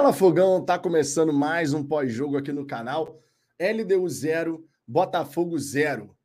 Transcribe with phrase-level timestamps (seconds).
[0.00, 3.20] Fala Fogão, tá começando mais um pós-jogo aqui no canal.
[3.60, 6.16] LDU 0, Botafogo 0.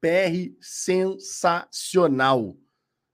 [0.00, 2.56] PR sensacional.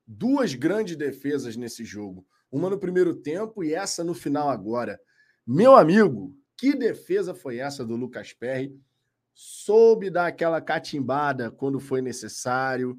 [0.07, 2.25] Duas grandes defesas nesse jogo.
[2.53, 5.01] Uma no primeiro tempo e essa no final agora.
[5.45, 8.81] Meu amigo, que defesa foi essa do Lucas Perry?
[9.35, 12.97] Soube dar aquela catimbada quando foi necessário.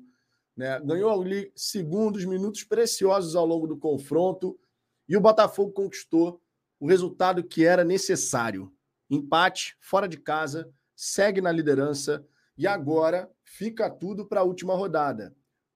[0.57, 0.77] Né?
[0.81, 4.59] Ganhou ali segundos, minutos preciosos ao longo do confronto.
[5.07, 6.41] E o Botafogo conquistou
[6.79, 8.71] o resultado que era necessário.
[9.09, 12.25] Empate, fora de casa, segue na liderança
[12.57, 15.35] e agora fica tudo para a última rodada.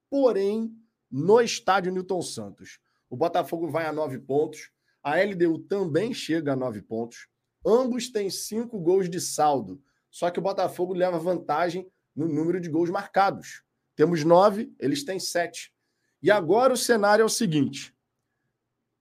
[0.09, 0.75] Porém,
[1.09, 4.72] no estádio Newton Santos, o Botafogo vai a nove pontos,
[5.03, 7.27] a LDU também chega a nove pontos.
[7.66, 12.70] Ambos têm cinco gols de saldo, só que o Botafogo leva vantagem no número de
[12.70, 13.63] gols marcados.
[13.95, 15.73] Temos nove, eles têm sete.
[16.22, 17.95] E agora o cenário é o seguinte: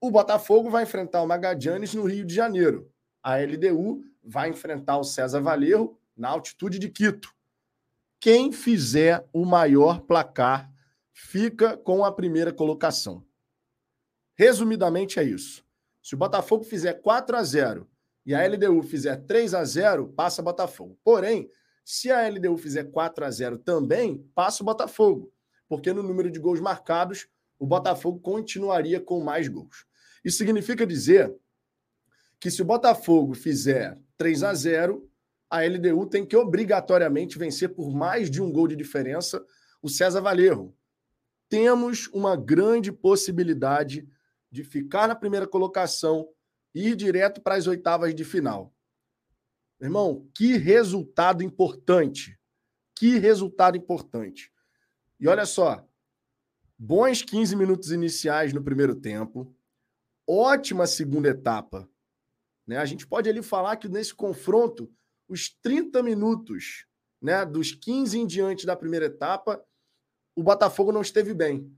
[0.01, 2.91] o Botafogo vai enfrentar o Magadianes no Rio de Janeiro.
[3.21, 7.31] A LDU vai enfrentar o César Valerro na altitude de Quito.
[8.19, 10.71] Quem fizer o maior placar
[11.13, 13.23] fica com a primeira colocação.
[14.33, 15.63] Resumidamente é isso.
[16.01, 17.87] Se o Botafogo fizer 4 a 0
[18.25, 20.97] e a LDU fizer 3 a 0, passa Botafogo.
[21.03, 21.47] Porém,
[21.85, 25.31] se a LDU fizer 4 a 0 também, passa o Botafogo,
[25.69, 27.27] porque no número de gols marcados,
[27.59, 29.85] o Botafogo continuaria com mais gols.
[30.23, 31.35] Isso significa dizer
[32.39, 35.09] que se o Botafogo fizer 3 a 0,
[35.49, 39.43] a LDU tem que obrigatoriamente vencer por mais de um gol de diferença
[39.81, 40.75] o César Valerro.
[41.49, 44.07] Temos uma grande possibilidade
[44.49, 46.29] de ficar na primeira colocação
[46.73, 48.73] e ir direto para as oitavas de final.
[49.79, 52.39] Irmão, que resultado importante.
[52.95, 54.51] Que resultado importante.
[55.19, 55.87] E olha só,
[56.77, 59.53] bons 15 minutos iniciais no primeiro tempo
[60.27, 61.89] ótima segunda etapa.
[62.67, 62.77] Né?
[62.77, 64.91] A gente pode ali falar que nesse confronto,
[65.27, 66.85] os 30 minutos,
[67.21, 69.63] né, dos 15 em diante da primeira etapa,
[70.35, 71.71] o Botafogo não esteve bem.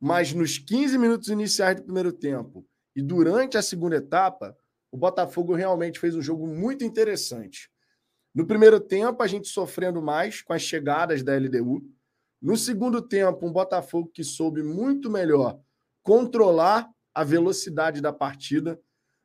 [0.00, 4.56] Mas nos 15 minutos iniciais do primeiro tempo e durante a segunda etapa,
[4.90, 7.70] o Botafogo realmente fez um jogo muito interessante.
[8.34, 11.82] No primeiro tempo, a gente sofrendo mais com as chegadas da LDU.
[12.40, 15.60] No segundo tempo, um Botafogo que soube muito melhor
[16.02, 16.88] controlar
[17.18, 18.80] a velocidade da partida.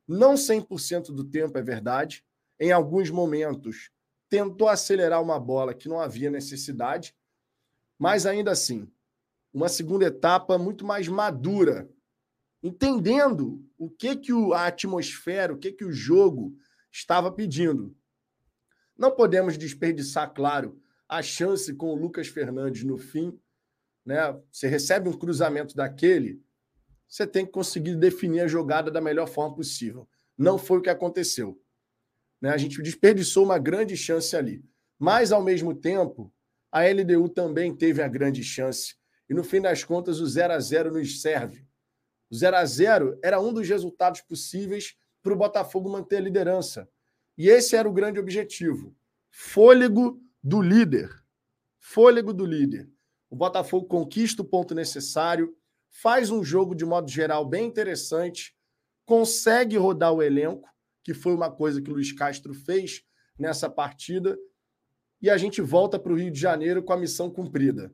[0.08, 2.26] Não 100% do tempo, é verdade.
[2.59, 3.92] Em alguns momentos,
[4.28, 7.16] tentou acelerar uma bola que não havia necessidade,
[8.00, 8.92] mas ainda assim,
[9.54, 11.88] uma segunda etapa muito mais madura,
[12.64, 16.58] entendendo o que que a atmosfera, o que que o jogo
[16.92, 17.96] estava pedindo.
[18.98, 23.40] Não podemos desperdiçar, claro, a chance com o Lucas Fernandes no fim,
[24.04, 24.36] né?
[24.52, 26.42] Você recebe um cruzamento daquele,
[27.08, 30.08] você tem que conseguir definir a jogada da melhor forma possível.
[30.38, 31.62] Não foi o que aconteceu.
[32.41, 32.50] Né?
[32.50, 34.64] A gente desperdiçou uma grande chance ali.
[35.00, 36.34] Mas, ao mesmo tempo,
[36.72, 38.96] a LDU também teve a grande chance.
[39.30, 41.66] E, no fim das contas, o 0 a 0 nos serve.
[42.30, 46.90] O 0 a 0 era um dos resultados possíveis para o Botafogo manter a liderança.
[47.38, 48.96] E esse era o grande objetivo.
[49.30, 51.09] Fôlego do líder.
[51.80, 52.90] Fôlego do líder.
[53.30, 55.56] O Botafogo conquista o ponto necessário,
[55.94, 58.56] faz um jogo de modo geral bem interessante,
[59.06, 60.68] consegue rodar o elenco,
[61.04, 63.04] que foi uma coisa que o Luiz Castro fez
[63.38, 64.38] nessa partida,
[65.22, 67.94] e a gente volta para o Rio de Janeiro com a missão cumprida.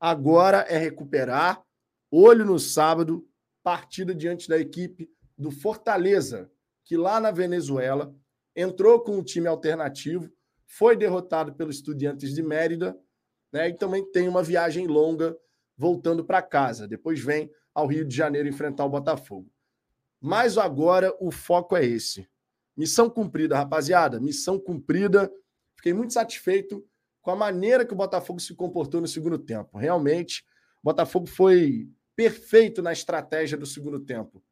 [0.00, 1.62] Agora é recuperar,
[2.10, 3.26] olho no sábado,
[3.62, 6.50] partida diante da equipe do Fortaleza,
[6.84, 8.14] que lá na Venezuela
[8.54, 10.30] entrou com um time alternativo,
[10.66, 12.98] foi derrotado pelos Estudiantes de Mérida,
[13.52, 15.36] né, e também tem uma viagem longa
[15.78, 16.88] voltando para casa.
[16.88, 19.48] Depois vem ao Rio de Janeiro enfrentar o Botafogo.
[20.20, 22.28] Mas agora o foco é esse.
[22.76, 24.20] Missão cumprida, rapaziada.
[24.20, 25.32] Missão cumprida.
[25.76, 26.84] Fiquei muito satisfeito
[27.22, 29.78] com a maneira que o Botafogo se comportou no segundo tempo.
[29.78, 30.44] Realmente,
[30.82, 34.42] o Botafogo foi perfeito na estratégia do segundo tempo.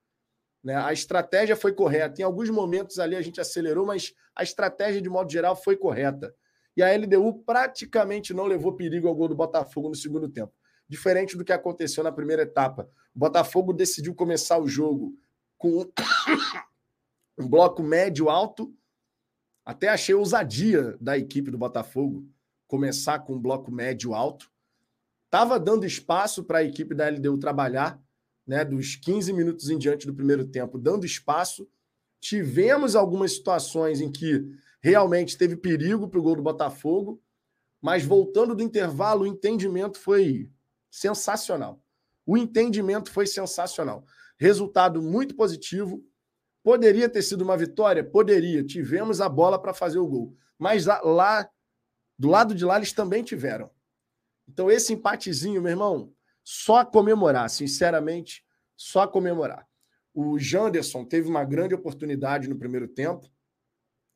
[0.63, 0.77] Né?
[0.77, 2.21] A estratégia foi correta.
[2.21, 6.33] Em alguns momentos ali a gente acelerou, mas a estratégia, de modo geral, foi correta.
[6.77, 10.53] E a LDU praticamente não levou perigo ao gol do Botafogo no segundo tempo
[10.89, 12.89] diferente do que aconteceu na primeira etapa.
[13.15, 15.17] O Botafogo decidiu começar o jogo
[15.59, 15.91] com
[17.39, 18.75] um bloco médio-alto.
[19.65, 22.29] Até achei ousadia da equipe do Botafogo
[22.67, 24.51] começar com um bloco médio-alto.
[25.25, 28.01] Estava dando espaço para a equipe da LDU trabalhar,
[28.47, 31.69] né, dos 15 minutos em diante do primeiro tempo, dando espaço.
[32.21, 34.45] Tivemos algumas situações em que
[34.81, 37.21] realmente teve perigo para o gol do Botafogo,
[37.83, 40.49] mas voltando do intervalo, o entendimento foi
[40.91, 41.83] sensacional.
[42.27, 44.05] O entendimento foi sensacional.
[44.39, 46.05] Resultado muito positivo.
[46.63, 48.03] Poderia ter sido uma vitória?
[48.03, 48.65] Poderia.
[48.65, 50.37] Tivemos a bola para fazer o gol.
[50.59, 51.49] Mas lá,
[52.19, 53.71] do lado de lá, eles também tiveram.
[54.49, 56.13] Então, esse empatezinho, meu irmão,
[56.43, 58.45] só comemorar, sinceramente,
[58.77, 59.67] só comemorar.
[60.15, 63.29] O Janderson teve uma grande oportunidade no primeiro tempo.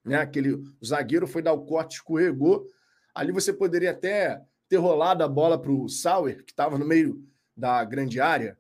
[0.05, 0.17] Né?
[0.17, 2.67] Aquele, zagueiro foi dar o corte, escorregou.
[3.15, 7.21] Ali você poderia até ter rolado a bola para o Sauer, que estava no meio
[7.57, 8.57] da grande área.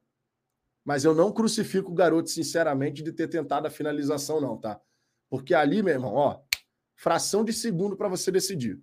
[0.84, 4.80] Mas eu não crucifico o garoto, sinceramente, de ter tentado a finalização, não, tá?
[5.28, 6.40] Porque ali, meu irmão, ó,
[6.96, 8.82] fração de segundo para você decidir.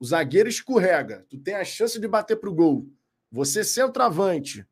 [0.00, 2.88] O zagueiro escorrega, tu tem a chance de bater para o gol.
[3.30, 4.66] Você centroavante.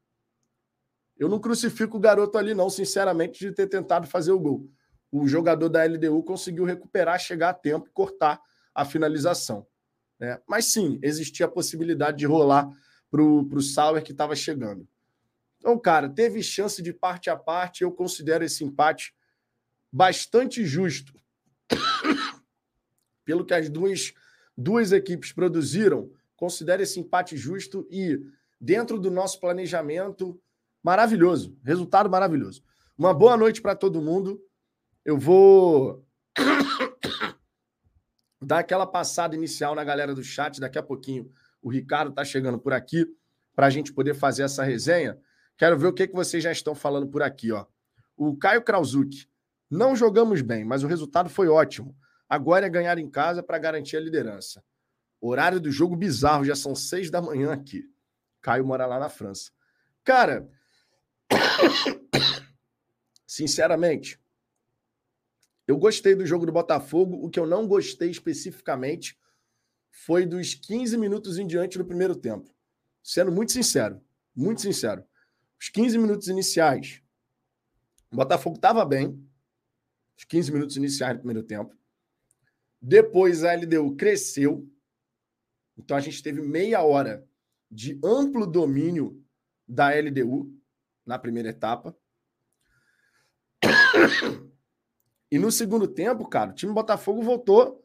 [1.19, 4.71] Eu não crucifico o garoto ali, não, sinceramente, de ter tentado fazer o gol.
[5.13, 8.41] O jogador da LDU conseguiu recuperar, chegar a tempo e cortar
[8.75, 9.67] a finalização.
[10.19, 10.41] Né?
[10.47, 12.69] Mas sim, existia a possibilidade de rolar
[13.11, 14.89] para o Sauer que estava chegando.
[15.59, 17.83] Então, cara, teve chance de parte a parte.
[17.83, 19.15] Eu considero esse empate
[19.91, 21.15] bastante justo.
[23.25, 24.13] Pelo que as duas,
[24.57, 28.21] duas equipes produziram, considero esse empate justo e,
[28.61, 30.39] dentro do nosso planejamento,
[30.83, 31.57] maravilhoso.
[31.65, 32.63] Resultado maravilhoso.
[32.99, 34.39] Uma boa noite para todo mundo.
[35.05, 36.05] Eu vou
[38.44, 40.61] dar aquela passada inicial na galera do chat.
[40.61, 41.31] Daqui a pouquinho
[41.62, 43.06] o Ricardo está chegando por aqui
[43.55, 45.19] para a gente poder fazer essa resenha.
[45.56, 47.52] Quero ver o que, que vocês já estão falando por aqui.
[47.52, 47.64] Ó.
[48.17, 49.29] O Caio Krauzuk.
[49.70, 51.96] Não jogamos bem, mas o resultado foi ótimo.
[52.29, 54.62] Agora é ganhar em casa para garantir a liderança.
[55.20, 57.85] Horário do jogo bizarro, já são seis da manhã aqui.
[58.43, 59.50] Caio mora lá na França.
[60.05, 60.46] Cara,
[63.26, 64.20] sinceramente,
[65.67, 67.25] eu gostei do jogo do Botafogo.
[67.25, 69.19] O que eu não gostei especificamente
[69.91, 72.55] foi dos 15 minutos em diante do primeiro tempo.
[73.03, 74.01] Sendo muito sincero,
[74.35, 75.05] muito sincero.
[75.59, 77.03] Os 15 minutos iniciais,
[78.11, 79.19] o Botafogo estava bem.
[80.17, 81.75] Os 15 minutos iniciais do primeiro tempo.
[82.81, 84.69] Depois a LDU cresceu.
[85.77, 87.27] Então a gente teve meia hora
[87.71, 89.25] de amplo domínio
[89.67, 90.55] da LDU
[91.05, 91.97] na primeira etapa.
[95.35, 97.85] E no segundo tempo, cara, o time Botafogo voltou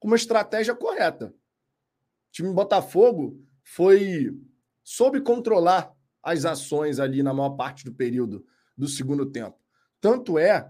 [0.00, 1.26] com uma estratégia correta.
[1.28, 4.36] O time Botafogo foi
[4.82, 8.44] soube controlar as ações ali na maior parte do período
[8.76, 9.56] do segundo tempo.
[10.00, 10.68] Tanto é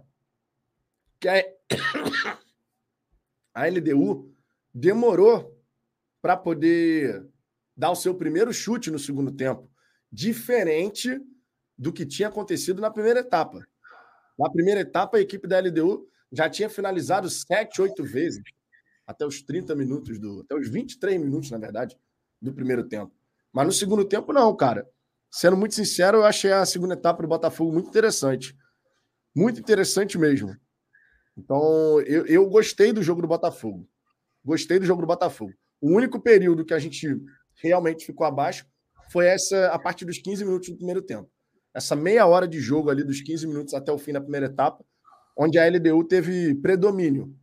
[1.19, 1.43] que a,
[3.55, 4.31] a LDU
[4.75, 5.59] demorou
[6.21, 7.27] para poder
[7.75, 9.71] dar o seu primeiro chute no segundo tempo,
[10.13, 11.19] diferente
[11.79, 13.67] do que tinha acontecido na primeira etapa.
[14.41, 18.43] Na primeira etapa, a equipe da LDU já tinha finalizado sete, oito vezes,
[19.07, 20.41] até os 30 minutos do.
[20.41, 21.95] até os 23 minutos, na verdade,
[22.41, 23.13] do primeiro tempo.
[23.53, 24.89] Mas no segundo tempo, não, cara.
[25.31, 28.57] Sendo muito sincero, eu achei a segunda etapa do Botafogo muito interessante.
[29.37, 30.57] Muito interessante mesmo.
[31.37, 33.87] Então, eu, eu gostei do jogo do Botafogo.
[34.43, 35.53] Gostei do jogo do Botafogo.
[35.83, 37.07] O único período que a gente
[37.57, 38.67] realmente ficou abaixo
[39.13, 41.31] foi essa a partir dos 15 minutos do primeiro tempo.
[41.75, 44.85] Essa meia hora de jogo ali, dos 15 minutos até o fim da primeira etapa,
[45.37, 47.35] onde a LDU teve predomínio.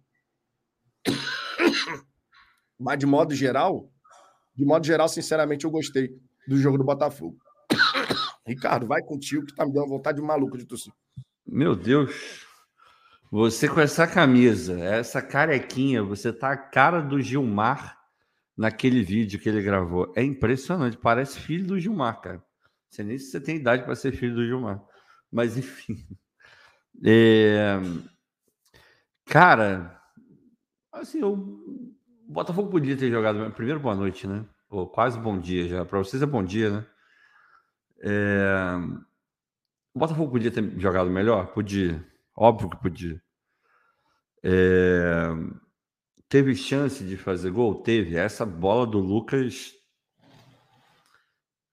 [2.79, 3.91] Mas de modo geral,
[4.55, 6.15] de modo geral, sinceramente, eu gostei
[6.47, 7.37] do jogo do Botafogo.
[8.45, 10.93] Ricardo, vai contigo que tá me dando vontade de maluco de tossir.
[11.45, 12.45] Meu Deus.
[13.29, 17.97] Você com essa camisa, essa carequinha, você tá a cara do Gilmar
[18.55, 20.13] naquele vídeo que ele gravou.
[20.15, 22.41] É impressionante, parece filho do Gilmar, cara.
[22.89, 24.83] Sei nem se você tem idade para ser filho do Gilmar.
[25.31, 26.07] Mas enfim.
[27.05, 27.77] É...
[29.25, 30.01] Cara,
[30.91, 31.35] assim, o
[32.27, 33.51] Botafogo podia ter jogado.
[33.51, 34.45] Primeiro, boa noite, né?
[34.69, 35.85] Ou quase bom dia já.
[35.85, 36.85] Para vocês é bom dia, né?
[37.99, 38.75] É...
[39.93, 41.47] O Botafogo podia ter jogado melhor?
[41.53, 42.05] Podia.
[42.35, 43.21] Óbvio que podia.
[44.43, 45.27] É...
[46.29, 47.81] Teve chance de fazer gol?
[47.81, 48.15] Teve.
[48.15, 49.73] Essa bola do Lucas.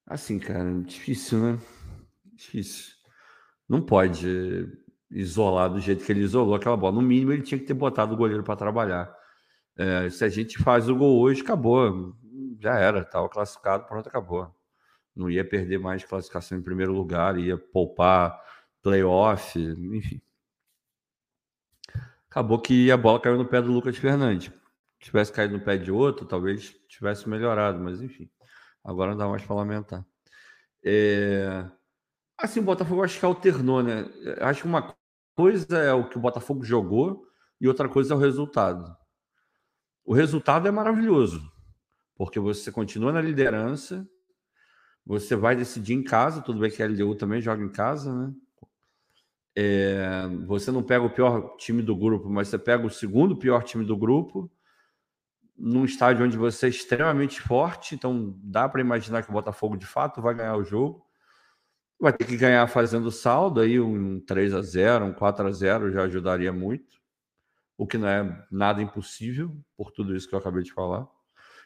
[0.06, 1.58] Assim, cara, difícil, né?
[2.34, 2.94] Difícil.
[3.68, 4.68] Não pode
[5.11, 6.96] isolar do jeito que ele isolou aquela bola.
[6.96, 9.14] No mínimo, ele tinha que ter botado o goleiro para trabalhar.
[9.76, 12.14] É, se a gente faz o gol hoje, acabou.
[12.61, 14.54] Já era, estava classificado, pronto, acabou
[15.14, 18.40] não ia perder mais classificação em primeiro lugar, ia poupar
[18.82, 20.20] playoff, enfim.
[22.28, 24.50] Acabou que a bola caiu no pé do Lucas Fernandes.
[24.99, 28.28] Se tivesse caído no pé de outro, talvez tivesse melhorado, mas enfim.
[28.85, 30.07] Agora não dá mais para lamentar.
[30.85, 31.64] É...
[32.37, 34.05] Assim, o Botafogo acho que alternou, né?
[34.41, 34.95] Acho que uma
[35.35, 37.26] coisa é o que o Botafogo jogou
[37.61, 38.95] e outra coisa é o resultado.
[40.05, 41.41] O resultado é maravilhoso,
[42.14, 44.07] porque você continua na liderança,
[45.07, 48.35] você vai decidir em casa, tudo bem que a LDU também joga em casa, né?
[49.57, 53.62] É, você não pega o pior time do grupo, mas você pega o segundo pior
[53.62, 54.50] time do grupo,
[55.56, 59.87] num estádio onde você é extremamente forte, então dá para imaginar que o Botafogo de
[59.87, 61.04] fato vai ganhar o jogo.
[62.00, 65.92] Vai ter que ganhar fazendo saldo, aí um 3 a 0 um 4 a 0
[65.92, 66.99] já ajudaria muito,
[67.78, 71.06] o que não é nada impossível, por tudo isso que eu acabei de falar.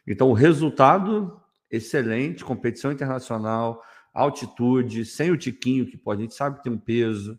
[0.06, 1.40] Então, o resultado
[1.70, 6.78] excelente, competição internacional, altitude, sem o Tiquinho, que pode, a gente sabe que tem um
[6.78, 7.38] peso,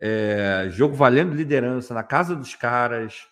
[0.00, 3.28] é, jogo valendo liderança na casa dos caras.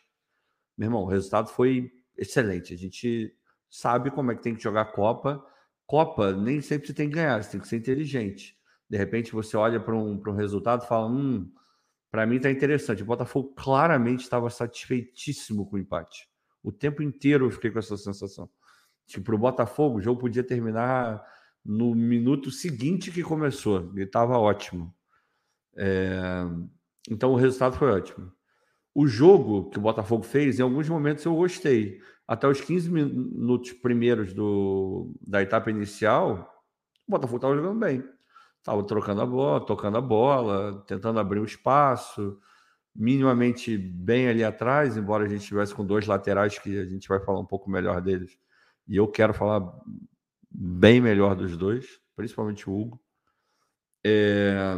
[0.78, 1.90] Meu irmão, o resultado foi
[2.20, 2.74] excelente.
[2.74, 3.34] A gente
[3.68, 5.44] sabe como é que tem que jogar Copa.
[5.86, 8.56] Copa nem sempre você tem que ganhar, você tem que ser inteligente.
[8.88, 11.50] De repente você olha para um, um resultado e fala: hum,
[12.10, 13.02] para mim está interessante.
[13.02, 16.28] O Botafogo claramente estava satisfeitíssimo com o empate.
[16.62, 18.50] O tempo inteiro eu fiquei com essa sensação.
[19.06, 21.24] Tipo, para o Botafogo, o jogo podia terminar
[21.64, 23.90] no minuto seguinte que começou.
[23.94, 24.94] Ele estava ótimo.
[25.76, 26.44] É...
[27.08, 28.32] Então o resultado foi ótimo.
[28.94, 32.00] O jogo que o Botafogo fez, em alguns momentos eu gostei.
[32.26, 36.64] Até os 15 minutos primeiros do, da etapa inicial,
[37.06, 38.04] o Botafogo estava jogando bem.
[38.58, 42.38] Estava trocando a bola, tocando a bola, tentando abrir o espaço,
[42.94, 47.20] minimamente bem ali atrás, embora a gente estivesse com dois laterais que a gente vai
[47.20, 48.38] falar um pouco melhor deles.
[48.86, 49.72] E eu quero falar
[50.50, 53.00] bem melhor dos dois, principalmente o Hugo.
[54.04, 54.76] É...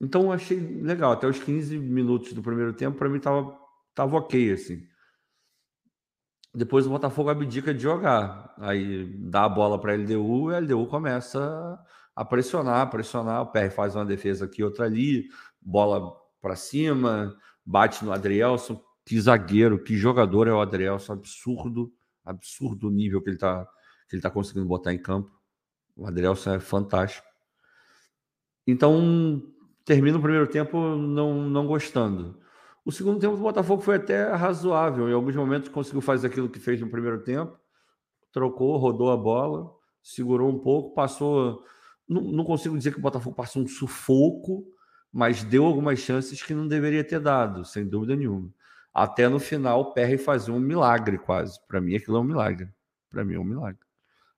[0.00, 1.12] Então eu achei legal.
[1.12, 3.58] Até os 15 minutos do primeiro tempo, para mim, tava,
[3.94, 4.86] tava ok, assim.
[6.54, 8.54] Depois o Botafogo abdica de jogar.
[8.58, 11.78] Aí dá a bola para a LDU e a LDU começa
[12.14, 13.42] a pressionar, pressionar.
[13.42, 15.28] O PR faz uma defesa aqui, outra ali,
[15.60, 18.82] bola para cima, bate no Adrielson.
[19.04, 21.92] Que zagueiro, que jogador é o Adrielson, absurdo,
[22.24, 23.68] absurdo o nível que ele está
[24.08, 25.30] que ele tá conseguindo botar em campo.
[25.96, 27.26] O Adrielson é fantástico.
[28.66, 29.42] Então,
[29.86, 32.38] termina o primeiro tempo não, não gostando.
[32.84, 35.08] O segundo tempo do Botafogo foi até razoável.
[35.08, 37.56] Em alguns momentos conseguiu fazer aquilo que fez no primeiro tempo.
[38.32, 41.64] Trocou, rodou a bola, segurou um pouco, passou.
[42.06, 44.64] Não, não consigo dizer que o Botafogo passou um sufoco,
[45.12, 48.52] mas deu algumas chances que não deveria ter dado, sem dúvida nenhuma.
[48.92, 51.58] Até no final, o PR fazia um milagre quase.
[51.68, 52.68] Para mim, aquilo é um milagre.
[53.10, 53.80] Para mim, é um milagre.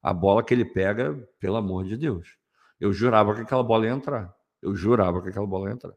[0.02, 2.36] A bola que ele pega, pelo amor de Deus.
[2.78, 4.37] Eu jurava que aquela bola ia entrar.
[4.62, 5.94] Eu jurava que aquela bola ia entrar.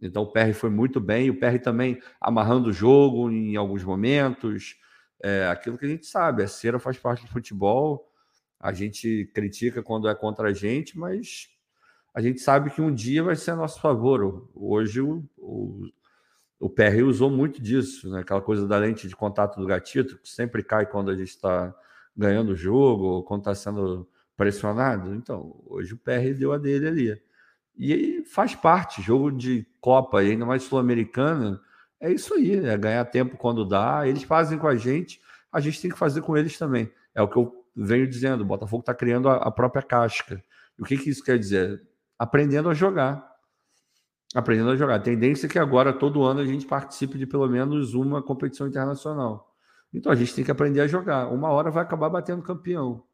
[0.00, 4.76] Então o PR foi muito bem, o PR também amarrando o jogo em alguns momentos.
[5.20, 8.08] É, aquilo que a gente sabe, a cera faz parte do futebol.
[8.60, 11.48] A gente critica quando é contra a gente, mas
[12.14, 14.48] a gente sabe que um dia vai ser a nosso favor.
[14.54, 15.88] Hoje o, o,
[16.58, 18.20] o PR usou muito disso, né?
[18.20, 21.74] aquela coisa da lente de contato do gatito, que sempre cai quando a gente está
[22.16, 25.14] ganhando o jogo, ou quando está sendo pressionado.
[25.14, 27.22] Então, hoje o PR deu a dele ali.
[27.78, 31.60] E faz parte, jogo de Copa, ainda mais Sul-Americana,
[32.00, 34.06] é isso aí, é ganhar tempo quando dá.
[34.06, 35.20] Eles fazem com a gente,
[35.52, 36.90] a gente tem que fazer com eles também.
[37.14, 40.42] É o que eu venho dizendo, o Botafogo está criando a, a, própria casca.
[40.76, 41.80] E o que, que isso quer dizer?
[42.18, 43.24] Aprendendo a jogar.
[44.34, 44.96] Aprendendo a jogar.
[44.96, 48.66] A tendência é que agora, todo ano, a gente participe de pelo menos uma competição
[48.66, 49.54] internacional.
[49.92, 51.28] Então a gente tem que aprender a jogar.
[51.28, 53.04] Uma hora vai acabar batendo campeão.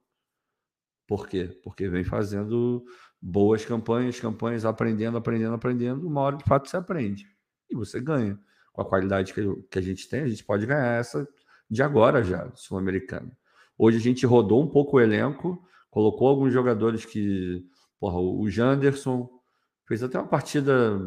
[1.07, 1.59] Por quê?
[1.63, 2.85] Porque vem fazendo
[3.21, 7.27] boas campanhas, campanhas, aprendendo, aprendendo, aprendendo, uma hora de fato você aprende.
[7.71, 8.39] E você ganha.
[8.73, 11.27] Com a qualidade que, que a gente tem, a gente pode ganhar essa
[11.71, 13.37] de agora já, Sul-Americana.
[13.79, 17.65] Hoje a gente rodou um pouco o elenco, colocou alguns jogadores que.
[17.99, 19.29] Porra, o Janderson
[19.87, 20.99] fez até uma partida,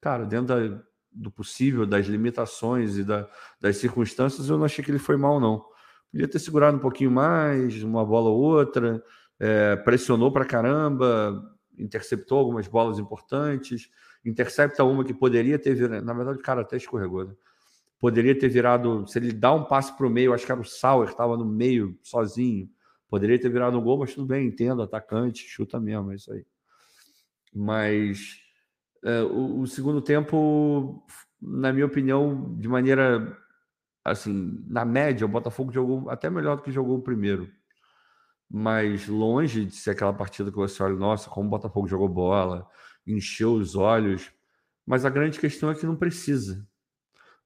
[0.00, 3.28] cara, dentro da, do possível, das limitações e da,
[3.60, 5.64] das circunstâncias, eu não achei que ele foi mal, não.
[6.16, 9.04] Podia ter segurado um pouquinho mais, uma bola ou outra,
[9.38, 11.44] é, pressionou para caramba,
[11.78, 13.90] interceptou algumas bolas importantes,
[14.24, 16.02] intercepta uma que poderia ter virado.
[16.06, 17.34] Na verdade, o cara até escorregou, né?
[18.00, 19.06] Poderia ter virado.
[19.06, 21.44] Se ele dá um passe para o meio, acho que era o Sauer, estava no
[21.44, 22.66] meio, sozinho.
[23.10, 26.46] Poderia ter virado um gol, mas tudo bem, entendo, atacante, chuta mesmo, é isso aí.
[27.54, 28.38] Mas
[29.04, 31.06] é, o, o segundo tempo,
[31.42, 33.36] na minha opinião, de maneira
[34.10, 37.50] assim, na média, o Botafogo jogou até melhor do que jogou o primeiro
[38.48, 42.68] mas longe de ser aquela partida que você olha, nossa, como o Botafogo jogou bola,
[43.06, 44.30] encheu os olhos.
[44.86, 46.66] Mas a grande questão é que não precisa.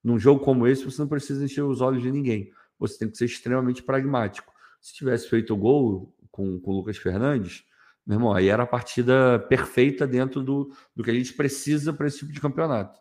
[0.04, 2.52] Num jogo como esse, você não precisa encher os olhos de ninguém.
[2.78, 4.52] Você tem que ser extremamente pragmático.
[4.80, 7.64] Se tivesse feito o gol com, com o Lucas Fernandes,
[8.06, 12.06] meu irmão, aí era a partida perfeita dentro do, do que a gente precisa para
[12.06, 12.98] esse tipo de campeonato.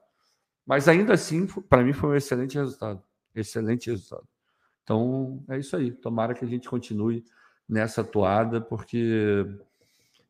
[0.65, 3.01] Mas ainda assim, para mim, foi um excelente resultado.
[3.35, 4.27] Excelente resultado.
[4.83, 5.91] Então, é isso aí.
[5.91, 7.23] Tomara que a gente continue
[7.67, 9.45] nessa toada, porque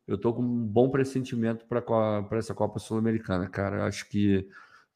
[0.06, 3.86] eu tô com um bom pressentimento para essa Copa Sul-Americana, cara.
[3.86, 4.48] Acho que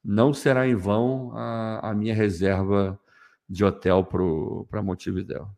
[0.04, 3.00] não será em vão a, a minha reserva
[3.48, 4.04] de hotel
[4.68, 5.48] para Montevideo.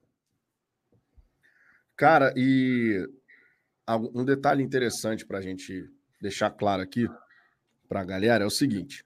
[1.96, 3.08] Cara, e
[4.14, 7.08] um detalhe interessante para a gente deixar claro aqui
[7.88, 9.04] para a galera é o seguinte: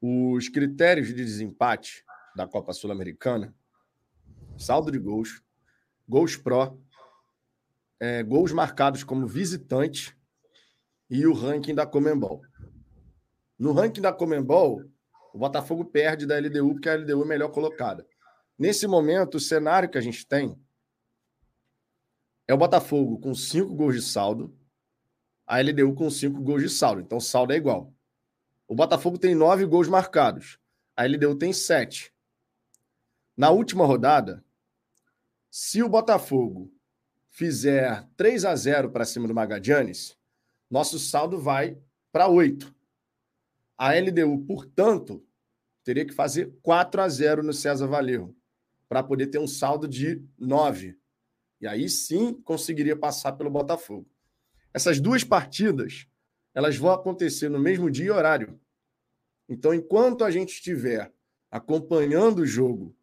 [0.00, 2.04] os critérios de desempate
[2.38, 3.52] da Copa Sul-Americana,
[4.56, 5.42] saldo de gols,
[6.08, 6.78] gols pró,
[7.98, 10.16] é, gols marcados como visitante
[11.10, 12.40] e o ranking da Comembol.
[13.58, 14.84] No ranking da Comembol,
[15.34, 18.06] o Botafogo perde da LDU porque a LDU é melhor colocada.
[18.56, 20.56] Nesse momento, o cenário que a gente tem
[22.46, 24.56] é o Botafogo com cinco gols de saldo,
[25.44, 27.00] a LDU com cinco gols de saldo.
[27.00, 27.92] Então, saldo é igual.
[28.68, 30.56] O Botafogo tem nove gols marcados,
[30.96, 32.16] a LDU tem sete.
[33.38, 34.44] Na última rodada,
[35.48, 36.74] se o Botafogo
[37.30, 40.18] fizer 3 a 0 para cima do Magadianes,
[40.68, 41.78] nosso saldo vai
[42.10, 42.74] para 8.
[43.76, 45.24] A LDU, portanto,
[45.84, 48.36] teria que fazer 4 a 0 no César Valerro
[48.88, 50.98] para poder ter um saldo de 9.
[51.60, 54.10] E aí sim conseguiria passar pelo Botafogo.
[54.74, 56.08] Essas duas partidas,
[56.52, 58.60] elas vão acontecer no mesmo dia e horário.
[59.48, 61.14] Então, enquanto a gente estiver
[61.52, 62.97] acompanhando o jogo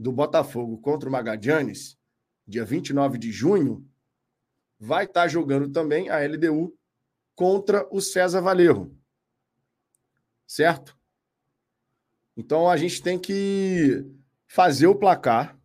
[0.00, 1.98] do Botafogo contra o Magadianes,
[2.46, 3.86] dia 29 de junho,
[4.78, 6.74] vai estar jogando também a LDU
[7.34, 8.98] contra o César Valerro.
[10.46, 10.98] Certo?
[12.34, 14.06] Então a gente tem que
[14.46, 15.60] fazer o placar.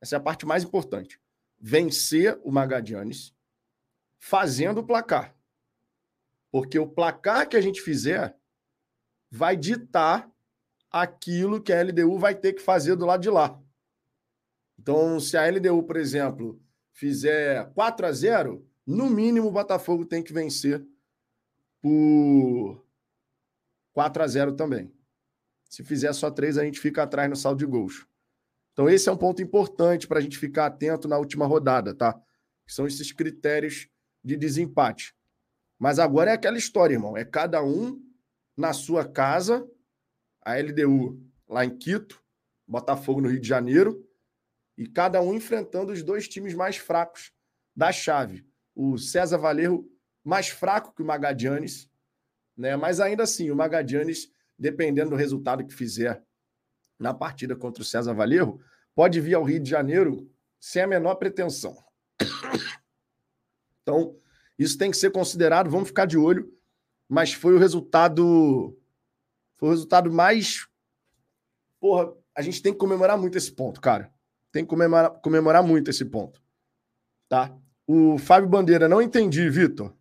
[0.00, 1.20] Essa é a parte mais importante.
[1.56, 3.32] Vencer o Magadianes
[4.18, 5.36] fazendo o placar.
[6.50, 8.36] Porque o placar que a gente fizer
[9.30, 10.28] vai ditar
[10.90, 13.62] aquilo que a LDU vai ter que fazer do lado de lá.
[14.78, 16.60] Então, se a LDU, por exemplo,
[16.92, 20.82] fizer 4 a 0 no mínimo o Botafogo tem que vencer
[21.82, 22.82] por
[23.92, 24.90] 4 a 0 também.
[25.68, 28.06] Se fizer só 3, a gente fica atrás no saldo de gols.
[28.72, 32.18] Então, esse é um ponto importante para a gente ficar atento na última rodada, tá?
[32.66, 33.88] São esses critérios
[34.24, 35.14] de desempate.
[35.78, 37.16] Mas agora é aquela história, irmão.
[37.16, 38.00] É cada um
[38.56, 39.68] na sua casa,
[40.40, 42.22] a LDU lá em Quito,
[42.66, 44.07] Botafogo no Rio de Janeiro,
[44.78, 47.32] e cada um enfrentando os dois times mais fracos
[47.74, 48.46] da chave.
[48.76, 49.90] O César Valerro
[50.24, 51.90] mais fraco que o Magadianes,
[52.56, 52.76] né?
[52.76, 56.22] Mas ainda assim, o Magadianes, dependendo do resultado que fizer
[56.96, 58.60] na partida contra o César Valerro,
[58.94, 61.76] pode vir ao Rio de Janeiro sem a menor pretensão.
[63.82, 64.16] Então,
[64.58, 66.52] isso tem que ser considerado, vamos ficar de olho,
[67.08, 68.78] mas foi o resultado
[69.56, 70.68] foi o resultado mais
[71.80, 74.12] porra, a gente tem que comemorar muito esse ponto, cara.
[74.58, 76.42] Tem que comemorar, comemorar muito esse ponto.
[77.28, 77.56] Tá?
[77.86, 79.96] O Fábio Bandeira, não entendi, Vitor.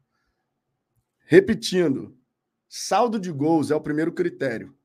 [1.28, 2.18] Repetindo,
[2.68, 4.76] saldo de gols é o primeiro critério.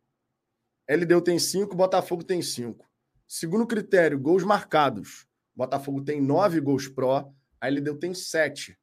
[0.87, 2.87] LDU tem 5, Botafogo tem 5.
[3.27, 5.27] Segundo critério, gols marcados.
[5.57, 8.79] Botafogo tem 9 gols pró, a LDU tem 7.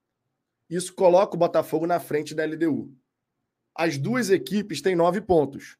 [0.67, 2.91] Isso coloca o Botafogo na frente da LDU.
[3.75, 5.77] As duas equipes têm 9 pontos.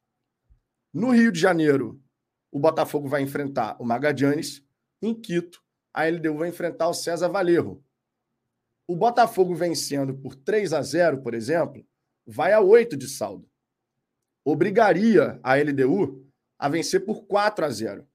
[0.94, 2.00] No Rio de Janeiro,
[2.48, 4.64] o Botafogo vai enfrentar o Magadianes
[5.02, 7.84] em Quito, a LDU vai enfrentar o César Valerro.
[8.86, 11.86] O Botafogo vencendo por 3 a 0, por exemplo,
[12.26, 13.48] vai a 8 de saldo.
[14.44, 16.26] Obrigaria a LDU
[16.58, 18.06] a vencer por 4 a 0.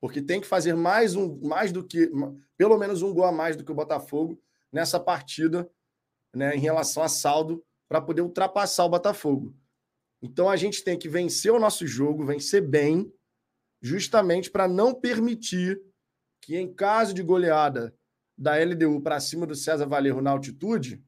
[0.00, 2.10] Porque tem que fazer mais um mais do que
[2.56, 5.70] pelo menos um gol a mais do que o Botafogo nessa partida,
[6.34, 9.56] né, em relação a saldo para poder ultrapassar o Botafogo.
[10.20, 13.12] Então a gente tem que vencer o nosso jogo, vencer bem,
[13.80, 15.80] justamente para não permitir
[16.44, 17.94] que em caso de goleada
[18.36, 21.02] da LDU para cima do César Valerro na altitude,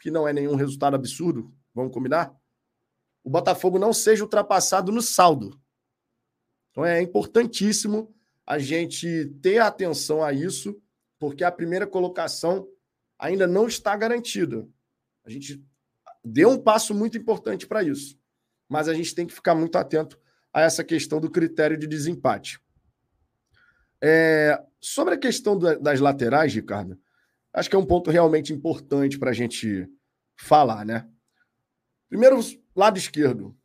[0.00, 2.34] que não é nenhum resultado absurdo, vamos combinar?
[3.22, 5.60] O Botafogo não seja ultrapassado no saldo.
[6.70, 8.12] Então é importantíssimo
[8.44, 10.80] a gente ter atenção a isso,
[11.18, 12.66] porque a primeira colocação
[13.18, 14.66] ainda não está garantida.
[15.24, 15.64] A gente
[16.24, 18.18] deu um passo muito importante para isso,
[18.68, 20.18] mas a gente tem que ficar muito atento
[20.52, 22.60] a essa questão do critério de desempate.
[24.02, 26.98] É, sobre a questão das laterais, Ricardo,
[27.52, 29.88] acho que é um ponto realmente importante para a gente
[30.36, 31.08] falar, né?
[32.08, 32.40] Primeiro,
[32.74, 33.56] lado esquerdo,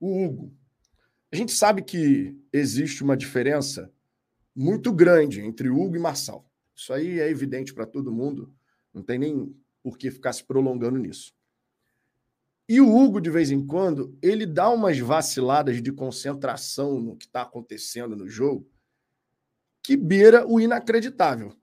[0.00, 0.52] o Hugo.
[1.32, 3.90] A gente sabe que existe uma diferença
[4.54, 6.50] muito grande entre Hugo e Marçal.
[6.74, 8.52] Isso aí é evidente para todo mundo,
[8.92, 11.32] não tem nem por que ficar se prolongando nisso.
[12.68, 17.26] E o Hugo, de vez em quando, ele dá umas vaciladas de concentração no que
[17.26, 18.68] está acontecendo no jogo,
[19.84, 21.54] que beira o inacreditável.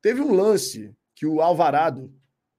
[0.00, 2.14] Teve um lance que o Alvarado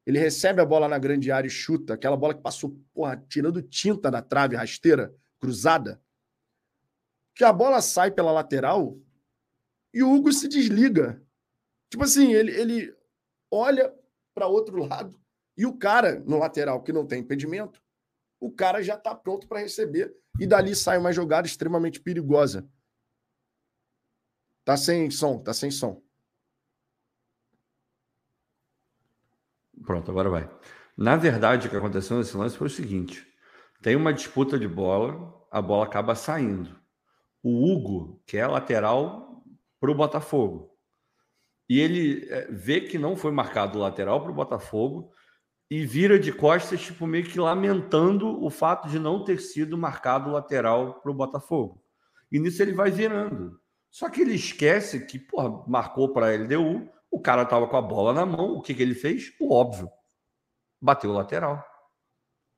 [0.06, 3.62] ele recebe a bola na grande área e chuta, aquela bola que passou, porra, tirando
[3.62, 6.00] tinta da trave rasteira, cruzada,
[7.34, 9.00] que a bola sai pela lateral
[9.94, 11.22] e o Hugo se desliga.
[11.90, 12.96] Tipo assim, ele, ele
[13.50, 13.92] olha
[14.34, 15.20] para outro lado
[15.58, 17.82] e o cara no lateral que não tem impedimento,
[18.40, 22.68] o cara já está pronto para receber e dali sai uma jogada extremamente perigosa.
[24.66, 26.02] Tá sem som, tá sem som.
[29.86, 30.50] Pronto, agora vai.
[30.98, 33.28] Na verdade, o que aconteceu nesse lance foi o seguinte:
[33.84, 36.76] tem uma disputa de bola, a bola acaba saindo.
[37.44, 39.46] O Hugo, que é lateral
[39.80, 40.76] para o Botafogo,
[41.70, 45.12] e ele é, vê que não foi marcado lateral para o Botafogo
[45.70, 50.32] e vira de costas, tipo, meio que lamentando o fato de não ter sido marcado
[50.32, 51.84] lateral para o Botafogo.
[52.32, 53.60] E nisso ele vai virando.
[53.96, 57.82] Só que ele esquece que, porra, marcou para a LDU, o cara estava com a
[57.82, 59.32] bola na mão, o que, que ele fez?
[59.40, 59.90] O óbvio.
[60.82, 61.66] Bateu o lateral.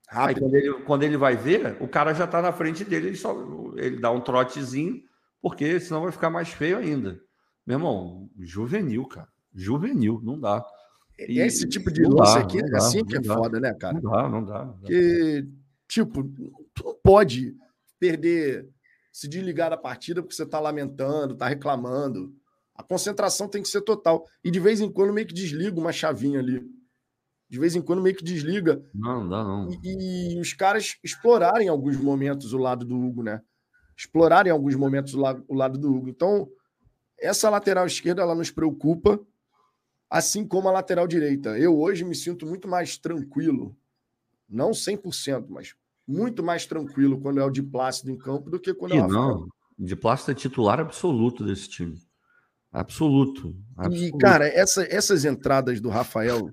[0.09, 0.29] Rápido.
[0.29, 3.15] Aí quando ele, quando ele vai ver, o cara já está na frente dele, ele,
[3.15, 3.35] só,
[3.75, 4.99] ele dá um trotezinho,
[5.39, 7.21] porque senão vai ficar mais feio ainda.
[7.67, 9.29] Meu irmão, juvenil, cara.
[9.53, 10.65] Juvenil, não dá.
[11.19, 13.93] E Esse tipo de lance dá, aqui, é assim que é dá, foda, né, cara?
[14.01, 14.65] Não dá, não dá.
[14.65, 14.79] Não dá.
[14.79, 15.47] Porque,
[15.87, 16.23] tipo,
[16.73, 17.55] tu não pode
[17.99, 18.67] perder,
[19.11, 22.35] se desligar da partida porque você tá lamentando, tá reclamando.
[22.75, 24.25] A concentração tem que ser total.
[24.43, 26.61] E de vez em quando meio que desliga uma chavinha ali.
[27.49, 28.83] De vez em quando meio que desliga.
[28.93, 29.69] Não, não dá não.
[29.83, 33.41] E, e os caras explorarem em alguns momentos o lado do Hugo, né?
[33.97, 36.09] Explorarem em alguns momentos o lado, o lado do Hugo.
[36.09, 36.47] Então,
[37.19, 39.19] essa lateral esquerda ela nos preocupa,
[40.09, 41.57] assim como a lateral direita.
[41.57, 43.75] Eu hoje me sinto muito mais tranquilo,
[44.47, 45.73] não 100%, mas
[46.07, 48.99] muito mais tranquilo quando é o de Plácido em campo do que quando e é
[48.99, 49.19] o Rafael.
[49.19, 51.97] Não, de Plácido é titular absoluto desse time.
[52.71, 54.15] Absoluto, absoluto.
[54.15, 56.49] E, cara, essa, essas entradas do Rafael,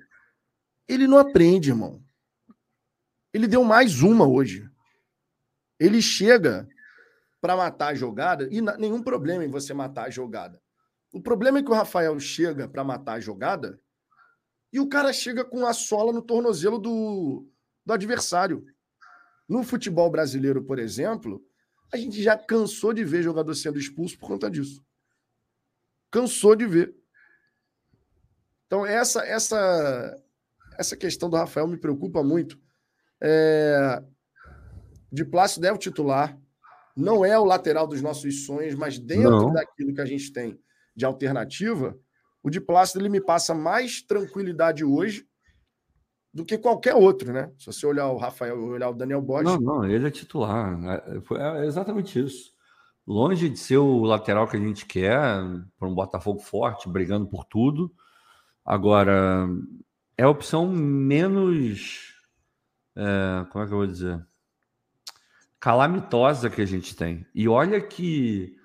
[0.89, 2.03] ele não aprende, irmão.
[3.33, 4.69] Ele deu mais uma hoje.
[5.79, 6.69] Ele chega
[7.41, 10.61] para matar a jogada e nenhum problema em você matar a jogada.
[11.13, 13.79] O problema é que o Rafael chega para matar a jogada
[14.73, 17.47] e o cara chega com a sola no tornozelo do,
[17.85, 18.65] do adversário.
[19.49, 21.45] No futebol brasileiro, por exemplo,
[21.93, 24.85] a gente já cansou de ver jogador sendo expulso por conta disso
[26.15, 26.95] cansou de ver.
[28.69, 30.17] Então, essa essa
[30.79, 32.57] essa questão do Rafael me preocupa muito.
[33.21, 34.01] É...
[35.11, 36.39] De Plácido é o titular,
[36.97, 39.53] não é o lateral dos nossos sonhos, mas dentro não.
[39.53, 40.61] daquilo que a gente tem
[40.95, 41.99] de alternativa,
[42.43, 45.27] o de Plácido ele me passa mais tranquilidade hoje
[46.35, 47.51] do que qualquer outro, né?
[47.57, 49.53] Se você olhar o Rafael, olhar o Daniel Borges.
[49.55, 50.77] Não, não, ele é titular.
[50.85, 52.55] É, é exatamente isso
[53.07, 55.21] longe de ser o lateral que a gente quer,
[55.79, 57.93] para um Botafogo forte, brigando por tudo.
[58.65, 59.47] Agora,
[60.17, 62.15] é a opção menos.
[62.97, 64.25] É, como é que eu vou dizer?
[65.61, 67.27] Calamitosa que a gente tem.
[67.35, 68.57] E olha que,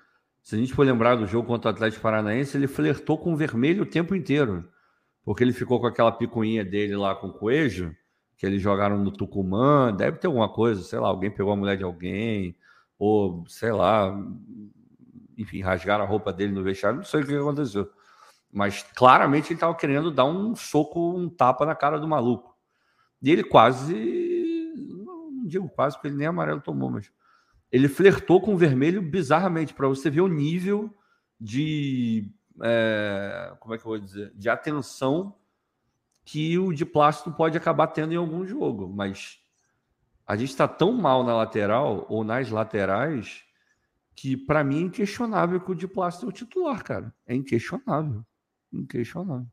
[0.42, 3.36] se a gente for lembrar do jogo contra o Atlético Paranaense, ele flertou com o
[3.36, 4.68] vermelho o tempo inteiro.
[5.24, 7.94] Porque ele ficou com aquela picuinha dele lá com o Coelho,
[8.36, 9.94] que eles jogaram no Tucumã.
[9.94, 12.56] Deve ter alguma coisa, sei lá, alguém pegou a mulher de alguém
[12.98, 14.14] ou sei lá,
[15.38, 17.90] enfim, rasgaram a roupa dele no vestiário, não sei o que aconteceu.
[18.52, 22.54] Mas claramente ele estava querendo dar um soco, um tapa na cara do maluco.
[23.22, 24.74] E ele quase,
[25.06, 27.10] não digo quase, porque ele nem amarelo tomou, mas
[27.70, 30.94] ele flertou com o vermelho bizarramente, para você ver o nível
[31.40, 32.30] de.
[32.62, 34.32] É, como é que eu vou dizer?
[34.34, 35.34] De atenção
[36.24, 38.88] que o de plástico pode acabar tendo em algum jogo.
[38.88, 39.38] Mas
[40.26, 43.42] a gente está tão mal na lateral ou nas laterais
[44.14, 47.14] que para mim é inquestionável que o de plástico é o titular, cara.
[47.26, 48.24] É inquestionável.
[48.72, 49.46] Inquestionável.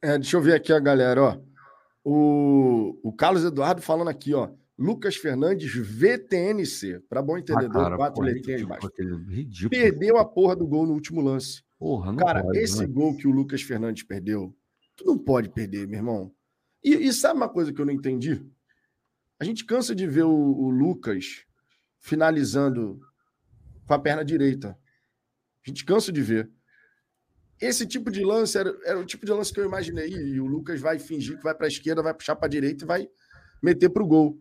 [0.00, 1.38] É, deixa eu ver aqui a galera, ó.
[2.04, 4.50] O, o Carlos Eduardo falando aqui, ó.
[4.78, 8.90] Lucas Fernandes, VTNC, para bom entendedor, ah, cara, quatro letrinhas embaixo.
[9.28, 9.70] Ridículo.
[9.70, 11.62] Perdeu a porra do gol no último lance.
[11.82, 12.86] Porra, cara, pode, esse né?
[12.86, 14.56] gol que o Lucas Fernandes perdeu,
[14.94, 16.32] tu não pode perder, meu irmão.
[16.80, 18.40] E, e sabe uma coisa que eu não entendi?
[19.40, 21.44] A gente cansa de ver o, o Lucas
[21.98, 23.00] finalizando
[23.84, 24.78] com a perna direita.
[25.66, 26.48] A gente cansa de ver.
[27.60, 30.08] Esse tipo de lance era, era, o tipo de lance que eu imaginei.
[30.08, 32.84] E o Lucas vai fingir que vai para a esquerda, vai puxar para a direita
[32.84, 33.08] e vai
[33.60, 34.40] meter para o gol.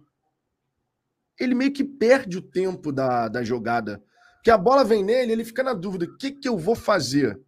[1.39, 3.99] Ele meio que perde o tempo da, da jogada.
[4.43, 7.39] Que a bola vem nele, ele fica na dúvida: o que, que eu vou fazer?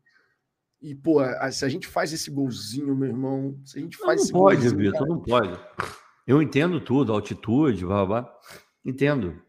[0.81, 1.19] E, pô,
[1.51, 4.61] se a gente faz esse golzinho, meu irmão, se a gente faz não esse pode,
[4.61, 4.91] golzinho.
[4.91, 5.59] Vitor, não pode.
[6.27, 8.33] Eu entendo tudo, altitude, blá, blá,
[8.83, 9.41] entendo.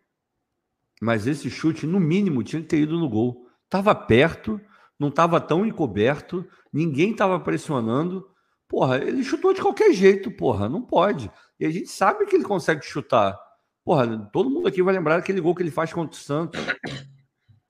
[1.00, 3.46] Mas esse chute, no mínimo, tinha que ter ido no gol.
[3.68, 4.60] Tava perto,
[4.98, 8.28] não estava tão encoberto, ninguém estava pressionando.
[8.68, 11.30] Porra, ele chutou de qualquer jeito, porra, não pode.
[11.58, 13.36] E a gente sabe que ele consegue chutar.
[13.84, 16.60] Porra, todo mundo aqui vai lembrar daquele gol que ele faz contra o Santos,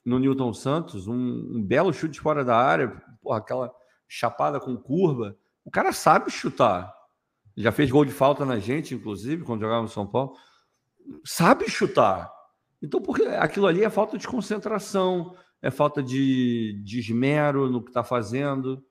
[0.05, 2.89] no Newton Santos, um, um belo chute fora da área,
[3.23, 3.75] porra, aquela
[4.07, 5.37] chapada com curva.
[5.65, 6.93] O cara sabe chutar.
[7.57, 10.35] Já fez gol de falta na gente, inclusive, quando jogava no São Paulo.
[11.25, 12.31] Sabe chutar.
[12.83, 17.91] Então, porque aquilo ali é falta de concentração, é falta de, de esmero no que
[17.91, 18.85] está fazendo.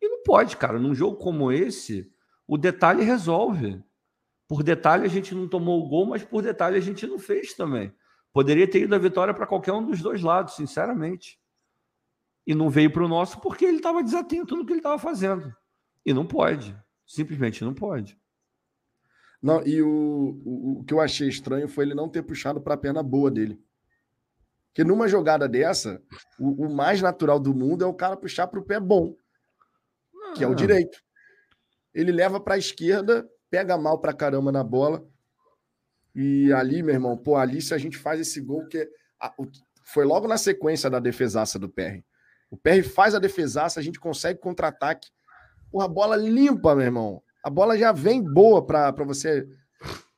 [0.00, 0.78] E não pode, cara.
[0.78, 2.10] Num jogo como esse,
[2.46, 3.80] o detalhe resolve.
[4.48, 7.54] Por detalhe a gente não tomou o gol, mas por detalhe a gente não fez
[7.54, 7.92] também.
[8.36, 11.40] Poderia ter ido a vitória para qualquer um dos dois lados, sinceramente.
[12.46, 15.56] E não veio para o nosso porque ele estava desatento no que ele estava fazendo.
[16.04, 16.76] E não pode.
[17.06, 18.20] Simplesmente não pode.
[19.40, 19.88] Não, e o,
[20.44, 23.30] o, o que eu achei estranho foi ele não ter puxado para a perna boa
[23.30, 23.58] dele.
[24.66, 26.02] Porque numa jogada dessa,
[26.38, 29.16] o, o, mais natural do mundo é o cara puxar para o pé bom,
[30.34, 30.54] que é o ah.
[30.54, 31.02] direito.
[31.94, 35.08] Ele leva para a esquerda, pega mal para caramba na bola.
[36.18, 38.88] E ali, meu irmão, pô, ali se a gente faz esse gol que
[39.20, 39.46] a, o,
[39.84, 42.00] foi logo na sequência da defesaça do PR.
[42.50, 45.10] O PR faz a defesaça, a gente consegue contra-ataque.
[45.70, 47.22] Porra, bola limpa, meu irmão.
[47.44, 49.46] A bola já vem boa para você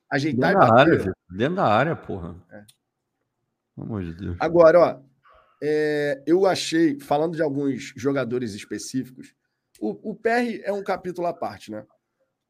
[0.08, 0.84] ajeitar dentro e bater.
[0.86, 2.36] Da área, dentro da área, porra.
[2.52, 2.64] É.
[3.74, 4.36] Pelo amor de Deus.
[4.38, 5.00] Agora, ó,
[5.60, 9.34] é, eu achei, falando de alguns jogadores específicos,
[9.80, 11.84] o, o PR é um capítulo à parte, né?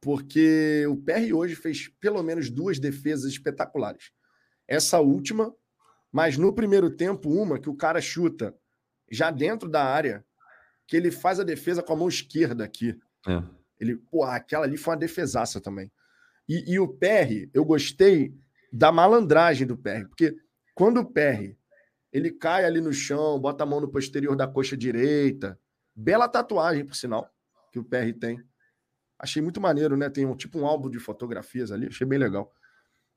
[0.01, 4.11] Porque o PR hoje fez pelo menos duas defesas espetaculares.
[4.67, 5.53] Essa última,
[6.13, 8.55] mas no primeiro tempo, uma que o cara chuta
[9.11, 10.25] já dentro da área,
[10.87, 12.99] que ele faz a defesa com a mão esquerda aqui.
[13.27, 13.43] É.
[13.81, 15.91] Ele, pô, aquela ali foi uma defesaça também.
[16.49, 18.35] E, e o PR, eu gostei
[18.73, 20.37] da malandragem do PR, porque
[20.75, 21.57] quando o PR
[22.13, 25.59] ele cai ali no chão, bota a mão no posterior da coxa direita,
[25.95, 27.31] bela tatuagem, por sinal,
[27.71, 28.43] que o PR tem.
[29.19, 30.09] Achei muito maneiro, né?
[30.09, 32.53] Tem um tipo um álbum de fotografias ali, achei bem legal.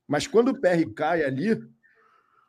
[0.07, 1.57] Mas quando o PR cai ali,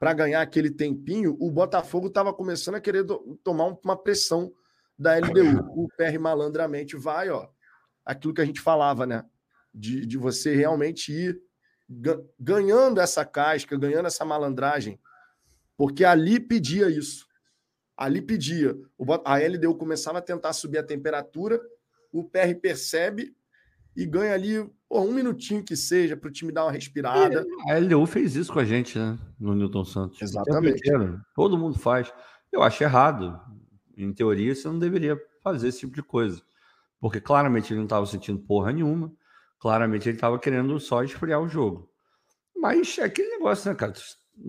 [0.02, 3.06] para ganhar aquele tempinho, o Botafogo estava começando a querer
[3.44, 4.52] tomar uma pressão
[4.98, 5.64] da LDU.
[5.76, 7.48] O PR malandramente vai, ó,
[8.04, 9.24] aquilo que a gente falava, né?
[9.72, 11.40] De, de você realmente ir
[12.38, 14.98] ganhando essa casca, ganhando essa malandragem,
[15.76, 17.28] porque ali pedia isso.
[17.96, 18.74] Ali pedia.
[19.24, 21.60] A LDU começava a tentar subir a temperatura,
[22.10, 23.36] o PR percebe
[23.96, 24.58] e ganha ali
[24.90, 27.46] um minutinho que seja para o time dar uma respirada.
[27.68, 29.18] a LDU fez isso com a gente, né?
[29.38, 30.20] No Newton Santos.
[30.20, 30.82] Exatamente.
[31.34, 32.12] Todo mundo faz.
[32.50, 33.40] Eu acho errado.
[33.96, 36.42] Em teoria, você não deveria fazer esse tipo de coisa.
[37.00, 39.12] Porque claramente ele não estava sentindo porra nenhuma.
[39.58, 41.90] Claramente ele estava querendo só esfriar o jogo.
[42.56, 43.92] Mas é aquele negócio, né, cara?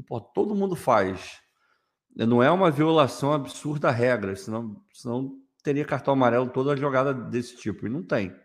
[0.07, 1.39] Pô, todo mundo faz.
[2.15, 7.13] Não é uma violação absurda da regra, senão, senão teria cartão amarelo toda a jogada
[7.13, 7.87] desse tipo.
[7.87, 8.35] E não tem.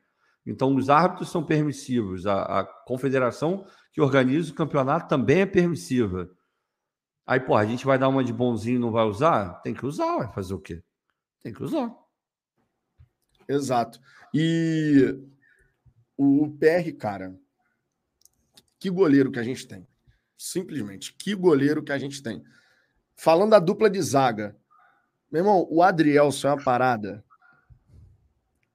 [0.50, 2.26] Então, os árbitros são permissivos.
[2.26, 6.30] A, a confederação que organiza o campeonato também é permissiva.
[7.26, 9.60] Aí, pô, a gente vai dar uma de bonzinho e não vai usar?
[9.60, 10.82] Tem que usar, vai fazer o quê?
[11.42, 11.94] Tem que usar.
[13.46, 14.00] Exato.
[14.32, 15.20] E
[16.16, 17.38] o PR, cara,
[18.80, 19.86] que goleiro que a gente tem.
[20.38, 22.42] Simplesmente, que goleiro que a gente tem.
[23.14, 24.56] Falando da dupla de zaga,
[25.30, 27.22] meu irmão, o Adrielson é uma parada.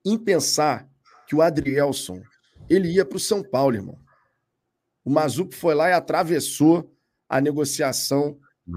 [0.06, 0.93] Em pensar
[1.34, 2.22] que o Adrielson
[2.70, 4.00] ele ia para o São Paulo, irmão.
[5.04, 6.96] O Mazuco foi lá e atravessou
[7.28, 8.40] a negociação.
[8.68, 8.72] O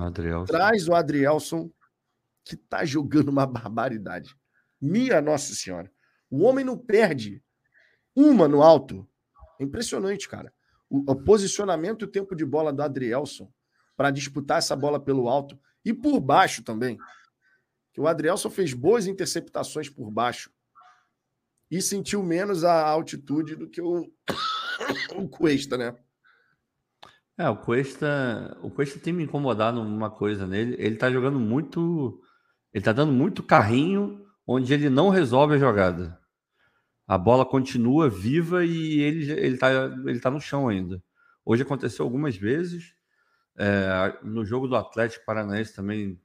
[0.46, 1.70] Traz o Adrielson,
[2.42, 4.34] que tá jogando uma barbaridade.
[4.80, 5.92] Minha Nossa Senhora.
[6.30, 7.44] O homem não perde
[8.14, 9.06] uma no alto.
[9.60, 10.50] É impressionante, cara.
[10.88, 13.52] O, o posicionamento e o tempo de bola do Adrielson
[13.94, 16.96] para disputar essa bola pelo alto e por baixo também.
[17.92, 20.50] Que o Adrielson fez boas interceptações por baixo
[21.70, 24.06] e sentiu menos a altitude do que o,
[25.16, 25.96] o Cuesta, né?
[27.38, 30.74] É, o Cuesta, o Cuesta tem me incomodado uma coisa nele.
[30.78, 32.22] Ele tá jogando muito,
[32.72, 36.18] ele tá dando muito carrinho onde ele não resolve a jogada.
[37.06, 39.70] A bola continua viva e ele, ele, tá,
[40.06, 41.02] ele tá no chão ainda.
[41.44, 42.94] Hoje aconteceu algumas vezes.
[43.58, 46.20] É, no jogo do Atlético Paranaense também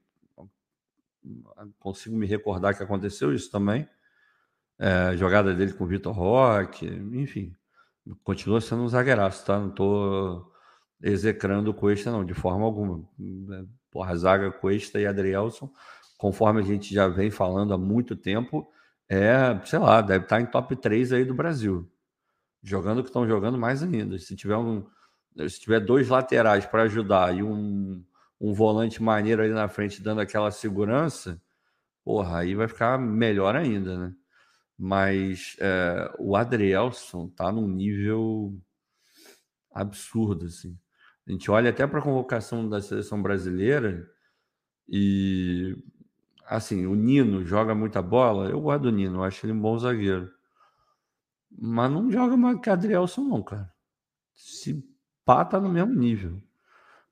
[1.80, 3.88] consigo me recordar que aconteceu isso também.
[4.82, 7.54] É, jogada dele com o Vitor Roque, enfim.
[8.24, 9.60] Continua sendo um zagueiraço, tá?
[9.60, 10.52] Não tô
[11.02, 13.08] execrando o Cuesta, não, de forma alguma.
[13.92, 15.72] Porra, zaga Cuesta e Adrielson
[16.22, 18.72] conforme a gente já vem falando há muito tempo,
[19.10, 21.92] é, sei lá, deve estar em top 3 aí do Brasil.
[22.62, 24.20] Jogando o que estão jogando mais ainda.
[24.20, 24.86] Se tiver um,
[25.50, 28.06] se tiver dois laterais para ajudar e um,
[28.40, 31.42] um volante maneiro ali na frente dando aquela segurança,
[32.06, 34.14] porra, aí vai ficar melhor ainda, né?
[34.84, 38.60] Mas é, o Adrielson tá num nível
[39.72, 40.76] absurdo, assim.
[41.28, 44.10] A gente olha até para a convocação da seleção brasileira
[44.90, 45.78] e
[46.48, 48.50] assim, o Nino joga muita bola.
[48.50, 50.32] Eu gosto do Nino, acho ele um bom zagueiro.
[51.52, 53.72] Mas não joga mais que Adrielson, não, cara.
[54.34, 54.84] Se
[55.24, 56.42] pá, tá no mesmo nível.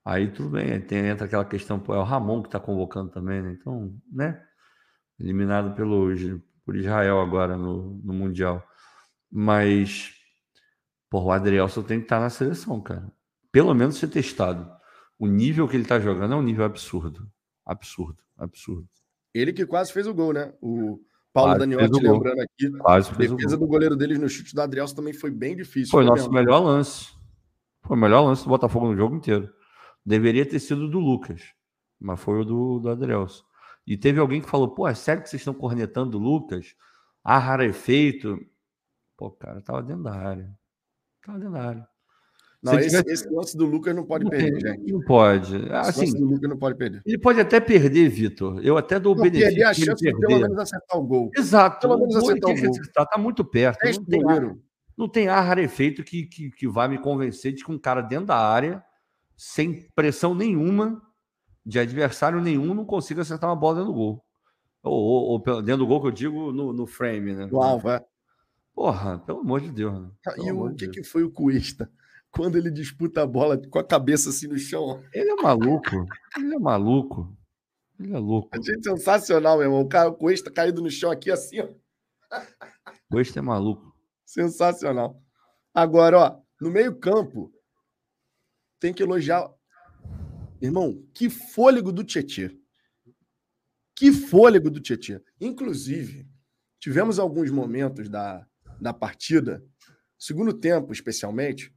[0.03, 3.43] Aí tudo bem, tem, entra aquela questão, pô, é o Ramon que tá convocando também,
[3.43, 3.51] né?
[3.51, 4.43] Então, né?
[5.19, 6.15] Eliminado pelo,
[6.69, 8.63] por Israel agora no, no Mundial.
[9.31, 10.11] Mas,
[11.09, 13.11] pô, o Adrielson tem que estar tá na seleção, cara.
[13.51, 14.69] Pelo menos ser testado.
[15.17, 17.27] O nível que ele tá jogando é um nível absurdo.
[17.65, 18.87] Absurdo, absurdo.
[19.33, 20.53] Ele que quase fez o gol, né?
[20.61, 20.99] O
[21.33, 22.69] Paulo quase Daniotti lembrando aqui.
[22.77, 25.89] Quase a defesa do goleiro deles no chute do Adrielson também foi bem difícil.
[25.89, 27.07] Foi, foi nosso melhor lance.
[27.81, 29.51] Foi o melhor lance do Botafogo no jogo inteiro.
[30.05, 31.41] Deveria ter sido do Lucas,
[31.99, 33.43] mas foi o do, do Adrielson.
[33.89, 36.75] E teve alguém que falou: pô, é sério que vocês estão cornetando o Lucas?
[37.23, 38.39] Ah, rarefeito.
[39.17, 40.55] Pô, cara, tava dentro da área.
[41.25, 41.87] Tava dentro da área.
[42.61, 43.09] Não, esse, tivesse...
[43.11, 44.91] esse, lance do Lucas não pode não perder, gente.
[44.91, 45.55] Não pode.
[45.71, 47.01] Assim, esse lance do Lucas não pode perder.
[47.03, 48.63] Ele pode até perder, Vitor.
[48.63, 49.47] Eu até dou o benefício.
[49.47, 51.31] Perder a chance de pelo menos acertar o gol.
[51.35, 51.87] Exato.
[51.87, 52.69] Pelo menos acertar o gol.
[52.69, 53.83] Acertar, tá muito perto.
[53.83, 54.55] É não tem, ar,
[54.95, 58.27] não tem ar rarefeito que, que, que vai me convencer de que um cara dentro
[58.27, 58.83] da área,
[59.35, 61.01] sem pressão nenhuma,
[61.65, 64.25] de adversário nenhum, não consiga acertar uma bola dentro do gol.
[64.81, 67.49] Ou, ou, ou dentro do gol que eu digo no, no frame, né?
[67.51, 68.05] Alvo, é.
[68.73, 69.99] Porra, pelo amor de Deus.
[69.99, 70.09] Né?
[70.37, 71.91] e o que, que foi o Cuesta?
[72.31, 75.03] quando ele disputa a bola com a cabeça assim no chão.
[75.13, 76.07] Ele é maluco.
[76.37, 77.35] Ele é maluco.
[77.99, 78.49] Ele é louco.
[78.53, 79.81] É sensacional, meu irmão.
[79.81, 81.67] O cara, Cuesta caído no chão aqui assim, ó.
[83.11, 83.95] Cuesta é maluco.
[84.25, 85.21] Sensacional.
[85.73, 87.51] Agora, ó, no meio-campo,
[88.79, 89.49] tem que elogiar.
[90.61, 92.55] Irmão, que fôlego do Tietê.
[93.95, 95.21] Que fôlego do Tietê.
[95.39, 96.27] Inclusive,
[96.79, 98.45] tivemos alguns momentos da,
[98.79, 99.63] da partida,
[100.17, 101.73] segundo tempo especialmente,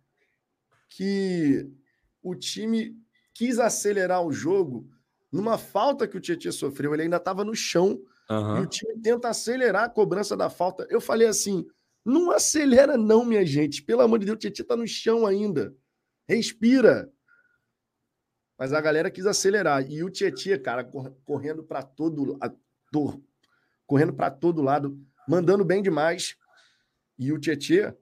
[0.88, 1.68] que
[2.22, 2.96] o time
[3.34, 4.88] quis acelerar o jogo
[5.30, 6.92] numa falta que o Tietchan sofreu.
[6.92, 8.58] Ele ainda estava no chão uhum.
[8.58, 10.86] e o time tenta acelerar a cobrança da falta.
[10.90, 11.66] Eu falei assim:
[12.04, 13.82] não acelera, não, minha gente.
[13.82, 15.74] Pelo amor de Deus, o Tietchan está no chão ainda.
[16.28, 17.10] Respira.
[18.62, 19.84] Mas a galera quis acelerar.
[19.90, 20.88] E o Tietchan, cara,
[21.24, 22.38] correndo para todo,
[23.84, 26.36] correndo para todo lado, mandando bem demais.
[27.18, 27.92] E o Tietchan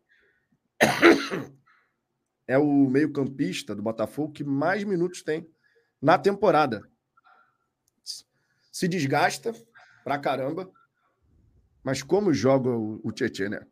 [2.46, 5.50] é o meio-campista do Botafogo que mais minutos tem
[5.98, 6.86] na temporada.
[8.70, 9.54] Se desgasta
[10.04, 10.70] pra caramba,
[11.82, 13.66] mas como joga o, o Tietchan, né?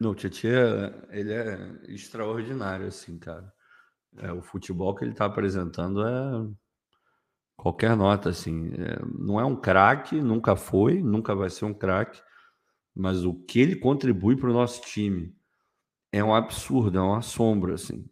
[0.00, 3.54] Não, o Tietchan, ele é extraordinário, assim, cara.
[4.18, 6.46] É, o futebol que ele está apresentando é
[7.56, 8.72] qualquer nota, assim.
[8.74, 12.22] É, não é um craque, nunca foi, nunca vai ser um craque,
[12.94, 15.34] mas o que ele contribui para o nosso time
[16.12, 18.08] é um absurdo, é uma sombra, assim.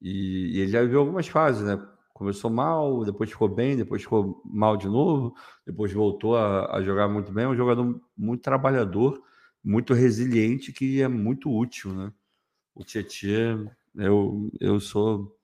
[0.00, 1.78] E, e ele já viveu algumas fases, né?
[2.12, 7.08] Começou mal, depois ficou bem, depois ficou mal de novo, depois voltou a, a jogar
[7.08, 7.44] muito bem.
[7.44, 9.22] É um jogador muito trabalhador,
[9.62, 12.12] muito resiliente, que é muito útil, né?
[12.74, 15.36] O Tietchan, eu, eu sou.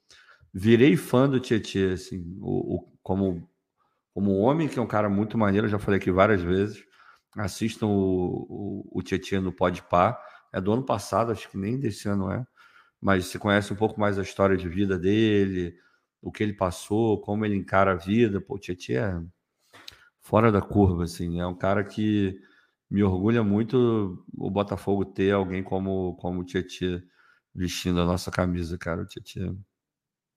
[0.52, 3.48] Virei fã do Tietchan, assim, o, o, como,
[4.12, 6.84] como homem, que é um cara muito maneiro, já falei aqui várias vezes.
[7.36, 10.22] Assistam o, o, o Tietchan no Par.
[10.52, 12.46] É do ano passado, acho que nem desse ano é
[13.04, 15.76] mas você conhece um pouco mais a história de vida dele,
[16.22, 18.40] o que ele passou, como ele encara a vida.
[18.40, 19.22] Pô, o Tietchan é
[20.22, 21.38] fora da curva, assim.
[21.38, 22.40] É um cara que
[22.90, 27.02] me orgulha muito o Botafogo ter alguém como, como o Tietchan
[27.54, 29.02] vestindo a nossa camisa, cara.
[29.02, 29.56] O Tietchan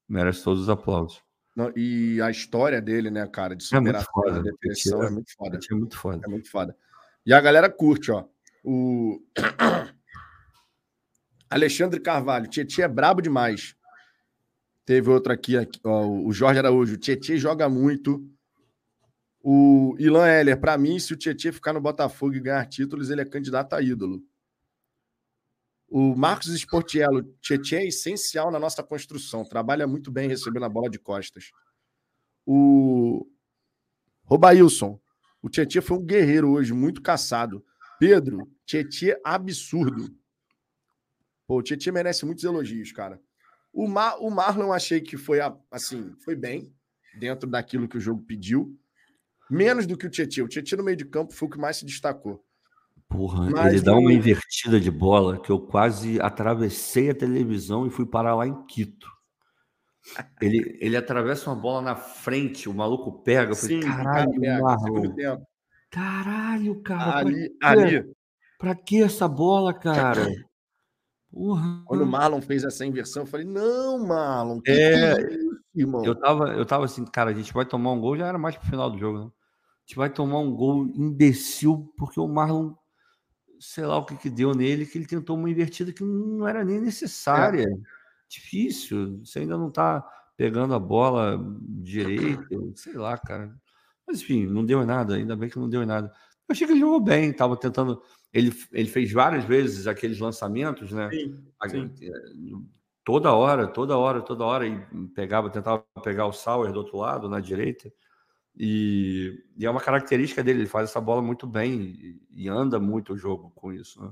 [0.08, 1.22] merece todos os aplausos.
[1.56, 4.44] Não, e a história dele, né, cara, de superação, é muito foda.
[4.44, 5.58] depressão, é, é muito foda.
[5.58, 6.22] É muito foda.
[6.24, 6.78] É muito foda.
[7.26, 8.26] E a galera curte, ó.
[8.64, 9.20] O
[11.50, 13.76] Alexandre Carvalho, Tietchan é brabo demais.
[14.86, 16.96] Teve outro aqui, aqui ó, o Jorge Araújo.
[16.96, 18.24] Tietchan joga muito.
[19.42, 23.22] O Ilan Heller, para mim, se o Tietchan ficar no Botafogo e ganhar títulos, ele
[23.22, 24.22] é candidato a ídolo.
[25.90, 29.46] O Marcos Sportiello, Tietchan é essencial na nossa construção.
[29.46, 31.52] Trabalha muito bem recebendo a bola de costas.
[32.46, 33.26] O
[34.24, 35.00] Robailson,
[35.42, 37.66] o Tietchan foi um guerreiro hoje, muito caçado.
[38.00, 40.14] Pedro, Tietchan absurdo.
[41.48, 43.22] Pô, o Tietchan merece muitos elogios, cara.
[43.72, 45.40] O, Mar, o Marlon achei que foi
[45.72, 46.74] assim, foi bem
[47.18, 48.78] dentro daquilo que o jogo pediu.
[49.50, 50.44] Menos do que o Tietchan.
[50.44, 52.46] O Tietchan no meio de campo foi o que mais se destacou.
[53.10, 57.90] Porra, Mas ele dá uma invertida de bola que eu quase atravessei a televisão e
[57.90, 59.08] fui parar lá em Quito.
[60.42, 63.52] Ele, ele atravessa uma bola na frente, o maluco pega.
[63.52, 65.16] Eu falei, Sim, caralho, cara, Marlon.
[65.90, 67.20] Caralho, cara.
[67.20, 68.14] Ali, ali,
[68.58, 70.28] Pra que essa bola, cara?
[71.32, 71.84] Porra.
[71.86, 75.60] Quando o Marlon fez essa inversão, eu falei: não, Marlon, que é, que é isso,
[75.76, 76.04] irmão?
[76.04, 78.56] Eu tava, eu tava assim, cara, a gente vai tomar um gol, já era mais
[78.56, 79.26] pro final do jogo, né?
[79.26, 82.74] A gente vai tomar um gol imbecil, porque o Marlon,
[83.60, 86.64] sei lá o que que deu nele, que ele tentou uma invertida que não era
[86.64, 87.64] nem necessária.
[87.64, 87.98] É.
[88.30, 90.06] Difícil, você ainda não tá
[90.36, 93.56] pegando a bola direito, sei lá, cara.
[94.06, 96.08] Mas enfim, não deu nada, ainda bem que não deu nada.
[96.48, 98.02] Eu achei que ele jogou bem, tava tentando
[98.34, 101.10] ele, ele fez várias vezes aqueles lançamentos, né?
[101.12, 101.38] Sim,
[101.68, 102.68] sim.
[103.04, 104.86] Toda hora, toda hora, toda hora, e
[105.16, 107.92] pegava, tentava pegar o Sauer do outro lado, na direita.
[108.60, 112.80] E, e, é uma característica dele, ele faz essa bola muito bem e, e anda
[112.80, 114.04] muito o jogo com isso.
[114.04, 114.12] Né?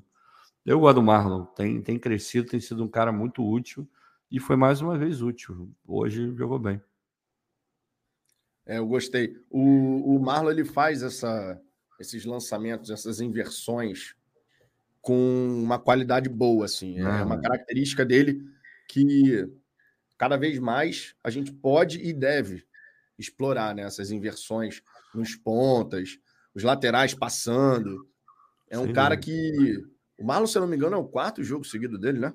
[0.64, 3.90] Eu gosto do Marlon, tem, tem crescido, tem sido um cara muito útil
[4.30, 5.72] e foi mais uma vez útil.
[5.88, 6.80] Hoje jogou bem.
[8.68, 9.36] É, eu gostei.
[9.50, 11.60] O, o Marlon ele faz essa,
[12.00, 14.16] esses lançamentos, essas inversões
[15.02, 17.00] com uma qualidade boa, assim.
[17.00, 18.44] É uma característica dele
[18.88, 19.48] que
[20.18, 22.66] cada vez mais a gente pode e deve
[23.18, 23.84] explorar né?
[23.84, 24.82] essas inversões
[25.14, 26.18] nos pontas,
[26.54, 28.08] os laterais passando.
[28.70, 29.84] É um Sim, cara que.
[30.18, 32.34] O Marlon, se eu não me engano, é o quarto jogo seguido dele, né?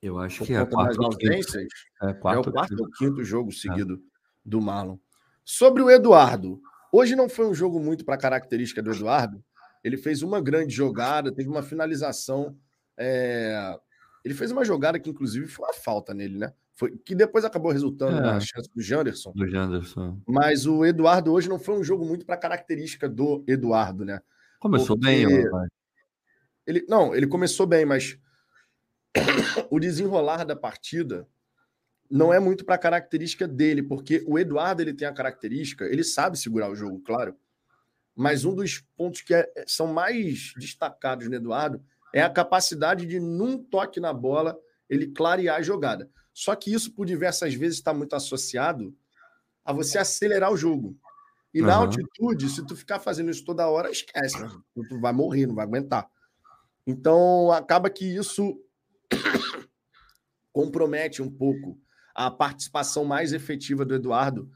[0.00, 0.64] Eu acho Por que é.
[0.64, 1.68] Quarto, ausências,
[2.02, 3.98] é, quarto, é o quarto ou quinto jogo seguido é.
[4.44, 4.96] do Marlon.
[5.44, 6.60] Sobre o Eduardo,
[6.90, 9.44] Hoje não foi um jogo muito para a característica do Eduardo.
[9.84, 12.56] Ele fez uma grande jogada, teve uma finalização.
[12.96, 13.78] É...
[14.24, 16.52] Ele fez uma jogada que, inclusive, foi uma falta nele, né?
[16.78, 19.32] Foi, que depois acabou resultando é, na chance do Janderson.
[19.32, 20.16] Do Janderson.
[20.24, 24.20] Mas o Eduardo hoje não foi um jogo muito para característica do Eduardo, né?
[24.60, 25.26] Começou Porque bem,
[26.64, 28.16] ele Não, ele começou bem, mas
[29.68, 31.26] o desenrolar da partida
[32.08, 36.04] não é muito para a característica dele, porque o Eduardo ele tem a característica, ele
[36.04, 37.36] sabe segurar o jogo, claro.
[38.14, 41.82] Mas um dos pontos que é, são mais destacados no Eduardo
[42.14, 44.56] é a capacidade de, num toque na bola,
[44.88, 46.08] ele clarear a jogada.
[46.38, 48.96] Só que isso, por diversas vezes, está muito associado
[49.64, 50.96] a você acelerar o jogo.
[51.52, 51.66] E uhum.
[51.66, 54.48] na altitude, se tu ficar fazendo isso toda hora, esquece, né?
[54.88, 56.08] tu vai morrer, não vai aguentar.
[56.86, 58.56] Então, acaba que isso
[60.52, 61.76] compromete um pouco
[62.14, 64.48] a participação mais efetiva do Eduardo,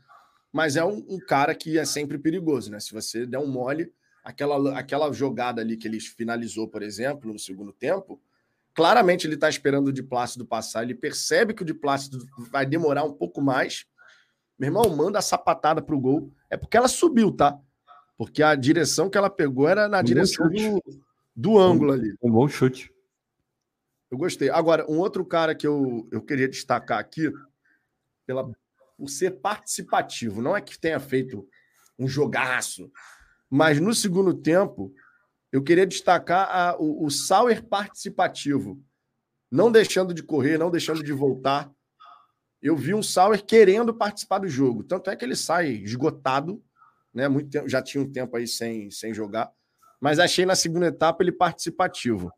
[0.53, 2.79] mas é um, um, cara que é sempre perigoso, né?
[2.79, 7.41] Se você der um mole, aquela, aquela jogada ali que ele finalizou, por exemplo, no
[7.41, 8.23] segundo tempo,
[8.75, 12.19] claramente ele está esperando o de Plácido passar, ele percebe que o de Plácido
[12.51, 13.87] vai demorar um pouco mais.
[14.59, 16.33] Meu irmão, manda a sapatada pro gol.
[16.49, 17.59] É porque ela subiu, tá?
[18.17, 20.83] Porque a direção que ela pegou era na um direção do,
[21.35, 22.15] do ângulo ali.
[22.23, 22.93] Um bom chute.
[24.11, 24.51] Eu gostei.
[24.51, 27.33] Agora, um outro cara que eu, eu queria destacar aqui,
[28.27, 28.49] pela,
[28.97, 30.43] por ser participativo.
[30.43, 31.49] Não é que tenha feito
[31.99, 32.91] um jogaço,
[33.49, 34.95] mas no segundo tempo
[35.53, 38.83] eu queria destacar a, o, o Sauer participativo,
[39.51, 41.71] não deixando de correr, não deixando de voltar.
[42.61, 46.65] Eu vi um Sauer querendo participar do jogo, tanto é que ele sai esgotado,
[47.13, 47.29] né?
[47.29, 49.53] Muito tempo, já tinha um tempo aí sem, sem jogar,
[50.01, 52.33] mas achei na segunda etapa ele participativo,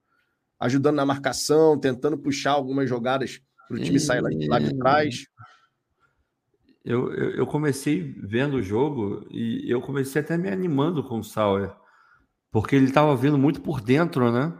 [0.59, 5.27] ajudando na marcação, tentando puxar algumas jogadas para o time sair lá, lá de trás.
[6.85, 11.25] Eu, eu, eu, comecei vendo o jogo e eu comecei até me animando com o
[11.25, 11.75] Sauer,
[12.55, 14.57] porque ele estava vindo muito por dentro, né?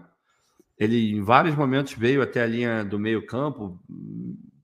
[0.77, 3.81] Ele em vários momentos veio até a linha do meio-campo,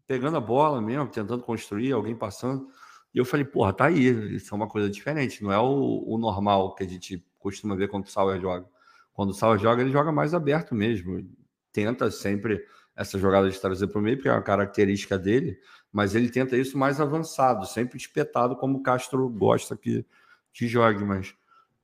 [0.04, 2.66] pegando a bola mesmo, tentando construir, alguém passando.
[3.14, 6.18] E eu falei, porra, tá aí, isso é uma coisa diferente, não é o, o
[6.18, 8.66] normal que a gente costuma ver quando o Sauer joga.
[9.12, 11.24] Quando o Sauer joga, ele joga mais aberto mesmo,
[11.72, 12.60] tenta sempre
[12.96, 15.56] essa jogada de trazer para o meio, porque é uma característica dele
[15.92, 20.04] mas ele tenta isso mais avançado, sempre espetado, como o Castro gosta que,
[20.52, 21.04] que jogue.
[21.04, 21.34] Mas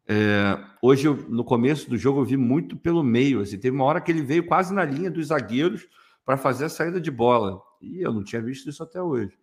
[0.08, 3.40] é, hoje, no começo do jogo, eu vi muito pelo meio.
[3.40, 5.86] Assim, teve uma hora que ele veio quase na linha dos zagueiros
[6.24, 7.60] para fazer a saída de bola.
[7.80, 9.36] E eu não tinha visto isso até hoje.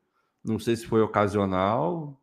[0.44, 2.20] Não sei se foi ocasional,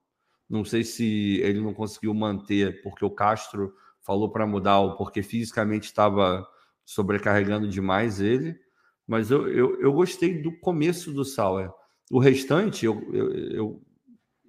[0.48, 5.22] não sei se ele não conseguiu manter porque o Castro falou para mudar ou porque
[5.22, 6.46] fisicamente estava
[6.84, 8.58] sobrecarregando demais ele.
[9.06, 11.70] Mas eu, eu, eu gostei do começo do Sauer.
[12.10, 13.82] O restante, eu, eu, eu,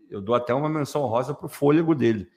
[0.09, 2.27] eu dou até uma menção rosa para o fôlego dele.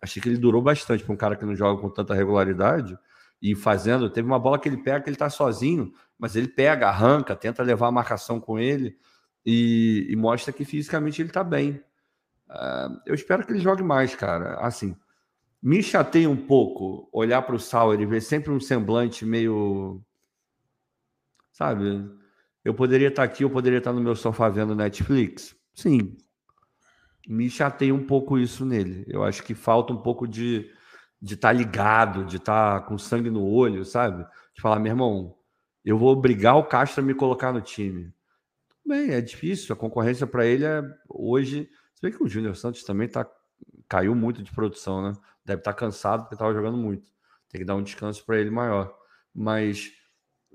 [0.00, 2.96] Achei que ele durou bastante para um cara que não joga com tanta regularidade.
[3.40, 6.88] E fazendo, teve uma bola que ele pega que ele está sozinho, mas ele pega,
[6.88, 8.96] arranca, tenta levar a marcação com ele
[9.44, 11.82] e, e mostra que fisicamente ele está bem.
[12.48, 14.54] Uh, eu espero que ele jogue mais, cara.
[14.60, 14.94] Assim,
[15.62, 20.00] me chateia um pouco olhar para o Sauer e ver sempre um semblante meio.
[21.50, 22.10] Sabe?
[22.64, 25.56] Eu poderia estar aqui, eu poderia estar no meu sofá vendo Netflix?
[25.74, 26.16] Sim.
[27.28, 29.04] Me chateia um pouco isso nele.
[29.08, 30.70] Eu acho que falta um pouco de,
[31.20, 34.24] de estar tá ligado, de estar tá com sangue no olho, sabe?
[34.54, 35.36] De falar, meu irmão,
[35.84, 38.12] eu vou obrigar o Castro a me colocar no time.
[38.84, 41.70] Bem, é difícil, a concorrência para ele é hoje.
[41.94, 43.28] Você vê que o Júnior Santos também tá,
[43.88, 45.12] caiu muito de produção, né?
[45.44, 47.08] Deve estar tá cansado porque estava jogando muito.
[47.48, 48.92] Tem que dar um descanso para ele maior.
[49.34, 49.92] Mas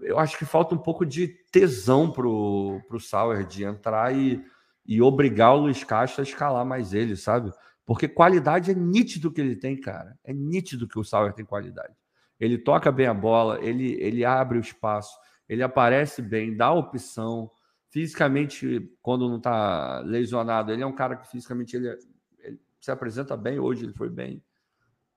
[0.01, 4.43] eu acho que falta um pouco de tesão pro, pro Sauer de entrar e,
[4.88, 7.51] e obrigar o Luiz Castro a escalar mais ele, sabe?
[7.85, 10.17] Porque qualidade é nítido que ele tem, cara.
[10.23, 11.93] É nítido que o Sauer tem qualidade.
[12.39, 15.17] Ele toca bem a bola, ele, ele abre o espaço,
[15.49, 17.49] ele aparece bem, dá opção.
[17.89, 21.97] Fisicamente, quando não está lesionado, ele é um cara que fisicamente ele,
[22.39, 23.59] ele, se apresenta bem.
[23.59, 24.43] Hoje ele foi bem.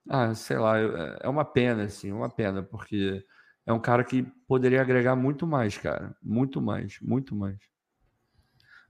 [0.08, 3.22] Ah, sei lá, é uma pena, assim, uma pena, porque
[3.66, 6.16] é um cara que poderia agregar muito mais, cara.
[6.22, 7.58] Muito mais, muito mais.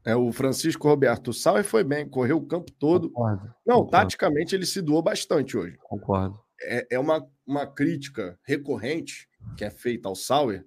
[0.04, 3.10] É, o Francisco Roberto Sauer foi bem, correu o campo todo.
[3.10, 3.90] Concordo, Não, concordo.
[3.90, 5.76] taticamente ele se doou bastante hoje.
[5.82, 6.38] Concordo.
[6.62, 10.66] É, é uma, uma crítica recorrente que é feita ao Sauer,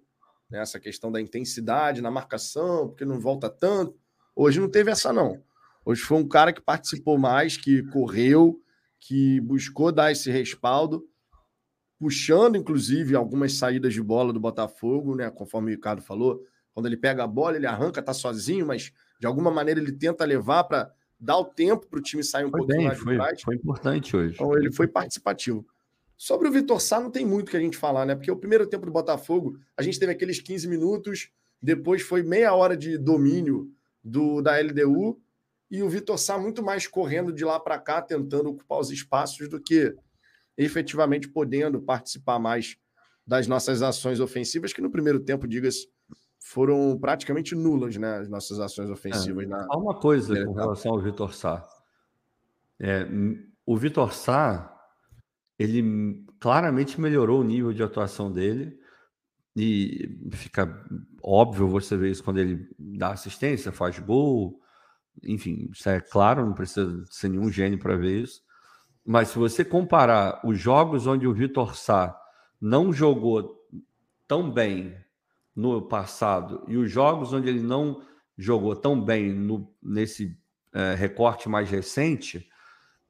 [0.49, 3.95] né, essa questão da intensidade na marcação, porque não volta tanto.
[4.35, 5.41] Hoje não teve essa, não.
[5.85, 8.59] Hoje foi um cara que participou mais, que correu,
[8.99, 11.03] que buscou dar esse respaldo,
[11.99, 15.29] puxando, inclusive, algumas saídas de bola do Botafogo, né?
[15.29, 16.41] Conforme o Ricardo falou.
[16.73, 18.91] Quando ele pega a bola, ele arranca, tá sozinho, mas
[19.23, 22.49] de alguma maneira ele tenta levar para dar o tempo para o time sair um
[22.49, 23.41] foi pouquinho bem, mais foi, de trás.
[23.41, 24.33] Foi importante hoje.
[24.33, 25.65] Então ele foi participativo.
[26.17, 28.15] Sobre o Vitor Sá, não tem muito que a gente falar, né?
[28.15, 32.53] Porque o primeiro tempo do Botafogo, a gente teve aqueles 15 minutos, depois foi meia
[32.53, 33.71] hora de domínio
[34.03, 35.17] do da LDU,
[35.71, 39.47] e o Vitor Sá muito mais correndo de lá para cá, tentando ocupar os espaços
[39.47, 39.95] do que
[40.57, 42.75] efetivamente podendo participar mais
[43.25, 45.87] das nossas ações ofensivas, que no primeiro tempo, diga-se,
[46.43, 48.17] foram praticamente nulas, né?
[48.17, 49.45] As nossas ações ofensivas.
[49.45, 49.65] É, na...
[49.69, 51.65] Há uma coisa com relação ao Vitor Sá.
[52.79, 53.07] É,
[53.65, 54.77] o Vitor Sá,
[55.57, 58.77] ele claramente melhorou o nível de atuação dele.
[59.55, 60.85] E fica
[61.21, 64.59] óbvio você ver isso quando ele dá assistência, faz gol.
[65.23, 68.41] Enfim, isso é claro, não precisa ser nenhum gênio para ver isso.
[69.05, 72.19] Mas se você comparar os jogos onde o Vitor Sá
[72.59, 73.55] não jogou
[74.27, 75.02] tão bem
[75.55, 78.01] no passado e os jogos onde ele não
[78.37, 80.37] jogou tão bem no, nesse
[80.73, 82.49] é, recorte mais recente,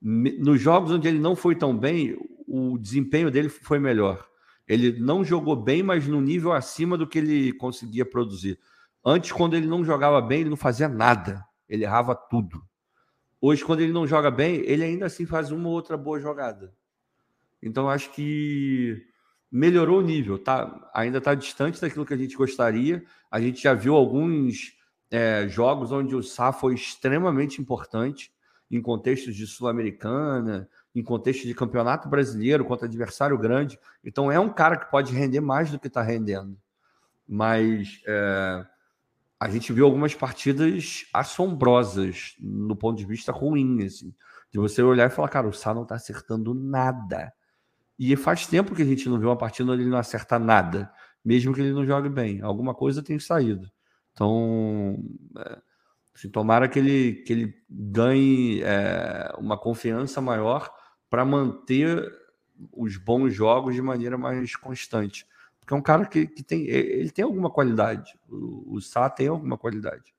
[0.02, 4.28] nos jogos onde ele não foi tão bem, o desempenho dele foi melhor.
[4.68, 8.60] Ele não jogou bem, mas no nível acima do que ele conseguia produzir.
[9.06, 11.44] Antes, quando ele não jogava bem, ele não fazia nada.
[11.68, 12.62] Ele errava tudo.
[13.40, 16.74] Hoje, quando ele não joga bem, ele ainda assim faz uma ou outra boa jogada.
[17.62, 19.06] Então, acho que
[19.54, 20.90] melhorou o nível, tá?
[20.96, 23.06] Ainda está distante daquilo que a gente gostaria.
[23.30, 24.74] A gente já viu alguns
[25.12, 28.34] é, jogos onde o Sá foi extremamente importante
[28.72, 33.78] em contextos de Sul-Americana, em contexto de campeonato brasileiro contra adversário grande.
[34.04, 36.58] Então é um cara que pode render mais do que está rendendo.
[37.30, 38.66] Mas é,
[39.40, 44.16] a gente viu algumas partidas assombrosas no ponto de vista ruim, assim,
[44.52, 47.32] de você olhar e falar, cara, o Sá não está acertando nada.
[47.98, 50.92] E faz tempo que a gente não vê uma partida onde ele não acerta nada,
[51.24, 52.42] mesmo que ele não jogue bem.
[52.42, 53.70] Alguma coisa tem saído.
[54.12, 55.04] Então,
[55.38, 55.58] é,
[56.16, 60.72] assim, tomara que ele, que ele ganhe é, uma confiança maior
[61.10, 62.12] para manter
[62.72, 65.28] os bons jogos de maneira mais constante.
[65.60, 68.14] Porque é um cara que, que tem, ele tem alguma qualidade.
[68.30, 70.14] O, o Sá tem alguma qualidade.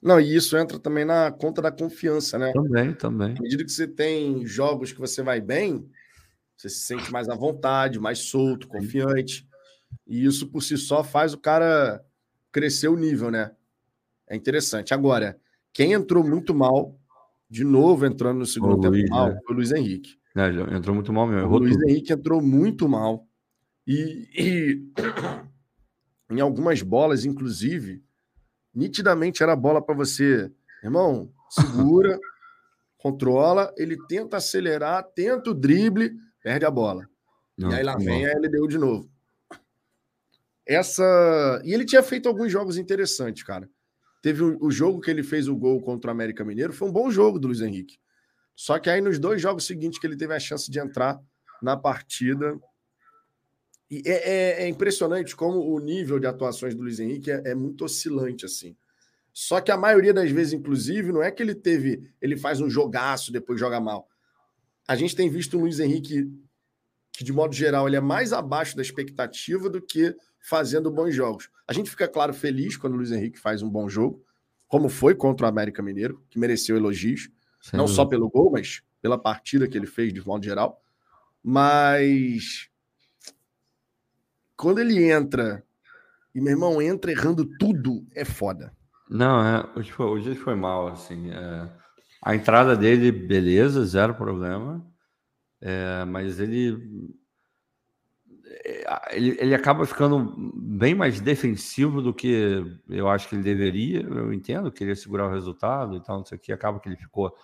[0.00, 2.52] Não, e isso entra também na conta da confiança, né?
[2.52, 3.36] Também, também.
[3.38, 5.88] À medida que você tem jogos que você vai bem,
[6.56, 9.46] você se sente mais à vontade, mais solto, confiante.
[10.06, 12.04] E isso por si só faz o cara
[12.50, 13.52] crescer o nível, né?
[14.28, 14.94] É interessante.
[14.94, 15.38] Agora,
[15.72, 16.98] quem entrou muito mal,
[17.48, 19.40] de novo entrando no segundo o tempo Luiz, mal, né?
[19.44, 20.18] foi o Luiz Henrique.
[20.34, 21.48] É, entrou muito mal mesmo.
[21.48, 21.88] O Luiz tudo.
[21.88, 23.26] Henrique entrou muito mal.
[23.86, 24.92] E, e
[26.30, 28.02] em algumas bolas, inclusive,
[28.74, 30.50] nitidamente era bola para você,
[30.82, 32.18] irmão, segura,
[32.96, 36.12] controla, ele tenta acelerar, tenta o drible,
[36.42, 37.08] perde a bola.
[37.56, 39.10] Não, e aí lá vem a LDU de novo.
[40.66, 41.62] Essa.
[41.64, 43.68] E ele tinha feito alguns jogos interessantes, cara.
[44.20, 46.92] Teve o, o, jogo que ele fez o gol contra o América Mineiro, foi um
[46.92, 47.98] bom jogo do Luiz Henrique.
[48.54, 51.20] Só que aí nos dois jogos seguintes que ele teve a chance de entrar
[51.60, 52.58] na partida.
[53.90, 57.54] E é, é, é impressionante como o nível de atuações do Luiz Henrique é, é
[57.54, 58.76] muito oscilante, assim.
[59.32, 62.08] Só que a maioria das vezes, inclusive, não é que ele teve.
[62.20, 64.08] Ele faz um jogaço, depois joga mal
[64.86, 66.30] a gente tem visto o Luiz Henrique
[67.12, 71.50] que, de modo geral, ele é mais abaixo da expectativa do que fazendo bons jogos.
[71.68, 74.24] A gente fica, claro, feliz quando o Luiz Henrique faz um bom jogo,
[74.66, 77.28] como foi contra o América Mineiro, que mereceu elogios,
[77.60, 80.80] Sem não só pelo gol, mas pela partida que ele fez, de modo geral.
[81.42, 82.70] Mas
[84.56, 85.62] quando ele entra,
[86.34, 88.72] e meu irmão entra errando tudo, é foda.
[89.10, 91.30] Não, é, hoje, foi, hoje foi mal, assim.
[91.30, 91.68] É,
[92.22, 94.86] a entrada dele, beleza, zero problema.
[95.60, 97.12] É, mas ele,
[98.64, 104.02] é, ele, ele acaba ficando bem mais defensivo do que eu acho que ele deveria.
[104.02, 106.52] Eu entendo, queria segurar o resultado e tal, não sei o que.
[106.52, 107.36] Acaba que ele ficou,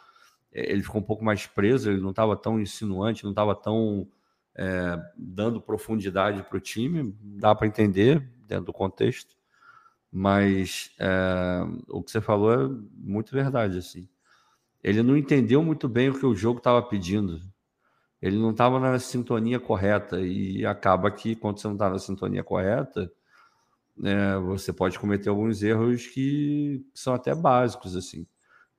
[0.52, 4.08] ele ficou um pouco mais preso, ele não estava tão insinuante, não estava tão
[4.54, 7.16] é, dando profundidade para o time.
[7.20, 9.36] Dá para entender dentro do contexto.
[10.10, 14.08] Mas é, o que você falou é muito verdade, assim.
[14.82, 17.40] Ele não entendeu muito bem o que o jogo estava pedindo.
[18.20, 22.42] Ele não estava na sintonia correta e acaba que quando você não está na sintonia
[22.42, 23.10] correta,
[24.04, 28.26] é, você pode cometer alguns erros que são até básicos, assim,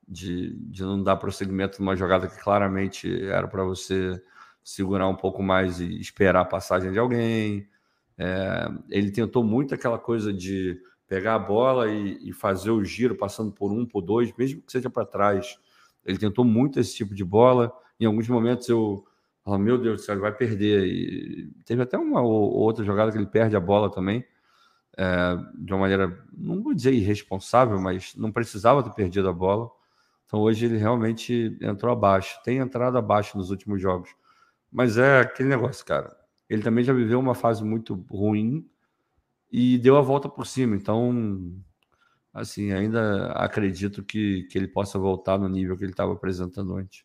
[0.08, 4.22] de, de não dar prosseguimento numa jogada que claramente era para você
[4.64, 7.68] segurar um pouco mais e esperar a passagem de alguém.
[8.18, 13.16] É, ele tentou muito aquela coisa de pegar a bola e, e, fazer o giro
[13.16, 15.58] passando por um, por dois, mesmo que seja para trás.
[16.06, 17.72] Ele tentou muito esse tipo de bola.
[18.00, 19.06] Em alguns momentos eu
[19.44, 20.86] falo, meu Deus do céu, ele vai perder.
[20.86, 24.26] E teve até uma ou outra jogada que ele perde a bola também,
[24.98, 29.70] é, de uma maneira, não vou dizer irresponsável, mas não precisava ter perdido a bola.
[30.26, 32.40] Então hoje ele realmente entrou abaixo.
[32.44, 34.10] Tem entrado abaixo nos últimos jogos.
[34.72, 36.16] Mas é aquele negócio, cara.
[36.50, 38.68] Ele também já viveu uma fase muito ruim
[39.52, 40.76] e deu a volta por cima.
[40.76, 41.56] Então,
[42.34, 47.04] assim, ainda acredito que, que ele possa voltar no nível que ele estava apresentando antes.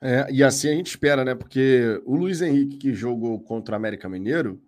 [0.00, 1.34] É, e assim a gente espera, né?
[1.34, 4.62] Porque o Luiz Henrique, que jogou contra o América Mineiro,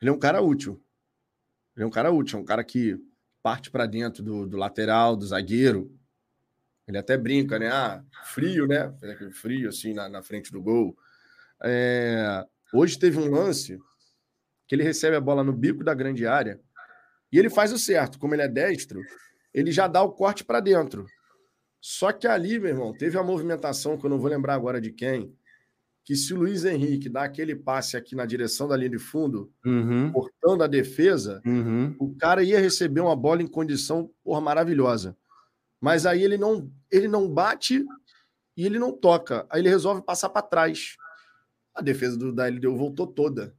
[0.00, 0.82] ele é um cara útil.
[1.76, 2.98] Ele é um cara útil, é um cara que
[3.42, 5.96] parte para dentro do, do, lateral, do zagueiro.
[6.88, 7.68] Ele até brinca, né?
[7.68, 8.92] Ah, frio, né?
[9.32, 10.96] Frio assim na, na frente do gol.
[11.62, 13.78] É, hoje teve um lance
[14.66, 16.60] que ele recebe a bola no bico da grande área
[17.34, 18.16] e ele faz o certo.
[18.16, 19.02] Como ele é destro,
[19.52, 21.04] ele já dá o corte para dentro.
[21.80, 24.92] Só que ali, meu irmão, teve a movimentação, que eu não vou lembrar agora de
[24.92, 25.36] quem,
[26.04, 29.52] que se o Luiz Henrique dá aquele passe aqui na direção da linha de fundo,
[29.66, 30.12] uhum.
[30.12, 31.96] cortando a defesa, uhum.
[31.98, 35.16] o cara ia receber uma bola em condição porra, maravilhosa.
[35.80, 37.84] Mas aí ele não, ele não bate
[38.56, 39.44] e ele não toca.
[39.50, 40.96] Aí ele resolve passar para trás.
[41.74, 43.52] A defesa do da LDU voltou toda.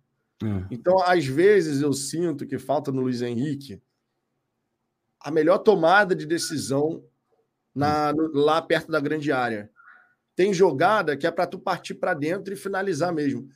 [0.43, 0.67] É.
[0.69, 3.81] Então, às vezes, eu sinto que falta no Luiz Henrique
[5.19, 7.03] a melhor tomada de decisão
[7.73, 9.69] na, lá perto da grande área.
[10.35, 13.49] Tem jogada que é para tu partir para dentro e finalizar mesmo.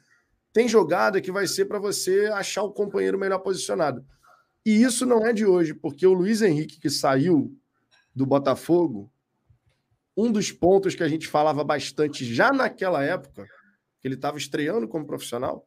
[0.52, 4.04] Tem jogada que vai ser para você achar o companheiro melhor posicionado.
[4.66, 7.56] E isso não é de hoje, porque o Luiz Henrique que saiu
[8.16, 9.12] do Botafogo,
[10.18, 13.46] um dos pontos que a gente falava bastante já naquela época,
[14.02, 15.66] que ele estava estreando como profissional,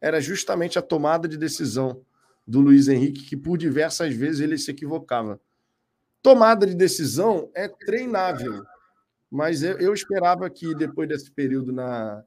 [0.00, 2.04] era justamente a tomada de decisão
[2.46, 5.40] do Luiz Henrique, que por diversas vezes ele se equivocava.
[6.22, 8.64] Tomada de decisão é treinável,
[9.30, 12.24] mas eu, esperava que depois desse período na,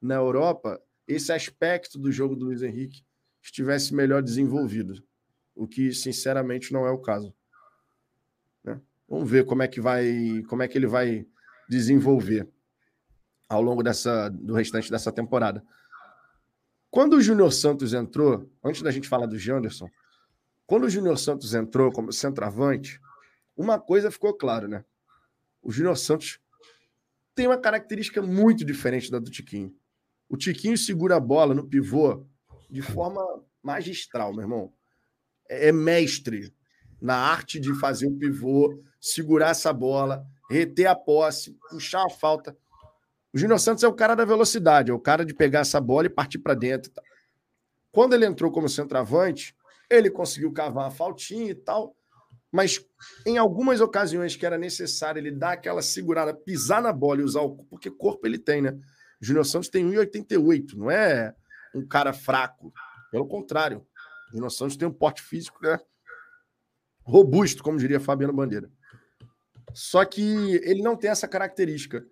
[0.00, 3.04] na Europa, esse aspecto do jogo do Luiz Henrique
[3.42, 5.02] estivesse melhor desenvolvido,
[5.54, 7.34] o que sinceramente não é o caso.
[8.62, 8.80] Né?
[9.08, 11.26] Vamos ver como é que vai, como é que ele vai
[11.68, 12.48] desenvolver
[13.48, 15.64] ao longo dessa, do restante dessa temporada.
[16.94, 19.90] Quando o Júnior Santos entrou, antes da gente falar do Janderson,
[20.64, 23.00] quando o Júnior Santos entrou como centroavante,
[23.56, 24.84] uma coisa ficou clara, né?
[25.60, 26.38] O Júnior Santos
[27.34, 29.74] tem uma característica muito diferente da do Tiquinho.
[30.28, 32.24] O Tiquinho segura a bola no pivô
[32.70, 33.20] de forma
[33.60, 34.72] magistral, meu irmão.
[35.48, 36.54] É, é mestre
[37.00, 42.56] na arte de fazer o pivô, segurar essa bola, reter a posse, puxar a falta.
[43.34, 46.06] O Júnior Santos é o cara da velocidade, é o cara de pegar essa bola
[46.06, 46.92] e partir para dentro.
[47.90, 49.56] Quando ele entrou como centroavante,
[49.90, 51.96] ele conseguiu cavar a faltinha e tal,
[52.52, 52.80] mas
[53.26, 57.40] em algumas ocasiões que era necessário ele dar aquela segurada, pisar na bola e usar
[57.40, 58.70] o porque corpo ele tem, né?
[59.20, 61.34] O Júnior Santos tem 1,88, não é
[61.74, 62.72] um cara fraco.
[63.10, 63.84] Pelo contrário,
[64.28, 65.80] o Júnior Santos tem um porte físico né?
[67.02, 68.70] robusto, como diria Fabiano Bandeira.
[69.72, 70.22] Só que
[70.62, 72.06] ele não tem essa característica.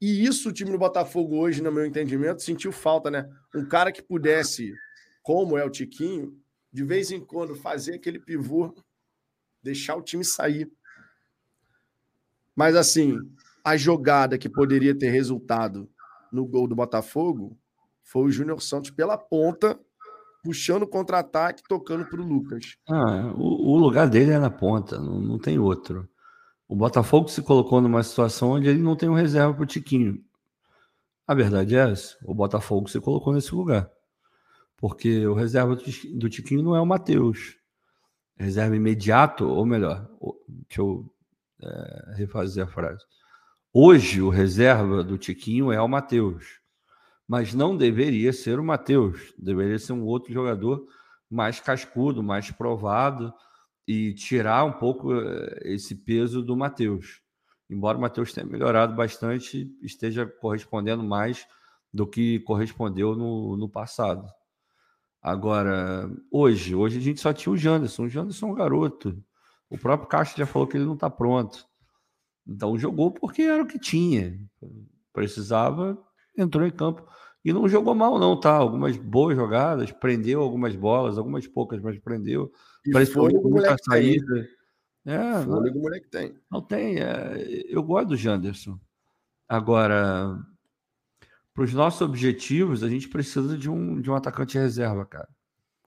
[0.00, 3.28] E isso o time do Botafogo hoje, no meu entendimento, sentiu falta, né?
[3.54, 4.74] Um cara que pudesse,
[5.22, 6.38] como é o Tiquinho,
[6.72, 8.74] de vez em quando fazer aquele pivô,
[9.62, 10.70] deixar o time sair.
[12.54, 13.18] Mas assim,
[13.64, 15.88] a jogada que poderia ter resultado
[16.30, 17.56] no gol do Botafogo
[18.02, 19.78] foi o Júnior Santos pela ponta,
[20.44, 22.76] puxando contra-ataque, tocando para o Lucas.
[22.88, 26.08] Ah, o, lugar dele é na ponta, não tem outro.
[26.68, 30.22] O Botafogo se colocou numa situação onde ele não tem um reserva para o Tiquinho.
[31.26, 32.16] A verdade é essa.
[32.24, 33.88] O Botafogo você colocou nesse lugar.
[34.76, 37.56] Porque o reserva do Tiquinho não é o Matheus.
[38.36, 40.08] Reserva imediato, ou melhor,
[40.48, 41.08] deixa eu
[41.62, 43.04] é, refazer a frase.
[43.72, 46.60] Hoje, o reserva do Tiquinho é o Matheus.
[47.28, 49.32] Mas não deveria ser o Matheus.
[49.38, 50.86] Deveria ser um outro jogador
[51.30, 53.32] mais cascudo, mais provado
[53.86, 57.20] e tirar um pouco eh, esse peso do Matheus.
[57.68, 61.46] Embora o Matheus tenha melhorado bastante, esteja correspondendo mais
[61.92, 64.28] do que correspondeu no, no passado.
[65.20, 68.04] Agora, hoje, hoje a gente só tinha o Janderson.
[68.04, 69.24] O Janderson é um garoto.
[69.68, 71.66] O próprio Castro já falou que ele não está pronto.
[72.46, 74.38] Então jogou porque era o que tinha.
[75.12, 75.98] Precisava,
[76.38, 77.04] entrou em campo.
[77.44, 78.52] E não jogou mal, não, tá?
[78.52, 82.52] Algumas boas jogadas, prendeu algumas bolas, algumas poucas, mas prendeu.
[82.86, 84.48] E Principalmente muita saída.
[85.04, 85.14] Tem.
[85.14, 86.36] É, fôlego o moleque tem.
[86.50, 86.98] Não tem.
[86.98, 88.78] É, eu gosto do Janderson.
[89.48, 90.38] Agora,
[91.54, 95.28] para os nossos objetivos, a gente precisa de um, de um atacante reserva, cara.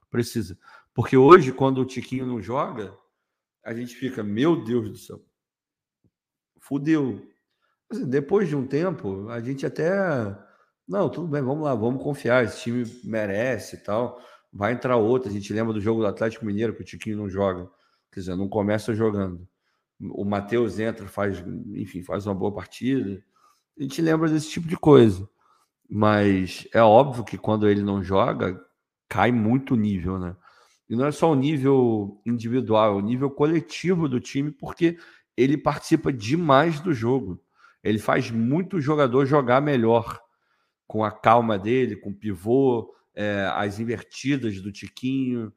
[0.10, 0.58] Precisa.
[0.94, 2.98] Porque hoje, quando o Tiquinho não joga,
[3.64, 5.22] a gente fica, meu Deus do céu,
[6.60, 7.22] fudeu.
[7.90, 9.90] Assim, depois de um tempo, a gente até
[10.90, 12.44] não, tudo bem, vamos lá, vamos confiar.
[12.44, 14.20] Esse time merece e tal.
[14.52, 15.30] Vai entrar outro.
[15.30, 17.70] A gente lembra do jogo do Atlético Mineiro, que o Tiquinho não joga.
[18.12, 19.48] Quer dizer, não começa jogando.
[20.00, 21.44] O Matheus entra, faz,
[21.74, 23.24] enfim, faz uma boa partida.
[23.78, 25.30] A gente lembra desse tipo de coisa.
[25.90, 28.60] Mas é óbvio que quando ele não joga,
[29.08, 30.36] cai muito o nível, né?
[30.88, 34.98] E não é só o nível individual, é o nível coletivo do time, porque
[35.38, 37.40] ele participa demais do jogo.
[37.84, 40.20] Ele faz muito jogador jogar melhor
[40.88, 45.52] com a calma dele, com o pivô, é, as invertidas do Tiquinho.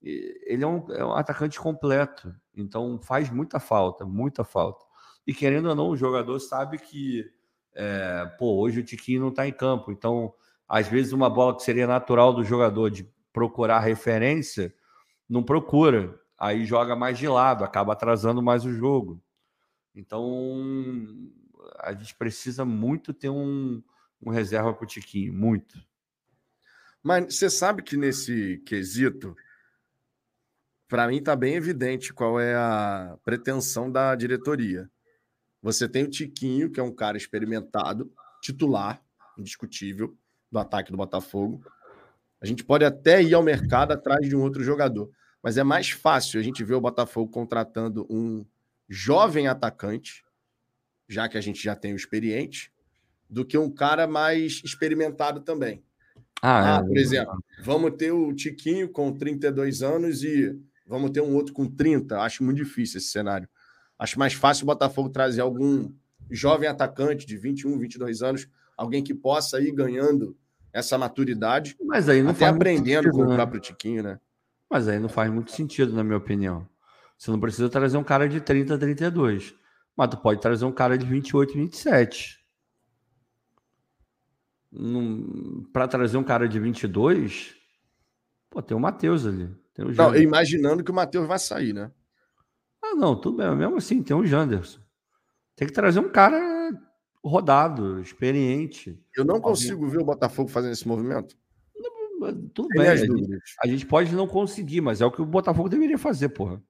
[0.00, 4.86] Ele é um, é um, atacante completo, então faz muita falta, muita falta.
[5.26, 7.28] E querendo ou não, o jogador sabe que,
[7.74, 10.32] é, pô, hoje o Tiquinho não está em campo, então
[10.68, 14.72] às vezes uma bola que seria natural do jogador de procurar referência,
[15.28, 19.20] não procura, aí joga mais de lado, acaba atrasando mais o jogo.
[19.94, 20.64] Então
[21.80, 23.82] a gente precisa muito ter um,
[24.22, 25.89] um reserva para o Tiquinho, muito.
[27.02, 29.34] Mas você sabe que nesse quesito,
[30.86, 34.90] para mim está bem evidente qual é a pretensão da diretoria.
[35.62, 39.02] Você tem o Tiquinho, que é um cara experimentado, titular,
[39.38, 40.16] indiscutível,
[40.50, 41.64] do ataque do Botafogo.
[42.40, 45.10] A gente pode até ir ao mercado atrás de um outro jogador,
[45.42, 48.44] mas é mais fácil a gente ver o Botafogo contratando um
[48.88, 50.24] jovem atacante,
[51.08, 52.72] já que a gente já tem o experiente,
[53.28, 55.84] do que um cara mais experimentado também.
[56.42, 56.86] Ah, ah é.
[56.86, 61.66] por exemplo, vamos ter o Tiquinho com 32 anos e vamos ter um outro com
[61.66, 62.20] 30.
[62.20, 63.48] Acho muito difícil esse cenário.
[63.98, 65.92] Acho mais fácil o Botafogo trazer algum
[66.30, 70.36] jovem atacante de 21, 22 anos, alguém que possa ir ganhando
[70.72, 73.32] essa maturidade, mas aí não até aprendendo sentido, com né?
[73.32, 74.20] o próprio Tiquinho, né?
[74.70, 76.66] Mas aí não faz muito sentido, na minha opinião.
[77.18, 79.52] Você não precisa trazer um cara de 30, 32.
[79.96, 82.39] Mas tu pode trazer um cara de 28, 27
[85.72, 87.56] para trazer um cara de 22,
[88.48, 89.48] pô, tem o Matheus ali.
[89.74, 91.90] Tem o não, imaginando que o Matheus vai sair, né?
[92.82, 93.54] Ah, não, tudo bem.
[93.56, 94.80] Mesmo assim, tem o Janderson.
[95.56, 96.70] Tem que trazer um cara
[97.22, 98.98] rodado, experiente.
[99.14, 101.36] Eu não consigo ver o Botafogo fazendo esse movimento.
[102.54, 102.88] tudo tem bem.
[102.88, 106.30] A gente, a gente, pode não conseguir, mas é o que o Botafogo deveria fazer,
[106.30, 106.62] porra.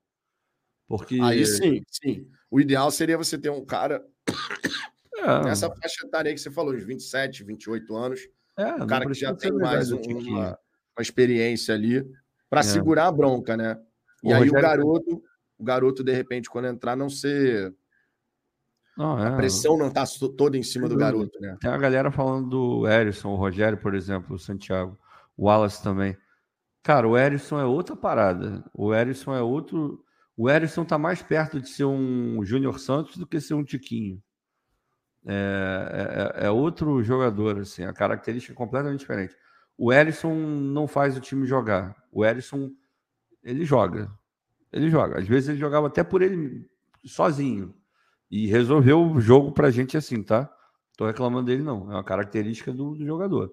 [0.89, 1.21] Porque.
[1.23, 2.29] Aí sim, sim.
[2.51, 4.05] O ideal seria você ter um cara
[5.21, 5.51] é.
[5.51, 8.21] Essa faixa etária que você falou, de 27, 28 anos.
[8.57, 12.05] É, um cara que já tem mais um, uma, uma, experiência ali
[12.49, 12.65] para é.
[12.65, 13.79] segurar a bronca, né?
[14.23, 14.59] E o aí Rogério...
[14.59, 15.23] o garoto,
[15.59, 17.75] o garoto, de repente, quando entrar, não ser.
[18.97, 19.29] Não, é.
[19.29, 20.05] A pressão não está
[20.37, 21.57] toda em cima do garoto, né?
[21.61, 24.99] Tem a galera falando do Erisson, o Rogério, por exemplo, o Santiago,
[25.37, 26.17] o Wallace também.
[26.83, 28.65] Cara, o Erisson é outra parada.
[28.75, 30.05] O Erisson é outro.
[30.37, 34.23] O Erisson tá mais perto de ser um Júnior Santos do que ser um Tiquinho.
[35.27, 39.37] É, é, é, outro jogador, assim, a característica é completamente diferente.
[39.77, 41.95] O Erisson não faz o time jogar.
[42.11, 42.71] O Erisson,
[43.43, 44.11] ele joga.
[44.73, 45.19] Ele joga.
[45.19, 46.69] Às vezes ele jogava até por ele
[47.05, 47.75] sozinho.
[48.31, 50.51] E resolveu o jogo pra gente assim, tá?
[50.97, 51.91] Tô reclamando dele, não.
[51.91, 53.53] É uma característica do, do jogador.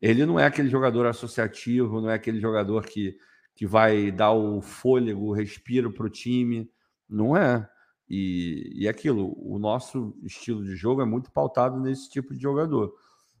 [0.00, 3.16] Ele não é aquele jogador associativo, não é aquele jogador que,
[3.54, 6.68] que vai dar o fôlego, o respiro pro time.
[7.08, 7.68] Não é.
[8.14, 12.94] E, e aquilo, o nosso estilo de jogo é muito pautado nesse tipo de jogador.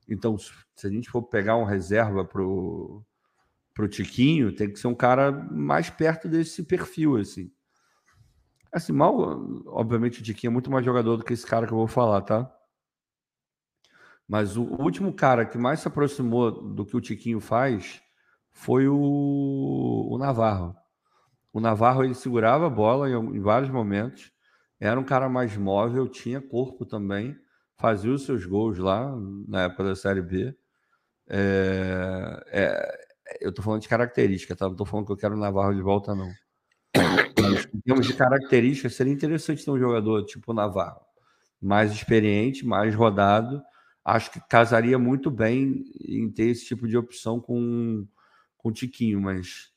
[0.08, 3.04] Então, se a gente for pegar um reserva pro,
[3.74, 7.52] pro Tiquinho, tem que ser um cara mais perto desse perfil, assim.
[8.72, 9.14] Assim, mal,
[9.66, 12.22] obviamente o Tiquinho é muito mais jogador do que esse cara que eu vou falar,
[12.22, 12.50] tá?
[14.26, 18.00] Mas o último cara que mais se aproximou do que o Tiquinho faz
[18.50, 20.74] foi o, o Navarro.
[21.52, 24.32] O Navarro ele segurava a bola em, em vários momentos,
[24.88, 27.38] era um cara mais móvel, tinha corpo também,
[27.76, 29.14] fazia os seus gols lá
[29.46, 30.52] na época da Série B.
[31.28, 33.00] É, é,
[33.40, 34.64] eu estou falando de característica, tá?
[34.64, 36.28] Não estou falando que eu quero o Navarro de volta, não.
[37.40, 41.00] Mas, em termos de características, seria interessante ter um jogador tipo o Navarro,
[41.60, 43.62] mais experiente, mais rodado.
[44.04, 48.04] Acho que casaria muito bem em ter esse tipo de opção com,
[48.56, 49.70] com o Tiquinho, mas,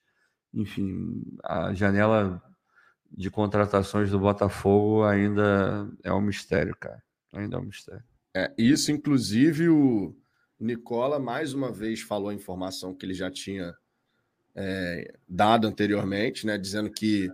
[0.52, 2.42] enfim, a janela
[3.12, 7.02] de contratações do Botafogo ainda é um mistério, cara.
[7.34, 8.04] Ainda é um mistério.
[8.36, 10.16] É, isso, inclusive, o
[10.60, 13.74] Nicola mais uma vez falou a informação que ele já tinha
[14.56, 17.32] é, dado anteriormente, né, dizendo que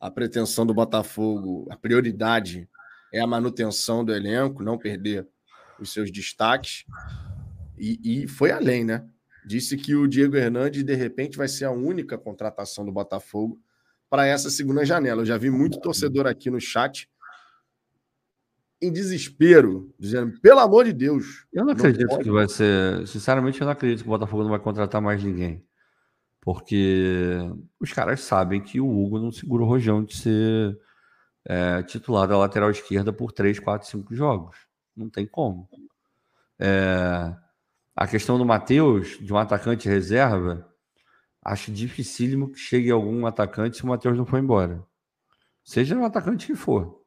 [0.00, 2.68] a pretensão do Botafogo, a prioridade
[3.12, 5.28] é a manutenção do elenco, não perder
[5.78, 6.84] os seus destaques.
[7.78, 9.08] E, e foi além, né?
[9.44, 13.60] Disse que o Diego Hernandes, de repente, vai ser a única contratação do Botafogo
[14.12, 15.22] para essa segunda janela.
[15.22, 17.08] Eu já vi muito torcedor aqui no chat
[18.78, 21.46] em desespero, dizendo, pelo amor de Deus.
[21.50, 23.08] Eu não acredito que vai ser.
[23.08, 25.64] Sinceramente, eu não acredito que o Botafogo não vai contratar mais ninguém.
[26.42, 27.38] Porque
[27.80, 30.78] os caras sabem que o Hugo não segura o rojão de ser
[31.46, 34.58] é, titular da lateral esquerda por 3, 4, 5 jogos.
[34.94, 35.70] Não tem como.
[36.58, 37.34] É,
[37.96, 40.70] a questão do Matheus, de um atacante reserva,
[41.42, 44.84] acho dificílimo que chegue algum atacante se o Matheus não for embora.
[45.64, 47.02] Seja o atacante que for.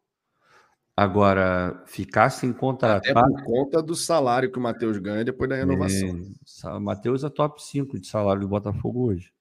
[0.98, 2.98] Agora, ficar sem contratar.
[2.98, 6.22] Até por conta do salário que o Matheus ganha depois da renovação.
[6.64, 9.34] É, o Matheus é top 5 de salário do Botafogo hoje.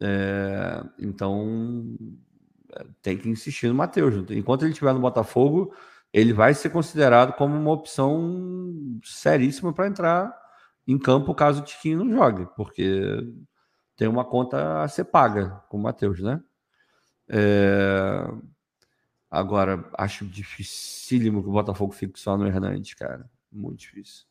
[0.00, 1.96] É, então,
[3.02, 4.30] tem que insistir no Matheus.
[4.30, 5.74] Enquanto ele estiver no Botafogo,
[6.12, 10.40] ele vai ser considerado como uma opção seríssima para entrar
[10.86, 13.16] em campo caso o Tiquinho não jogue, porque
[14.00, 16.40] tem uma conta a ser paga com o Matheus, né?
[17.28, 18.26] É...
[19.30, 23.28] Agora, acho dificílimo que o Botafogo fique só no Hernandes, cara.
[23.52, 24.24] Muito difícil.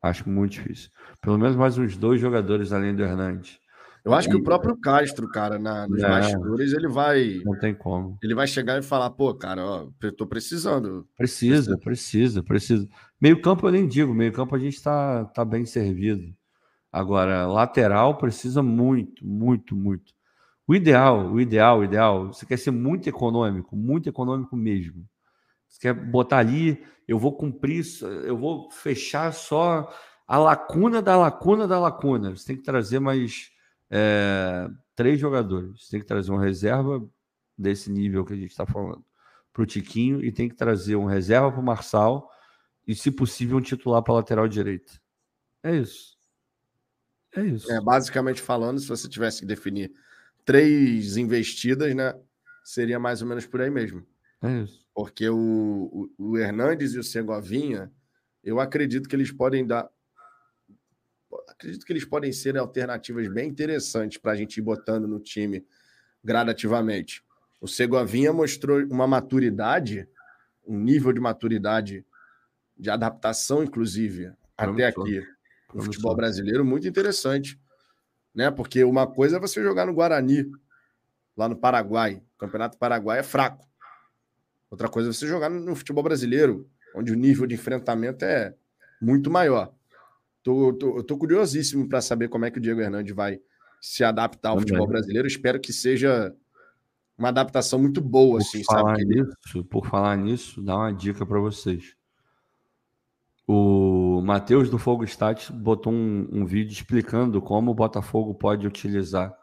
[0.00, 0.88] Acho muito difícil.
[1.20, 3.60] Pelo menos mais uns dois jogadores além do Hernandes.
[4.02, 7.42] Eu acho que o próprio Castro, cara, na, nos é, bastidores, ele vai.
[7.44, 8.18] Não tem como.
[8.22, 11.06] Ele vai chegar e falar, pô, cara, ó, eu tô precisando.
[11.14, 12.88] Precisa, precisa, precisa.
[13.20, 16.34] Meio campo eu nem digo, meio campo a gente tá, tá bem servido.
[16.92, 20.12] Agora, lateral precisa muito, muito, muito.
[20.66, 25.06] O ideal, o ideal, o ideal, você quer ser muito econômico, muito econômico mesmo.
[25.68, 27.84] Você quer botar ali, eu vou cumprir,
[28.24, 29.90] eu vou fechar só
[30.26, 32.36] a lacuna da lacuna da lacuna.
[32.36, 33.50] Você tem que trazer mais
[33.90, 35.84] é, três jogadores.
[35.84, 37.02] Você tem que trazer uma reserva
[37.56, 39.04] desse nível que a gente está falando
[39.52, 42.30] para o Tiquinho e tem que trazer um reserva para o Marçal
[42.86, 44.92] e, se possível, um titular para lateral direita.
[45.62, 46.17] É isso.
[47.36, 47.70] É isso.
[47.70, 49.92] É, basicamente falando, se você tivesse que definir
[50.44, 52.14] três investidas, né?
[52.64, 54.06] Seria mais ou menos por aí mesmo.
[54.42, 54.86] É isso.
[54.94, 57.92] Porque o, o, o Hernandes e o Segovinha,
[58.42, 59.88] eu acredito que eles podem dar.
[61.48, 65.64] Acredito que eles podem ser alternativas bem interessantes para a gente ir botando no time
[66.22, 67.22] gradativamente.
[67.60, 70.08] O Segovinha mostrou uma maturidade,
[70.66, 72.06] um nível de maturidade,
[72.76, 75.22] de adaptação, inclusive, até aqui,
[75.74, 77.58] no futebol brasileiro, muito interessante
[78.38, 78.52] né?
[78.52, 80.48] Porque uma coisa é você jogar no Guarani,
[81.36, 82.22] lá no Paraguai.
[82.36, 83.66] O Campeonato Paraguai é fraco.
[84.70, 88.54] Outra coisa é você jogar no futebol brasileiro, onde o nível de enfrentamento é
[89.02, 89.72] muito maior.
[90.40, 93.40] Tô, tô, eu tô curiosíssimo para saber como é que o Diego Hernandes vai
[93.80, 94.68] se adaptar ao Também.
[94.68, 95.26] futebol brasileiro.
[95.26, 96.32] Espero que seja
[97.18, 99.04] uma adaptação muito boa, por assim, falar sabe?
[99.04, 101.96] Nisso, por falar nisso, dá uma dica para vocês.
[103.48, 109.34] O Matheus do Fogo Stats botou um, um, vídeo explicando como o Botafogo pode utilizar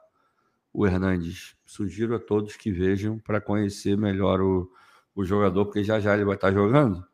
[0.74, 1.56] o Hernandes.
[1.66, 4.70] Sugiro a todos que vejam para conhecer melhor o,
[5.16, 7.06] o jogador, porque já já ele vai estar jogando.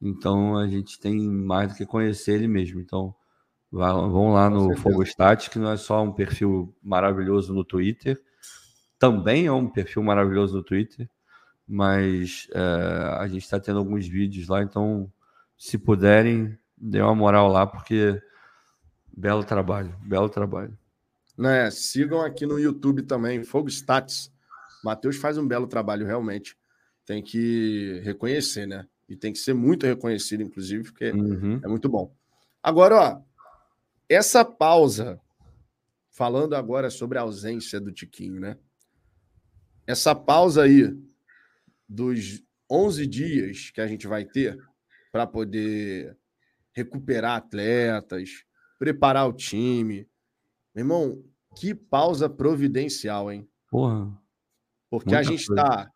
[0.00, 2.80] Então a gente tem mais do que conhecer ele mesmo.
[2.80, 3.14] Então
[3.70, 8.20] vá, vão lá no Fogo Stats, que não é só um perfil maravilhoso no Twitter,
[9.00, 11.08] também é um perfil maravilhoso no Twitter,
[11.66, 12.60] mas é,
[13.18, 15.10] a gente está tendo alguns vídeos lá, então
[15.56, 18.20] se puderem, dê uma moral lá, porque
[19.14, 20.76] belo trabalho, belo trabalho.
[21.36, 24.32] Né, sigam aqui no YouTube também, Fogo Stats.
[24.82, 26.56] Matheus faz um belo trabalho, realmente.
[27.04, 28.86] Tem que reconhecer, né?
[29.08, 31.60] E tem que ser muito reconhecido, inclusive, porque uhum.
[31.62, 32.14] é muito bom.
[32.62, 33.22] Agora, ó,
[34.08, 35.20] essa pausa,
[36.10, 38.56] falando agora sobre a ausência do Tiquinho, né?
[39.86, 40.96] Essa pausa aí
[41.88, 44.56] dos 11 dias que a gente vai ter,
[45.10, 46.16] para poder
[46.72, 48.44] recuperar atletas,
[48.78, 50.08] preparar o time.
[50.74, 51.24] Meu irmão,
[51.56, 53.48] que pausa providencial, hein?
[53.70, 54.18] Porra.
[54.88, 55.90] Porque a gente está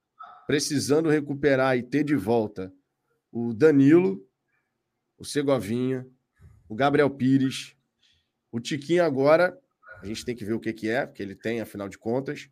[0.47, 2.72] precisando recuperar e ter de volta
[3.33, 4.25] o Danilo,
[5.18, 6.07] o Segovinha,
[6.68, 7.77] o Gabriel Pires,
[8.53, 9.59] o Tiquinho agora.
[10.01, 12.49] A gente tem que ver o que, que é, porque ele tem, afinal de contas.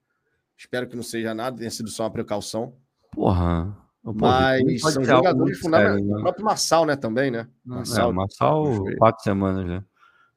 [0.57, 2.77] Espero que não seja nada, tenha sido só uma precaução.
[3.12, 3.77] Porra.
[4.05, 6.05] Mas são jogadores fundamentais.
[6.05, 6.17] Né?
[6.17, 7.49] O próprio Massal, né, também, né?
[7.65, 9.85] Massal, é, Massal quatro semanas, né?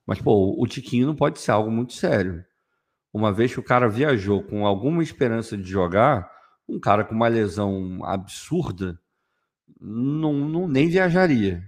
[0.05, 2.45] Mas, pô, o Tiquinho não pode ser algo muito sério.
[3.11, 6.29] Uma vez que o cara viajou com alguma esperança de jogar,
[6.69, 8.99] um cara com uma lesão absurda
[9.79, 11.63] não, não nem viajaria.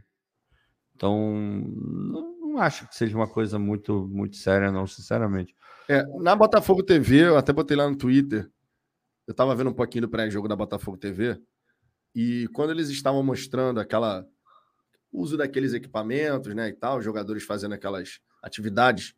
[0.95, 5.55] Então, não, não, acho que seja uma coisa muito, muito séria, não, sinceramente.
[5.87, 8.49] É, na Botafogo TV, eu até botei lá no Twitter,
[9.27, 11.39] eu estava vendo um pouquinho do pré-jogo da Botafogo TV,
[12.15, 14.25] e quando eles estavam mostrando aquela
[15.11, 19.15] uso daqueles equipamentos, né, e tal, jogadores fazendo aquelas atividades,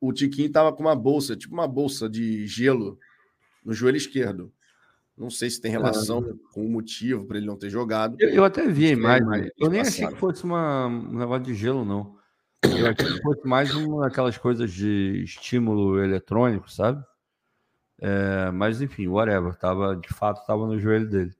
[0.00, 2.98] o Tiquinho estava com uma bolsa, tipo uma bolsa de gelo
[3.64, 4.52] no joelho esquerdo.
[5.16, 6.34] Não sei se tem relação ah.
[6.54, 8.16] com o motivo para ele não ter jogado.
[8.18, 9.50] Eu, eu até vi a imagem.
[9.58, 12.18] Eu nem achei que fosse uma, um negócio de gelo, não.
[12.64, 17.04] Eu achei que fosse mais uma daquelas coisas de estímulo eletrônico, sabe?
[18.00, 19.54] É, mas enfim, whatever.
[19.56, 21.34] Tava, de fato, estava no joelho dele.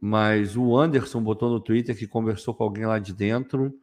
[0.00, 3.78] Mas o Anderson botou no Twitter que conversou com alguém lá de dentro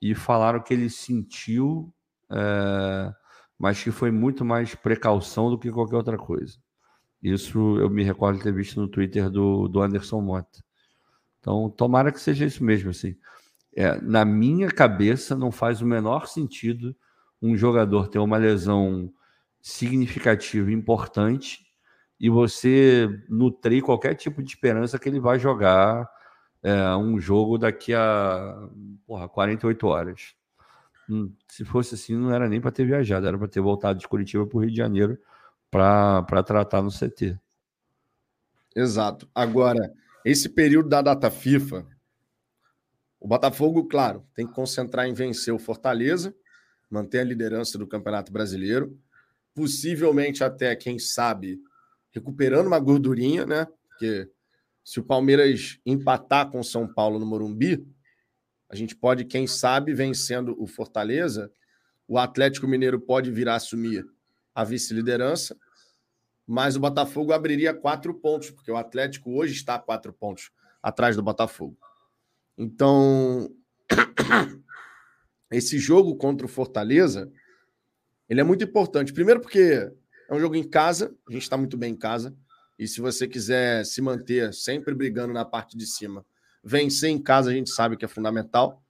[0.00, 1.92] e falaram que ele sentiu,
[2.30, 3.12] é,
[3.58, 6.56] mas que foi muito mais precaução do que qualquer outra coisa.
[7.20, 10.62] Isso eu me recordo de ter visto no Twitter do, do Anderson Mota.
[11.40, 12.90] Então, tomara que seja isso mesmo.
[12.90, 13.16] Assim.
[13.74, 16.94] É, na minha cabeça, não faz o menor sentido
[17.40, 19.12] um jogador ter uma lesão
[19.60, 21.66] significativa, importante,
[22.20, 26.10] e você nutrir qualquer tipo de esperança que ele vai jogar
[26.62, 28.68] é, um jogo daqui a
[29.06, 30.34] porra, 48 horas.
[31.08, 34.08] Hum, se fosse assim, não era nem para ter viajado, era para ter voltado de
[34.08, 35.18] Curitiba para o Rio de Janeiro
[35.70, 37.38] para tratar no CT.
[38.74, 39.28] Exato.
[39.34, 39.92] Agora,
[40.24, 41.86] esse período da data FIFA,
[43.20, 46.34] o Botafogo, claro, tem que concentrar em vencer o Fortaleza,
[46.90, 48.98] manter a liderança do Campeonato Brasileiro,
[49.54, 51.60] possivelmente até, quem sabe,
[52.18, 53.66] recuperando uma gordurinha, né?
[53.88, 54.28] Porque
[54.84, 57.86] se o Palmeiras empatar com o São Paulo no Morumbi,
[58.68, 61.50] a gente pode, quem sabe, vencendo o Fortaleza,
[62.06, 64.04] o Atlético Mineiro pode vir a assumir
[64.54, 65.56] a vice-liderança,
[66.46, 70.50] mas o Botafogo abriria quatro pontos, porque o Atlético hoje está a quatro pontos
[70.82, 71.76] atrás do Botafogo.
[72.56, 73.50] Então,
[75.50, 77.30] esse jogo contra o Fortaleza,
[78.28, 79.12] ele é muito importante.
[79.12, 79.90] Primeiro porque
[80.28, 82.36] é um jogo em casa, a gente está muito bem em casa,
[82.78, 86.24] e se você quiser se manter sempre brigando na parte de cima,
[86.62, 88.82] vencer em casa a gente sabe que é fundamental.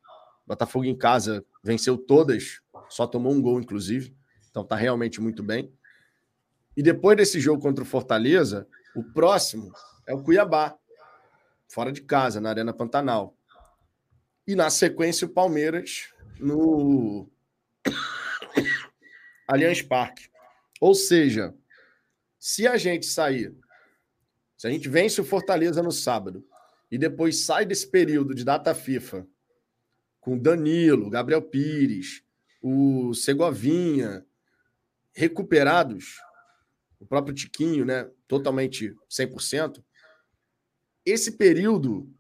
[0.47, 4.14] Botafogo em casa venceu todas, só tomou um gol, inclusive.
[4.51, 5.72] Então tá realmente muito bem.
[6.76, 9.72] E depois desse jogo contra o Fortaleza, o próximo
[10.07, 10.76] é o Cuiabá,
[11.68, 13.36] fora de casa, na Arena Pantanal.
[14.47, 16.09] E na sequência o Palmeiras
[16.39, 17.30] no
[19.47, 20.28] Allianz Parque.
[20.81, 21.55] Ou seja,
[22.39, 23.55] se a gente sair,
[24.57, 26.47] se a gente vence o Fortaleza no sábado
[26.91, 29.26] e depois sai desse período de data FIFA
[30.20, 32.22] com Danilo, Gabriel Pires,
[32.61, 34.26] o Segovinha,
[35.14, 36.16] recuperados,
[37.01, 39.83] o próprio Tiquinho, né, totalmente 100%,
[41.05, 42.12] esse período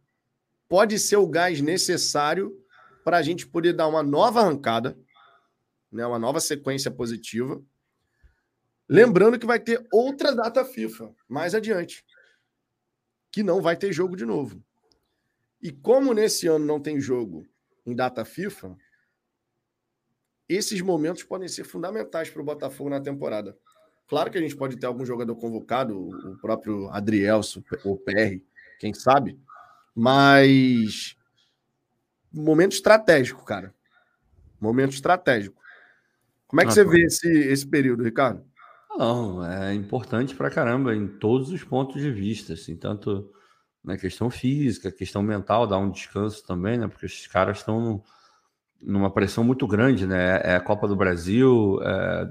[0.68, 2.56] pode ser o gás necessário
[3.04, 4.98] para a gente poder dar uma nova arrancada,
[5.90, 7.62] né, uma nova sequência positiva.
[8.88, 12.04] Lembrando que vai ter outra data FIFA mais adiante,
[13.30, 14.64] que não vai ter jogo de novo.
[15.60, 17.46] E como nesse ano não tem jogo
[17.84, 18.76] em data FIFA,
[20.48, 23.56] esses momentos podem ser fundamentais para o Botafogo na temporada.
[24.06, 28.40] Claro que a gente pode ter algum jogador convocado, o próprio Adrielso, o PR,
[28.78, 29.38] quem sabe,
[29.94, 31.14] mas
[32.32, 33.74] momento estratégico, cara.
[34.58, 35.60] Momento estratégico.
[36.46, 38.48] Como é que ah, você vê esse, esse período, Ricardo?
[38.90, 43.30] Não, é importante para caramba em todos os pontos de vista, assim, tanto
[43.84, 46.88] na questão física, questão mental, dar um descanso também, né?
[46.88, 48.02] Porque esses caras estão
[48.82, 50.40] numa pressão muito grande, né?
[50.44, 52.28] É a Copa do Brasil, é,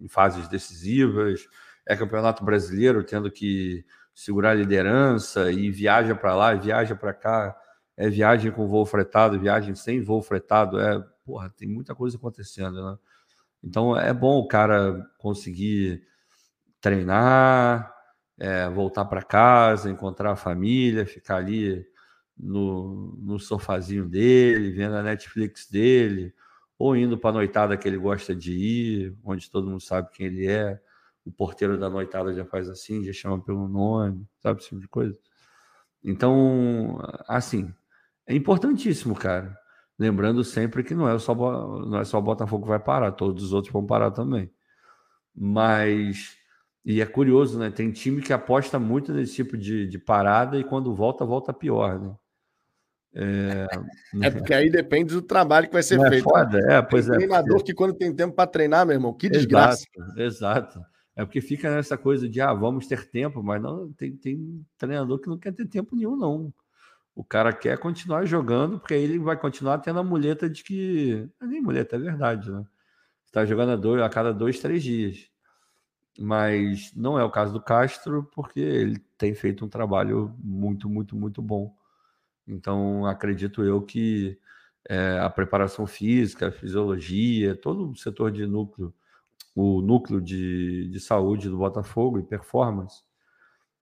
[0.00, 1.46] em fases decisivas,
[1.86, 3.84] é Campeonato Brasileiro tendo que
[4.14, 7.56] segurar a liderança e viaja para lá, viaja para cá,
[7.96, 12.84] é viagem com voo fretado, viagem sem voo fretado, é, porra, tem muita coisa acontecendo,
[12.92, 12.98] né?
[13.62, 16.02] Então é bom o cara conseguir
[16.80, 17.92] treinar,
[18.38, 21.84] é, voltar para casa, encontrar a família, ficar ali
[22.38, 26.32] no, no sofazinho dele, vendo a Netflix dele,
[26.78, 30.26] ou indo para a noitada que ele gosta de ir, onde todo mundo sabe quem
[30.26, 30.80] ele é.
[31.24, 34.88] O porteiro da noitada já faz assim, já chama pelo nome, sabe esse tipo de
[34.88, 35.18] coisa.
[36.02, 37.74] Então, assim,
[38.26, 39.56] é importantíssimo, cara.
[39.98, 43.42] Lembrando sempre que não é só não é só o Botafogo que vai parar, todos
[43.42, 44.50] os outros vão parar também.
[45.34, 46.38] Mas
[46.84, 47.70] e é curioso, né?
[47.70, 52.00] Tem time que aposta muito nesse tipo de, de parada e quando volta, volta pior,
[52.00, 52.14] né?
[53.14, 53.66] É...
[54.22, 56.28] é porque aí depende do trabalho que vai ser é feito.
[56.28, 57.18] É foda, é, pois tem é.
[57.18, 57.72] treinador porque...
[57.72, 59.84] que quando tem tempo para treinar, meu irmão, que desgraça.
[59.94, 60.80] Exato, exato.
[61.16, 65.18] É porque fica nessa coisa de ah, vamos ter tempo, mas não tem, tem treinador
[65.18, 66.54] que não quer ter tempo nenhum, não.
[67.18, 71.28] O cara quer continuar jogando, porque aí ele vai continuar tendo a muleta de que.
[71.40, 72.64] Não é nem muleta, é verdade, né?
[73.26, 75.28] Está jogando a, dois, a cada dois, três dias.
[76.16, 81.16] Mas não é o caso do Castro, porque ele tem feito um trabalho muito, muito,
[81.16, 81.74] muito bom.
[82.46, 84.38] Então, acredito eu que
[84.88, 88.94] é, a preparação física, a fisiologia, todo o setor de núcleo,
[89.56, 93.02] o núcleo de, de saúde do Botafogo e performance,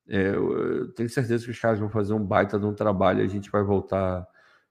[0.09, 3.23] é, eu tenho certeza que os caras vão fazer um baita de um trabalho.
[3.23, 4.27] A gente vai voltar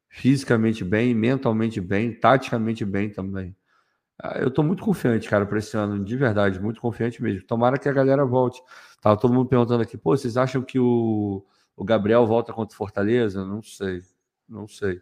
[0.07, 3.55] fisicamente bem, mentalmente bem, taticamente bem também.
[4.21, 7.45] Ah, eu estou muito confiante, cara, para esse ano, de verdade, muito confiante mesmo.
[7.45, 8.61] Tomara que a galera volte.
[9.01, 12.77] Tava todo mundo perguntando aqui, pô, vocês acham que o, o Gabriel volta contra o
[12.77, 13.45] Fortaleza?
[13.45, 14.01] Não sei,
[14.47, 15.01] não sei.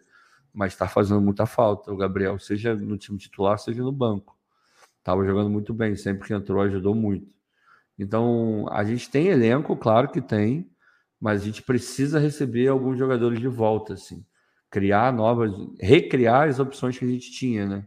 [0.52, 4.36] Mas está fazendo muita falta o Gabriel, seja no time titular, seja no banco.
[5.02, 7.34] Tava jogando muito bem, sempre que entrou ajudou muito.
[7.98, 10.68] Então, a gente tem elenco, claro que tem,
[11.20, 14.24] mas a gente precisa receber alguns jogadores de volta, assim.
[14.70, 17.86] Criar novas, recriar as opções que a gente tinha, né?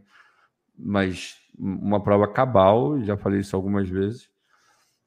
[0.76, 4.30] Mas uma prova cabal, já falei isso algumas vezes,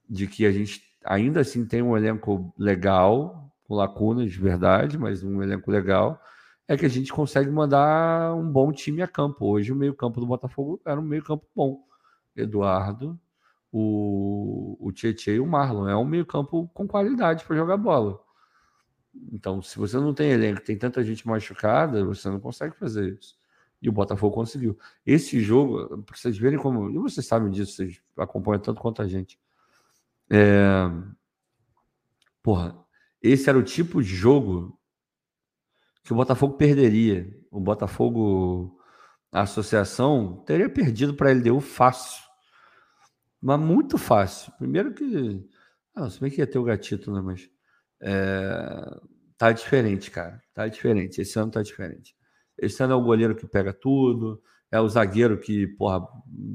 [0.08, 5.24] de que a gente ainda assim tem um elenco legal, com lacunas de verdade, mas
[5.24, 6.22] um elenco legal,
[6.68, 9.46] é que a gente consegue mandar um bom time a campo.
[9.46, 11.80] Hoje o meio-campo do Botafogo era um meio-campo bom.
[12.36, 13.20] Eduardo,
[13.72, 15.88] o, o Tietchan e o Marlon.
[15.88, 18.22] É um meio-campo com qualidade para jogar bola.
[19.32, 23.36] Então, se você não tem elenco, tem tanta gente machucada, você não consegue fazer isso.
[23.82, 24.78] E o Botafogo conseguiu.
[25.06, 26.90] Esse jogo, para vocês verem como.
[26.90, 29.40] E vocês sabem disso, vocês acompanham tanto quanto a gente.
[30.30, 30.90] É...
[32.44, 32.78] Porra,
[33.22, 34.80] esse era o tipo de jogo
[36.04, 37.36] que o Botafogo perderia.
[37.50, 38.80] O Botafogo,
[39.32, 42.31] a associação, teria perdido para a LDU fácil.
[43.42, 44.52] Mas muito fácil.
[44.58, 45.44] Primeiro que.
[45.96, 47.22] Ah, se bem que ia ter o gatito, né?
[47.22, 47.50] Mas.
[48.02, 49.00] É...
[49.38, 50.42] Tá diferente, cara.
[50.54, 51.20] Tá diferente.
[51.20, 52.16] Esse ano tá diferente.
[52.58, 54.40] Esse ano é o goleiro que pega tudo,
[54.72, 56.08] é o zagueiro que, porra,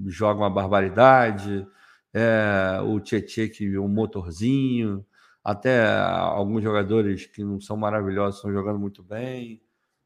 [0.07, 1.67] joga uma barbaridade,
[2.15, 5.05] é o Tietchan que é um motorzinho,
[5.43, 9.61] até alguns jogadores que não são maravilhosos estão jogando muito bem.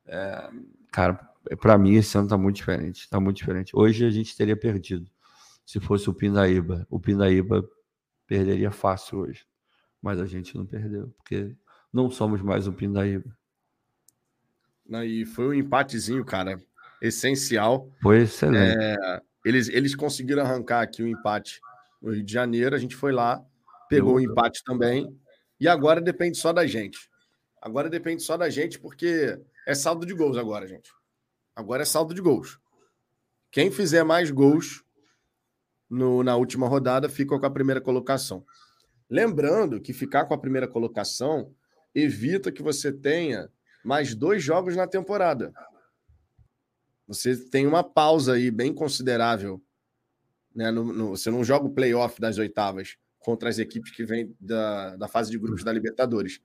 [0.06, 0.50] É,
[0.90, 1.20] cara,
[1.60, 3.76] para mim esse ano tá muito diferente, tá muito diferente.
[3.76, 5.10] Hoje a gente teria perdido
[5.70, 6.84] se fosse o Pindaíba.
[6.90, 7.64] O Pindaíba
[8.26, 9.46] perderia fácil hoje.
[10.02, 11.54] Mas a gente não perdeu, porque
[11.92, 13.30] não somos mais o Pindaíba.
[15.04, 16.60] E foi um empatezinho, cara,
[17.00, 17.88] essencial.
[18.02, 18.76] Foi excelente.
[18.82, 21.60] É, eles, eles conseguiram arrancar aqui o um empate
[22.02, 22.74] no Rio de Janeiro.
[22.74, 23.40] A gente foi lá,
[23.88, 25.16] pegou o um empate também.
[25.60, 26.98] E agora depende só da gente.
[27.62, 30.90] Agora depende só da gente, porque é saldo de gols agora, gente.
[31.54, 32.58] Agora é saldo de gols.
[33.52, 34.84] Quem fizer mais gols
[35.90, 38.44] no, na última rodada fica com a primeira colocação.
[39.08, 41.52] Lembrando que ficar com a primeira colocação
[41.92, 43.50] evita que você tenha
[43.84, 45.52] mais dois jogos na temporada.
[47.08, 49.60] Você tem uma pausa aí bem considerável.
[50.54, 50.70] Né?
[50.70, 54.96] No, no, você não joga o playoff das oitavas contra as equipes que vêm da,
[54.96, 56.40] da fase de grupos da Libertadores.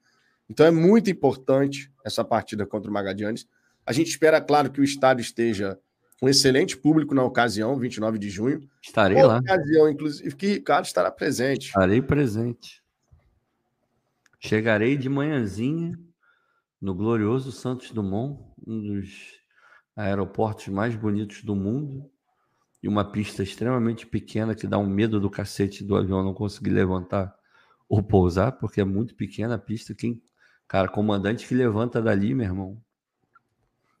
[0.50, 3.46] Então é muito importante essa partida contra o Magadianes.
[3.84, 5.78] A gente espera, claro, que o estádio esteja
[6.22, 8.68] um excelente público na ocasião, 29 de junho.
[8.82, 9.38] Estarei lá.
[9.38, 11.66] ocasião, inclusive, que Ricardo estará presente.
[11.66, 12.82] Estarei presente.
[14.38, 15.98] Chegarei de manhãzinha
[16.80, 19.34] no glorioso Santos Dumont, um dos
[19.94, 22.10] aeroportos mais bonitos do mundo,
[22.82, 26.70] e uma pista extremamente pequena que dá um medo do cacete do avião não conseguir
[26.70, 27.34] levantar
[27.88, 29.94] ou pousar, porque é muito pequena a pista.
[29.94, 30.22] Quem,
[30.68, 32.80] cara, comandante que levanta dali, meu irmão,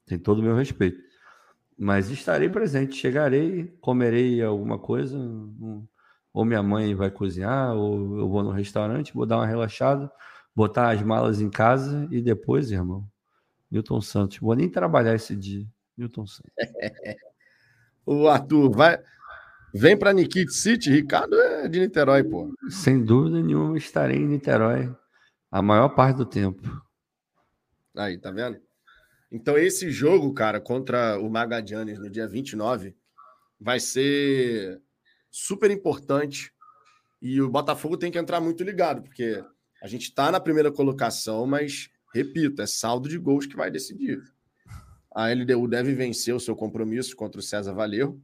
[0.04, 1.05] tem todo o meu respeito.
[1.78, 5.18] Mas estarei presente, chegarei, comerei alguma coisa,
[6.32, 10.10] ou minha mãe vai cozinhar, ou eu vou no restaurante, vou dar uma relaxada,
[10.54, 13.06] botar as malas em casa e depois, irmão,
[13.70, 14.38] Newton Santos.
[14.38, 15.66] Vou nem trabalhar esse dia,
[15.96, 16.52] Newton Santos.
[18.06, 18.98] o Arthur, vai,
[19.74, 22.54] vem para Nikit City, Ricardo é de Niterói, pô.
[22.70, 24.94] Sem dúvida nenhuma, estarei em Niterói
[25.50, 26.62] a maior parte do tempo.
[27.94, 28.65] Aí, tá vendo?
[29.36, 32.96] Então, esse jogo, cara, contra o Magadianes no dia 29,
[33.60, 34.80] vai ser
[35.30, 36.50] super importante.
[37.20, 39.44] E o Botafogo tem que entrar muito ligado, porque
[39.82, 44.22] a gente está na primeira colocação, mas, repito, é saldo de gols que vai decidir.
[45.14, 48.18] A LDU deve vencer o seu compromisso contra o César Valerro.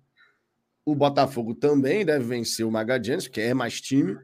[0.82, 4.18] O Botafogo também deve vencer o Magadianes, que é mais time,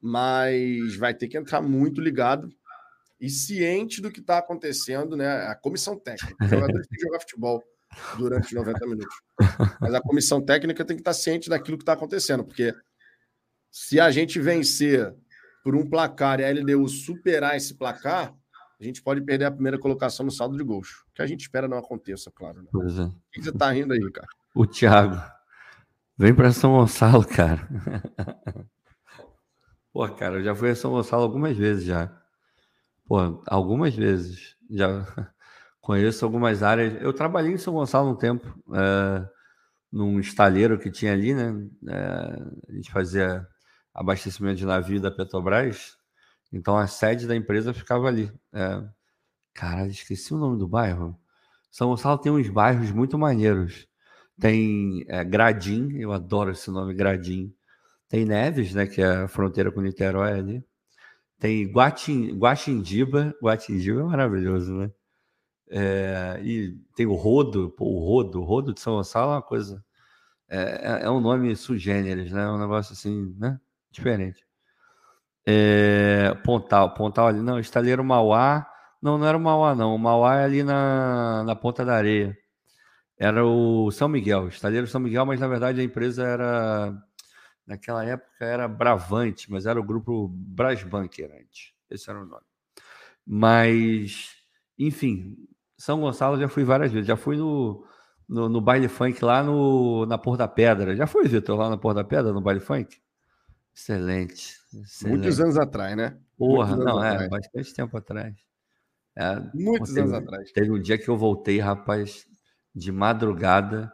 [0.00, 2.52] mas vai ter que entrar muito ligado
[3.20, 5.28] e ciente do que está acontecendo, né?
[5.46, 6.42] A comissão técnica.
[6.42, 7.62] Os jogadores têm que jogar futebol
[8.16, 9.16] durante 90 minutos.
[9.80, 12.74] Mas a comissão técnica tem que estar tá ciente daquilo que está acontecendo, porque
[13.70, 15.14] se a gente vencer
[15.62, 18.34] por um placar e a LDU superar esse placar,
[18.80, 21.04] a gente pode perder a primeira colocação no saldo de gols.
[21.14, 22.62] Que a gente espera não aconteça, claro.
[22.62, 22.68] Né?
[22.72, 23.02] Pois é.
[23.02, 24.28] O que você tá rindo aí, cara?
[24.54, 25.20] O Thiago.
[26.16, 27.68] Vem para São Gonçalo, cara.
[29.92, 32.19] Pô, cara, eu já fui a São Gonçalo algumas vezes já.
[33.10, 34.56] Pô, algumas vezes.
[34.70, 35.04] Já
[35.82, 37.02] conheço algumas áreas.
[37.02, 39.28] Eu trabalhei em São Gonçalo um tempo, é,
[39.92, 41.52] num estaleiro que tinha ali, né?
[41.88, 41.96] É,
[42.68, 43.44] a gente fazia
[43.92, 45.96] abastecimento de navio da Petrobras.
[46.52, 48.32] Então a sede da empresa ficava ali.
[48.52, 48.82] É...
[49.54, 51.18] Caralho, esqueci o nome do bairro.
[51.70, 53.88] São Gonçalo tem uns bairros muito maneiros.
[54.40, 57.52] Tem é, Gradim, eu adoro esse nome, Gradim.
[58.08, 60.69] Tem Neves, né, que é a fronteira com Niterói ali.
[61.40, 64.90] Tem Guaxindiba, Guaxindiba é maravilhoso, né?
[65.70, 69.42] É, e tem o Rodo, pô, o Rodo, o Rodo de São Gonçalo é uma
[69.42, 69.84] coisa.
[70.48, 72.42] É, é, é um nome sugêneres, né?
[72.42, 73.58] É um negócio assim, né?
[73.90, 74.44] Diferente.
[75.46, 78.66] É, Pontal, Pontal ali, não, Estaleiro Mauá.
[79.02, 79.94] Não, não era o Mauá, não.
[79.94, 82.36] O Mauá é ali na, na Ponta da Areia.
[83.18, 86.94] Era o São Miguel, Estaleiro São Miguel, mas na verdade a empresa era.
[87.70, 91.72] Naquela época era Bravante, mas era o grupo Brasbanker antes.
[91.88, 92.42] Esse era o nome.
[93.24, 94.30] Mas,
[94.76, 95.36] enfim,
[95.78, 97.06] São Gonçalo já fui várias vezes.
[97.06, 97.86] Já fui no,
[98.28, 100.96] no, no baile funk lá no, na Porta da Pedra.
[100.96, 103.00] Já foi, Vitor, lá na Porta da Pedra, no baile funk?
[103.72, 105.18] Excelente, excelente.
[105.18, 106.18] Muitos anos atrás, né?
[106.36, 108.34] Porra, não, é, bastante tempo atrás.
[109.16, 110.50] É, Muitos teve, anos atrás.
[110.50, 112.26] Teve um dia que eu voltei, rapaz,
[112.74, 113.92] de madrugada.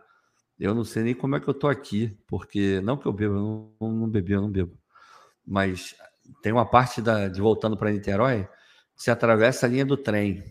[0.59, 3.35] Eu não sei nem como é que eu tô aqui, porque não que eu bebo,
[3.35, 4.79] eu não, não bebi, eu não bebo.
[5.47, 5.95] Mas
[6.43, 8.49] tem uma parte da, de voltando para Niterói,
[8.97, 10.43] você atravessa a linha do trem.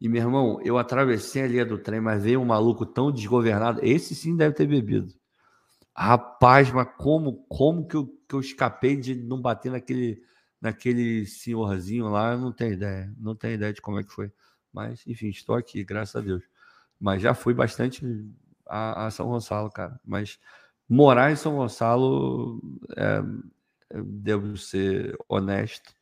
[0.00, 3.80] E, meu irmão, eu atravessei a linha do trem, mas veio um maluco tão desgovernado.
[3.82, 5.12] Esse sim deve ter bebido.
[5.94, 10.22] Rapaz, mas como, como que, eu, que eu escapei de não bater naquele,
[10.58, 12.32] naquele senhorzinho lá?
[12.32, 13.12] Eu não tenho ideia.
[13.18, 14.32] Não tenho ideia de como é que foi.
[14.72, 16.42] Mas, enfim, estou aqui, graças a Deus.
[16.98, 18.02] Mas já fui bastante
[18.70, 20.00] a, a São Gonçalo, cara.
[20.04, 20.38] Mas
[20.88, 22.60] morar em São Gonçalo,
[22.96, 23.20] é,
[24.02, 25.92] devo ser honesto,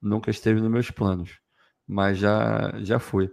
[0.00, 1.38] nunca esteve nos meus planos.
[1.86, 3.32] Mas já, já fui.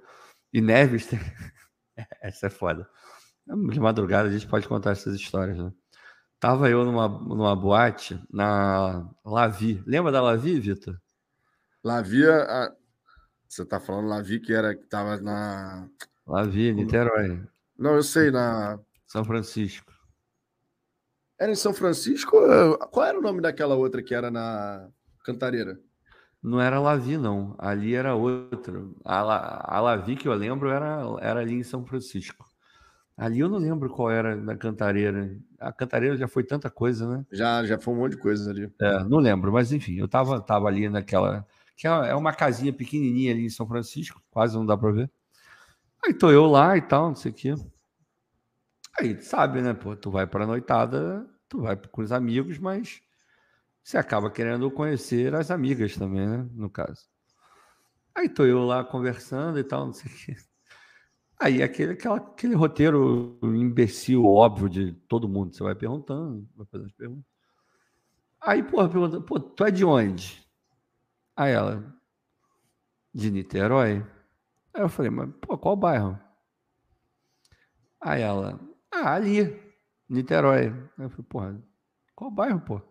[0.51, 1.09] E Neves,
[2.21, 2.87] essa é foda.
[3.71, 5.71] De madrugada a gente pode contar essas histórias, né?
[6.39, 9.81] Tava eu numa, numa boate na Lavi.
[9.87, 10.99] Lembra da Lavi, Vitor?
[11.83, 12.71] Lavi, a...
[13.47, 15.89] você tá falando Lavi que era que tava na
[16.25, 17.45] Lavi, Niterói.
[17.77, 19.91] Não, eu sei, na São Francisco.
[21.39, 22.37] Era em São Francisco?
[22.91, 24.89] Qual era o nome daquela outra que era na
[25.23, 25.79] Cantareira?
[26.41, 27.55] Não era Lavi, não.
[27.57, 28.81] Ali era outra.
[29.03, 29.63] A, La...
[29.65, 32.45] a Lavi que eu lembro era, era ali em São Francisco.
[33.15, 35.37] Ali eu não lembro qual era na Cantareira.
[35.59, 37.25] A Cantareira já foi tanta coisa, né?
[37.31, 38.71] Já, já foi um monte de coisas ali.
[38.81, 41.45] É, não lembro, mas enfim, eu tava, tava ali naquela.
[41.77, 45.11] Que é, é uma casinha pequenininha ali em São Francisco, quase não dá para ver.
[46.05, 47.55] Aí tô eu lá e tal, não sei o quê.
[48.99, 49.73] Aí, sabe, né?
[49.73, 53.01] Pô, tu vai pra noitada, tu vai com os amigos, mas
[53.83, 56.47] você acaba querendo conhecer as amigas também, né?
[56.53, 57.07] No caso.
[58.15, 60.35] Aí tô eu lá conversando e tal, não sei o quê.
[61.39, 65.53] Aí aquele, aquela, aquele roteiro imbecil, óbvio, de todo mundo.
[65.53, 67.25] Você vai perguntando, vai fazendo as perguntas.
[68.41, 70.45] Aí, porra, pergunta, pô, tu é de onde?
[71.35, 71.83] Aí ela,
[73.13, 74.03] de Niterói.
[74.73, 76.19] Aí eu falei, mas, pô, qual bairro?
[78.01, 78.59] Aí ela,
[78.91, 79.61] ah, ali,
[80.09, 80.67] Niterói.
[80.97, 81.63] Aí eu falei, porra,
[82.15, 82.81] qual bairro, pô?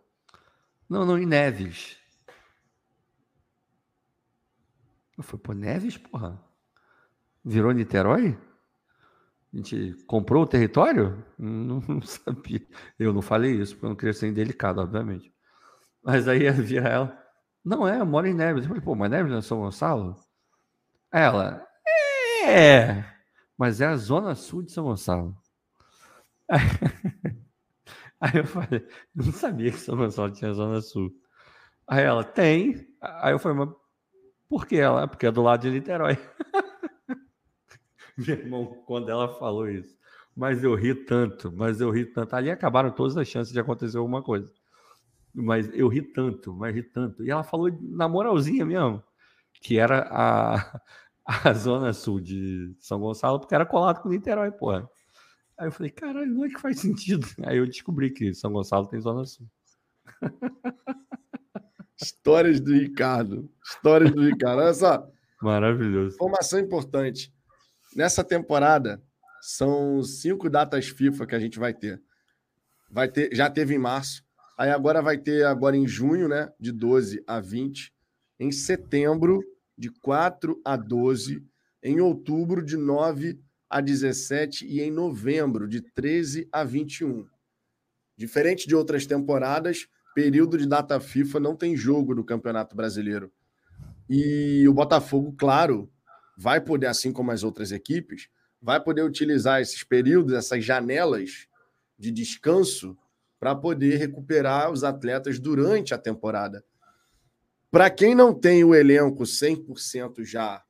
[0.89, 1.97] Não, não, em Neves.
[5.17, 6.43] Eu falei, pô, Neves, porra?
[7.45, 8.39] Virou Niterói?
[9.53, 11.25] A gente comprou o território?
[11.39, 12.67] Não, não, sabia.
[12.99, 15.31] Eu não falei isso, porque eu não queria ser indelicado, obviamente.
[16.03, 17.23] Mas aí vira ela.
[17.65, 18.65] Não é, eu moro em Neves.
[18.65, 20.17] Eu falei, pô, mas Neves não é São Gonçalo?
[21.13, 21.67] Ela,
[22.43, 23.05] é,
[23.57, 25.37] mas é a zona sul de São Gonçalo.
[28.21, 31.13] Aí, eu falei, não sabia que São Gonçalo tinha zona sul.
[31.87, 32.87] Aí ela, tem.
[33.01, 33.69] Aí eu falei, mas
[34.49, 35.09] por que ela?
[35.09, 36.19] Porque é do lado de Niterói.
[38.17, 39.97] Meu irmão, quando ela falou isso.
[40.37, 42.35] Mas eu ri tanto, mas eu ri tanto.
[42.35, 44.51] Ali acabaram todas as chances de acontecer alguma coisa.
[45.35, 47.25] Mas eu ri tanto, mas ri tanto.
[47.25, 49.03] E ela falou na moralzinha mesmo,
[49.55, 50.81] que era a,
[51.25, 54.89] a zona sul de São Gonçalo, porque era colado com Niterói, porra.
[55.59, 57.27] Aí eu falei, caralho, não é que faz sentido.
[57.47, 59.47] Aí eu descobri que São Gonçalo tem zona sul.
[62.01, 63.49] Histórias do Ricardo.
[63.65, 64.61] Histórias do Ricardo.
[64.61, 65.09] Olha só.
[65.41, 66.17] Maravilhoso.
[66.17, 67.33] Informação importante.
[67.95, 69.01] Nessa temporada,
[69.41, 72.03] são cinco datas FIFA que a gente vai ter.
[72.91, 74.25] Vai ter, já teve em março.
[74.59, 76.53] Aí agora vai ter agora em junho, né?
[76.59, 77.93] De 12 a 20.
[78.41, 79.41] Em setembro,
[79.83, 81.45] de 4 a 12.
[81.83, 84.65] Em outubro, de 9 a 17.
[84.65, 87.27] E em novembro, de 13 a 21.
[88.17, 93.33] Diferente de outras temporadas, período de data FIFA não tem jogo no Campeonato Brasileiro.
[94.09, 95.91] E o Botafogo, claro,
[96.39, 98.29] vai poder, assim como as outras equipes,
[98.61, 101.49] vai poder utilizar esses períodos, essas janelas
[101.99, 102.97] de descanso
[103.41, 106.65] para poder recuperar os atletas durante a temporada.
[107.73, 110.63] Para quem não tem o elenco 100% já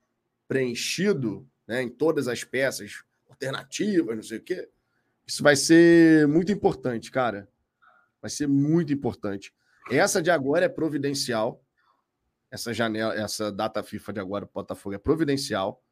[0.46, 4.68] preenchido, né, em todas as peças alternativas, não sei o quê,
[5.26, 7.48] isso vai ser muito importante, cara.
[8.20, 9.52] Vai ser muito importante.
[9.90, 11.60] Essa de agora é providencial.
[12.48, 15.82] Essa janela, essa data FIFA de agora, o Botafogo é providencial.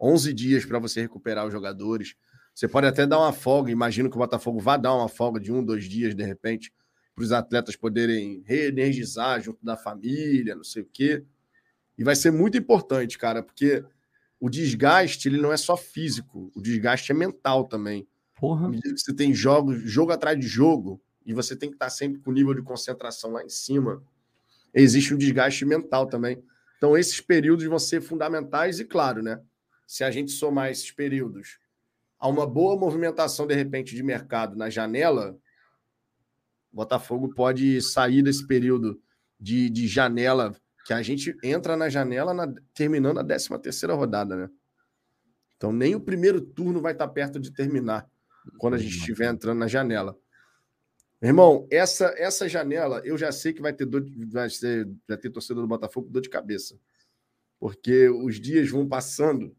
[0.00, 2.16] 11 dias para você recuperar os jogadores.
[2.54, 3.70] Você pode até dar uma folga.
[3.70, 6.72] Imagino que o Botafogo vá dar uma folga de um, dois dias, de repente,
[7.16, 11.24] para os atletas poderem reenergizar junto da família, não sei o quê.
[11.96, 13.82] E vai ser muito importante, cara, porque
[14.38, 18.06] o desgaste ele não é só físico, o desgaste é mental também.
[18.34, 18.70] Porra.
[18.94, 22.34] Você tem jogo, jogo atrás de jogo, e você tem que estar sempre com o
[22.34, 24.04] nível de concentração lá em cima.
[24.74, 26.44] Existe um desgaste mental também.
[26.76, 29.40] Então, esses períodos vão ser fundamentais, e claro, né?
[29.86, 31.58] Se a gente somar esses períodos
[32.18, 35.38] a uma boa movimentação, de repente, de mercado na janela,
[36.76, 39.00] Botafogo pode sair desse período
[39.40, 40.54] de, de janela,
[40.84, 44.50] que a gente entra na janela na, terminando a 13 terceira rodada, né?
[45.56, 48.06] Então, nem o primeiro turno vai estar perto de terminar
[48.58, 50.18] quando a gente estiver entrando na janela.
[51.22, 55.30] Irmão, essa essa janela eu já sei que vai ter dor, vai ser, vai ter
[55.30, 56.78] torcedor do Botafogo dor de cabeça.
[57.58, 59.56] Porque os dias vão passando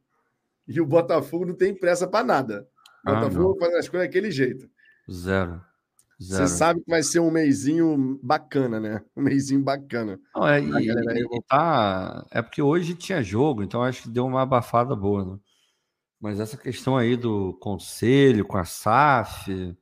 [0.68, 2.70] e o Botafogo não tem pressa para nada.
[3.04, 4.70] O ah, Botafogo faz as coisas daquele jeito.
[5.10, 5.66] Zero.
[6.22, 6.48] Zero.
[6.48, 9.04] Você sabe que vai ser um mêsinho bacana, né?
[9.16, 10.20] Um mêsinho bacana.
[10.36, 14.42] Não, é, e, e, tá, é porque hoje tinha jogo, então acho que deu uma
[14.42, 15.40] abafada boa, né?
[16.20, 19.76] Mas essa questão aí do conselho com a SAF,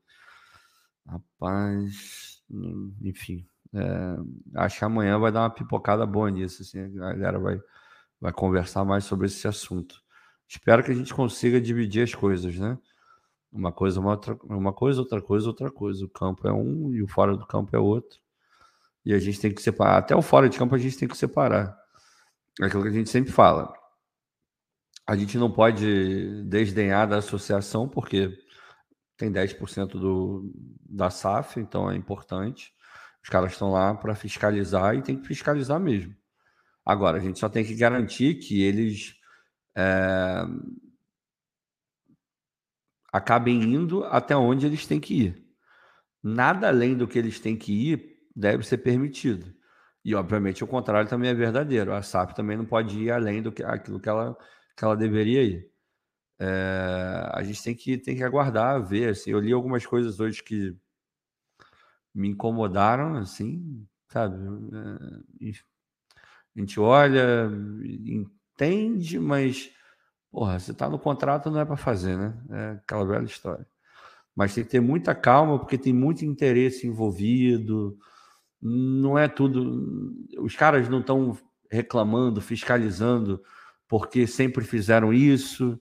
[1.05, 2.41] Rapaz,
[3.01, 3.47] enfim.
[3.73, 4.17] É,
[4.55, 6.63] acho que amanhã vai dar uma pipocada boa nisso.
[6.63, 7.59] Assim, a galera vai,
[8.19, 10.01] vai conversar mais sobre esse assunto.
[10.47, 12.77] Espero que a gente consiga dividir as coisas, né?
[13.55, 16.03] Uma coisa, uma, outra, uma coisa, outra coisa, outra coisa.
[16.03, 18.19] O campo é um e o fora do campo é outro.
[19.05, 19.97] E a gente tem que separar.
[19.97, 21.77] Até o fora de campo a gente tem que separar.
[22.61, 23.73] É aquilo que a gente sempre fala.
[25.07, 28.37] A gente não pode desdenhar da associação, porque
[29.15, 30.51] tem 10% do,
[30.81, 32.73] da SAF, então é importante.
[33.23, 36.13] Os caras estão lá para fiscalizar e tem que fiscalizar mesmo.
[36.85, 39.15] Agora, a gente só tem que garantir que eles
[39.75, 40.43] é,
[43.15, 45.45] acabem indo até onde eles têm que ir.
[46.21, 49.53] Nada além do que eles têm que ir deve ser permitido.
[50.03, 51.93] E, obviamente, o contrário também é verdadeiro.
[51.93, 54.37] A SAF também não pode ir além do que aquilo que ela,
[54.75, 55.71] que ela deveria ir.
[56.37, 59.11] É, a gente tem que, tem que aguardar, ver.
[59.11, 60.75] Assim, eu li algumas coisas hoje que
[62.13, 64.35] me incomodaram, assim, sabe?
[65.41, 65.51] É,
[66.55, 67.49] a gente olha,
[68.05, 69.71] entende, mas,
[70.35, 72.33] porra, você tá no contrato, não é para fazer, né?
[72.51, 73.65] É aquela velha história.
[74.35, 77.97] Mas tem que ter muita calma, porque tem muito interesse envolvido.
[78.61, 80.13] Não é tudo.
[80.39, 81.37] Os caras não estão
[81.71, 83.41] reclamando, fiscalizando,
[83.87, 85.79] porque sempre fizeram isso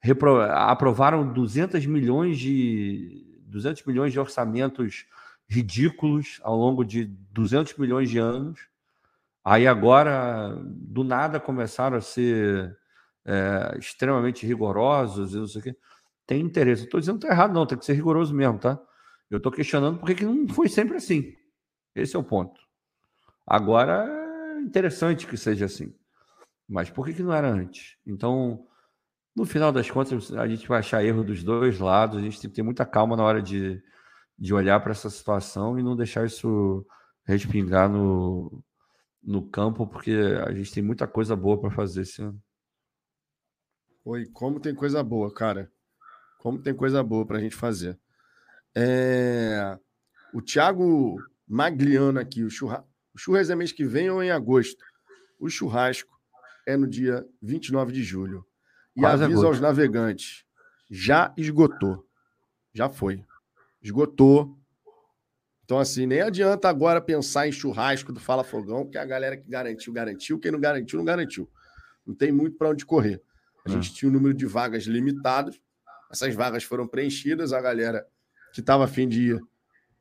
[0.00, 5.04] repro, aprovaram 200 milhões de 200 milhões de orçamentos
[5.48, 8.60] ridículos ao longo de 200 milhões de anos.
[9.44, 12.76] Aí agora, do nada, começaram a ser
[13.24, 15.76] é, extremamente rigorosos, não sei o quê.
[16.26, 16.84] Tem interesse.
[16.84, 18.80] Estou dizendo que está errado, não, tem que ser rigoroso mesmo, tá?
[19.30, 21.34] Eu estou questionando porque que não foi sempre assim.
[21.94, 22.60] Esse é o ponto.
[23.46, 25.94] Agora é interessante que seja assim.
[26.68, 27.96] Mas por que, que não era antes?
[28.06, 28.64] Então,
[29.34, 32.48] no final das contas, a gente vai achar erro dos dois lados, a gente tem
[32.50, 33.82] que ter muita calma na hora de,
[34.38, 36.86] de olhar para essa situação e não deixar isso
[37.24, 38.62] respingar no,
[39.22, 40.12] no campo, porque
[40.46, 42.40] a gente tem muita coisa boa para fazer esse ano.
[44.04, 45.70] Oi, como tem coisa boa, cara.
[46.38, 47.98] Como tem coisa boa pra gente fazer.
[48.74, 49.78] É...
[50.32, 52.84] O Thiago Magliano aqui, o, churra...
[53.14, 54.82] o churras é mês que vem ou em agosto?
[55.38, 56.18] O churrasco
[56.66, 58.46] é no dia 29 de julho.
[58.96, 60.44] E Quase avisa aos navegantes:
[60.90, 62.06] já esgotou.
[62.72, 63.24] Já foi.
[63.82, 64.58] Esgotou.
[65.64, 69.48] Então, assim, nem adianta agora pensar em churrasco do Fala Fogão, que a galera que
[69.48, 70.38] garantiu, garantiu.
[70.38, 71.48] Quem não garantiu, não garantiu.
[72.04, 73.22] Não tem muito para onde correr.
[73.66, 73.72] A é.
[73.72, 75.52] gente tinha um número de vagas limitado.
[76.10, 77.52] Essas vagas foram preenchidas.
[77.52, 78.06] A galera
[78.52, 79.40] que estava afim de ir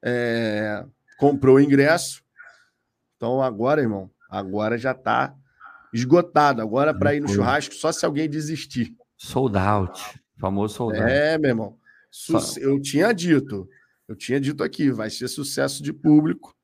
[0.03, 0.85] é,
[1.17, 2.23] comprou o ingresso.
[3.15, 5.35] Então, agora, irmão, agora já está
[5.93, 6.61] esgotado.
[6.61, 8.95] Agora, para ir no churrasco, só se alguém desistir.
[9.17, 10.01] Sold out.
[10.37, 11.11] Famoso sold out.
[11.11, 11.79] É, meu irmão.
[12.57, 13.69] Eu tinha dito,
[14.07, 16.55] eu tinha dito aqui, vai ser sucesso de público,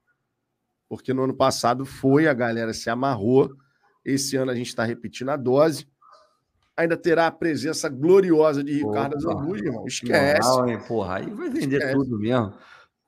[0.90, 3.56] porque no ano passado foi, a galera se amarrou.
[4.04, 5.88] Esse ano a gente está repetindo a dose.
[6.78, 9.86] Ainda terá a presença gloriosa de Ricardo Zambuja, irmão.
[9.88, 10.48] Esquece.
[10.48, 11.94] Moral, hein, porra, aí vai vender Esquece.
[11.94, 12.54] tudo mesmo.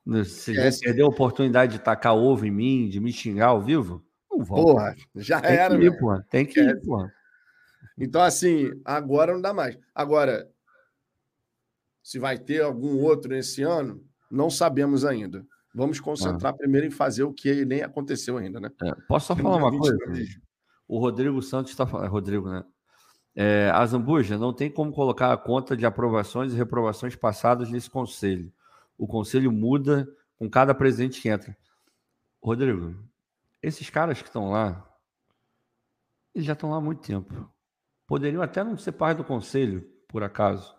[0.06, 4.02] Você já perdeu a oportunidade de tacar ovo em mim, de me xingar ao vivo?
[4.30, 4.64] Não vou.
[4.64, 5.76] Porra, já Tem era.
[5.76, 6.26] Que ir, porra.
[6.30, 7.12] Tem que ir, porra.
[7.98, 9.78] Então, assim, agora não dá mais.
[9.94, 10.48] Agora,
[12.02, 15.44] se vai ter algum outro nesse ano, não sabemos ainda.
[15.74, 16.56] Vamos concentrar ah.
[16.56, 18.70] primeiro em fazer o que nem aconteceu ainda, né?
[18.82, 19.96] É, posso só falar uma coisa?
[20.88, 22.10] O Rodrigo Santos está falando.
[22.10, 22.64] Rodrigo, né?
[23.40, 27.88] É, a Zambuja não tem como colocar a conta de aprovações e reprovações passadas nesse
[27.88, 28.52] conselho.
[28.98, 31.56] O conselho muda com cada presidente que entra.
[32.42, 32.96] Rodrigo,
[33.62, 34.84] esses caras que estão lá,
[36.34, 37.48] eles já estão lá há muito tempo.
[38.08, 40.74] Poderiam até não ser parte do conselho, por acaso.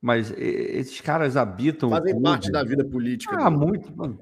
[0.00, 1.90] Mas esses caras habitam.
[1.90, 3.36] Fazem parte da vida política.
[3.38, 4.20] Ah, muito, mano.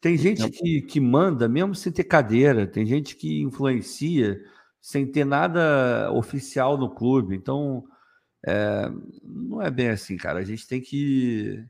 [0.00, 4.40] Tem gente que, que manda mesmo sem ter cadeira, tem gente que influencia
[4.80, 7.34] sem ter nada oficial no clube.
[7.34, 7.84] Então,
[8.46, 8.90] é,
[9.22, 10.38] não é bem assim, cara.
[10.38, 11.64] A gente tem que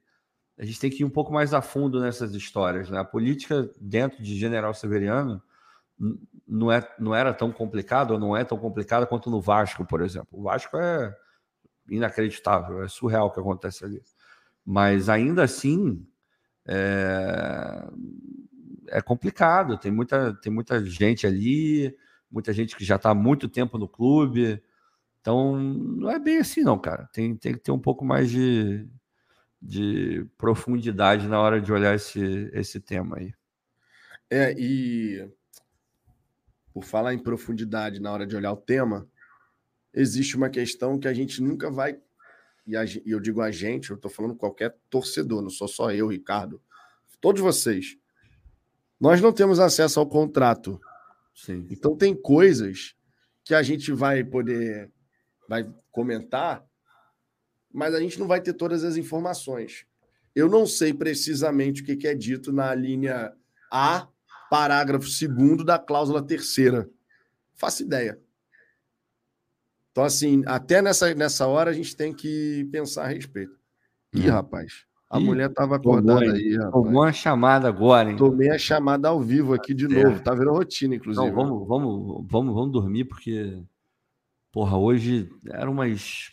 [0.59, 2.89] a gente tem que ir um pouco mais a fundo nessas histórias.
[2.89, 2.99] Né?
[2.99, 5.43] A política dentro de General Severiano
[6.49, 10.01] não, é, não era tão complicada ou não é tão complicada quanto no Vasco, por
[10.01, 10.29] exemplo.
[10.39, 11.15] O Vasco é
[11.91, 14.03] inacreditável, é surreal o que acontece ali.
[14.65, 16.07] Mas ainda assim
[16.67, 17.87] é,
[18.89, 21.95] é complicado, tem muita, tem muita gente ali,
[22.31, 24.63] muita gente que já está há muito tempo no clube.
[25.21, 27.09] Então, não é bem assim, não, cara.
[27.13, 28.89] Tem, tem que ter um pouco mais de,
[29.61, 33.35] de profundidade na hora de olhar esse, esse tema aí.
[34.31, 35.29] É, e
[36.73, 39.09] por falar em profundidade na hora de olhar o tema,
[39.95, 41.99] existe uma questão que a gente nunca vai.
[42.67, 46.09] E, e eu digo a gente, eu estou falando qualquer torcedor, não sou só eu,
[46.09, 46.61] Ricardo.
[47.21, 47.97] Todos vocês.
[49.01, 50.81] Nós não temos acesso ao contrato.
[51.37, 51.69] Sim.
[51.71, 52.97] Então tem coisas
[53.45, 54.91] que a gente vai poder
[55.49, 56.67] vai comentar,
[57.73, 59.87] mas a gente não vai ter todas as informações.
[60.35, 63.33] Eu não sei precisamente o que é dito na linha
[63.71, 64.09] A,
[64.51, 66.91] parágrafo 2 da cláusula terceira.
[67.55, 68.21] Faço ideia.
[69.93, 73.59] Então, assim, até nessa, nessa hora a gente tem que pensar a respeito.
[74.13, 74.33] Ih, hum.
[74.33, 76.73] rapaz, a Ih, mulher estava acordada tomou, aí, rapaz.
[76.73, 78.17] Tomou uma chamada agora, hein?
[78.17, 80.03] Tomei a chamada ao vivo aqui de é.
[80.03, 80.21] novo.
[80.21, 81.27] Tá vendo rotina, inclusive.
[81.27, 83.63] Não, vamos, vamos, vamos, vamos dormir, porque,
[84.51, 86.33] porra, hoje eram umas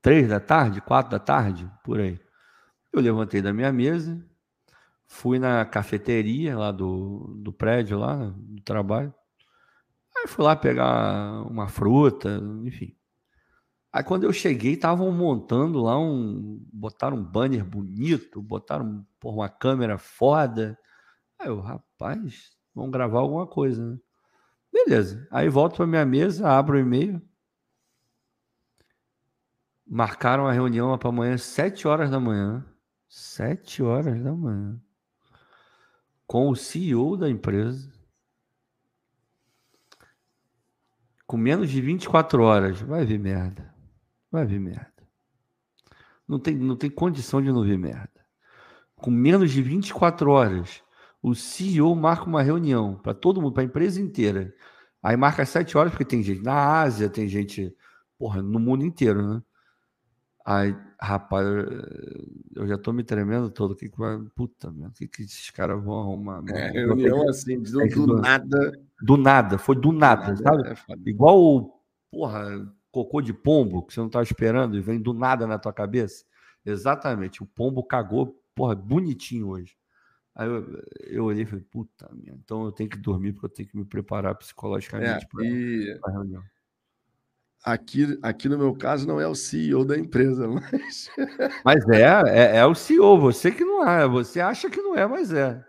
[0.00, 2.18] três da tarde, quatro da tarde, por aí.
[2.90, 4.24] Eu levantei da minha mesa,
[5.06, 9.12] fui na cafeteria lá do, do prédio, lá do trabalho.
[10.16, 12.94] Aí fui lá pegar uma fruta, enfim.
[13.92, 16.64] Aí quando eu cheguei, estavam montando lá um.
[16.72, 20.78] Botaram um banner bonito, botaram por uma câmera foda.
[21.38, 23.98] Aí eu, rapaz, vamos gravar alguma coisa, né?
[24.72, 25.26] Beleza.
[25.30, 27.20] Aí volto para minha mesa, abro o e-mail.
[29.86, 32.64] Marcaram a reunião para amanhã, 7 horas da manhã.
[33.08, 34.80] 7 horas da manhã.
[36.26, 37.92] Com o CEO da empresa.
[41.32, 43.71] com menos de 24 horas, vai ver merda.
[44.32, 44.90] Vai ver merda.
[46.26, 48.08] Não tem, não tem condição de não ver merda.
[48.96, 50.82] Com menos de 24 horas,
[51.22, 54.54] o CEO marca uma reunião para todo mundo, para a empresa inteira.
[55.02, 57.76] Aí marca 7 horas, porque tem gente na Ásia, tem gente,
[58.18, 59.42] porra, no mundo inteiro, né?
[60.44, 61.46] Aí, rapaz,
[62.56, 63.76] eu já tô me tremendo todo.
[63.76, 63.90] Que,
[64.34, 66.42] puta, meu, o que, que esses caras vão arrumar?
[66.48, 68.72] É, reunião assim, do, do, do nada.
[69.00, 71.06] Do nada, foi do nada, do nada sabe?
[71.06, 71.80] É Igual,
[72.10, 75.72] porra, cocô de pombo, que você não tá esperando e vem do nada na tua
[75.72, 76.24] cabeça.
[76.64, 79.74] Exatamente, o pombo cagou, porra, bonitinho hoje.
[80.34, 83.50] Aí eu, eu olhei e falei, puta, minha, então eu tenho que dormir porque eu
[83.50, 86.42] tenho que me preparar psicologicamente é, para a reunião.
[87.64, 91.10] Aqui, aqui no meu caso não é o CEO da empresa, mas.
[91.64, 94.06] Mas é, é, é o CEO, você que não é.
[94.08, 95.64] Você acha que não é, mas é.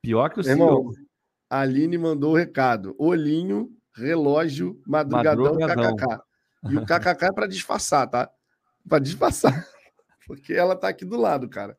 [0.00, 1.06] Pior que o Irmão, CEO.
[1.50, 5.96] A Aline mandou o recado: olhinho, relógio, madrugadão, madrugadão.
[5.96, 6.22] kkk.
[6.70, 8.30] E o kkk é para disfarçar, tá?
[8.88, 9.52] Para disfarçar.
[10.26, 11.76] Porque ela tá aqui do lado, cara.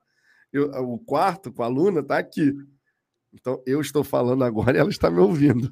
[0.52, 2.54] Eu, o quarto com a Luna tá aqui.
[3.34, 5.72] Então eu estou falando agora e ela está me ouvindo.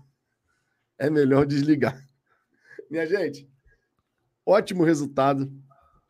[0.98, 1.98] É melhor desligar.
[2.90, 3.50] Minha gente,
[4.46, 5.52] ótimo resultado.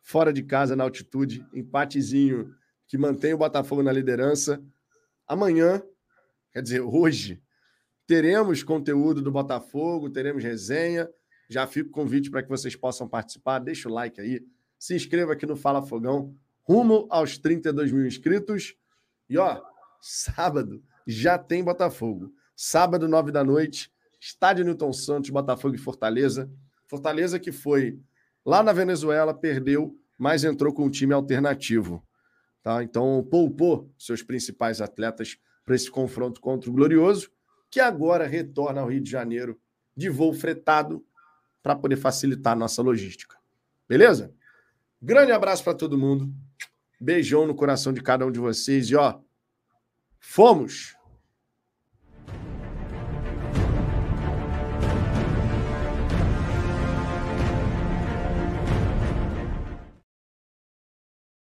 [0.02, 1.44] Fora de casa, na altitude.
[1.52, 2.54] Empatezinho
[2.86, 4.62] que mantém o Botafogo na liderança.
[5.26, 5.82] Amanhã,
[6.52, 7.42] quer dizer, hoje,
[8.06, 11.08] teremos conteúdo do Botafogo, teremos resenha.
[11.48, 13.58] Já fico convite para que vocês possam participar.
[13.58, 14.40] Deixa o like aí.
[14.78, 16.34] Se inscreva aqui no Fala Fogão.
[16.62, 18.74] Rumo aos 32 mil inscritos.
[19.28, 19.62] E ó,
[20.00, 22.32] sábado já tem Botafogo.
[22.54, 26.50] Sábado, nove da noite, estádio Newton Santos, Botafogo e Fortaleza.
[26.88, 28.00] Fortaleza que foi
[28.44, 32.02] lá na Venezuela, perdeu, mas entrou com um time alternativo.
[32.62, 32.82] Tá?
[32.82, 37.30] Então, poupou seus principais atletas para esse confronto contra o Glorioso,
[37.70, 39.60] que agora retorna ao Rio de Janeiro
[39.96, 41.04] de voo fretado
[41.62, 43.36] para poder facilitar a nossa logística.
[43.88, 44.32] Beleza?
[45.00, 46.32] Grande abraço para todo mundo.
[47.00, 48.88] Beijão no coração de cada um de vocês.
[48.90, 49.20] E ó,
[50.18, 50.95] fomos!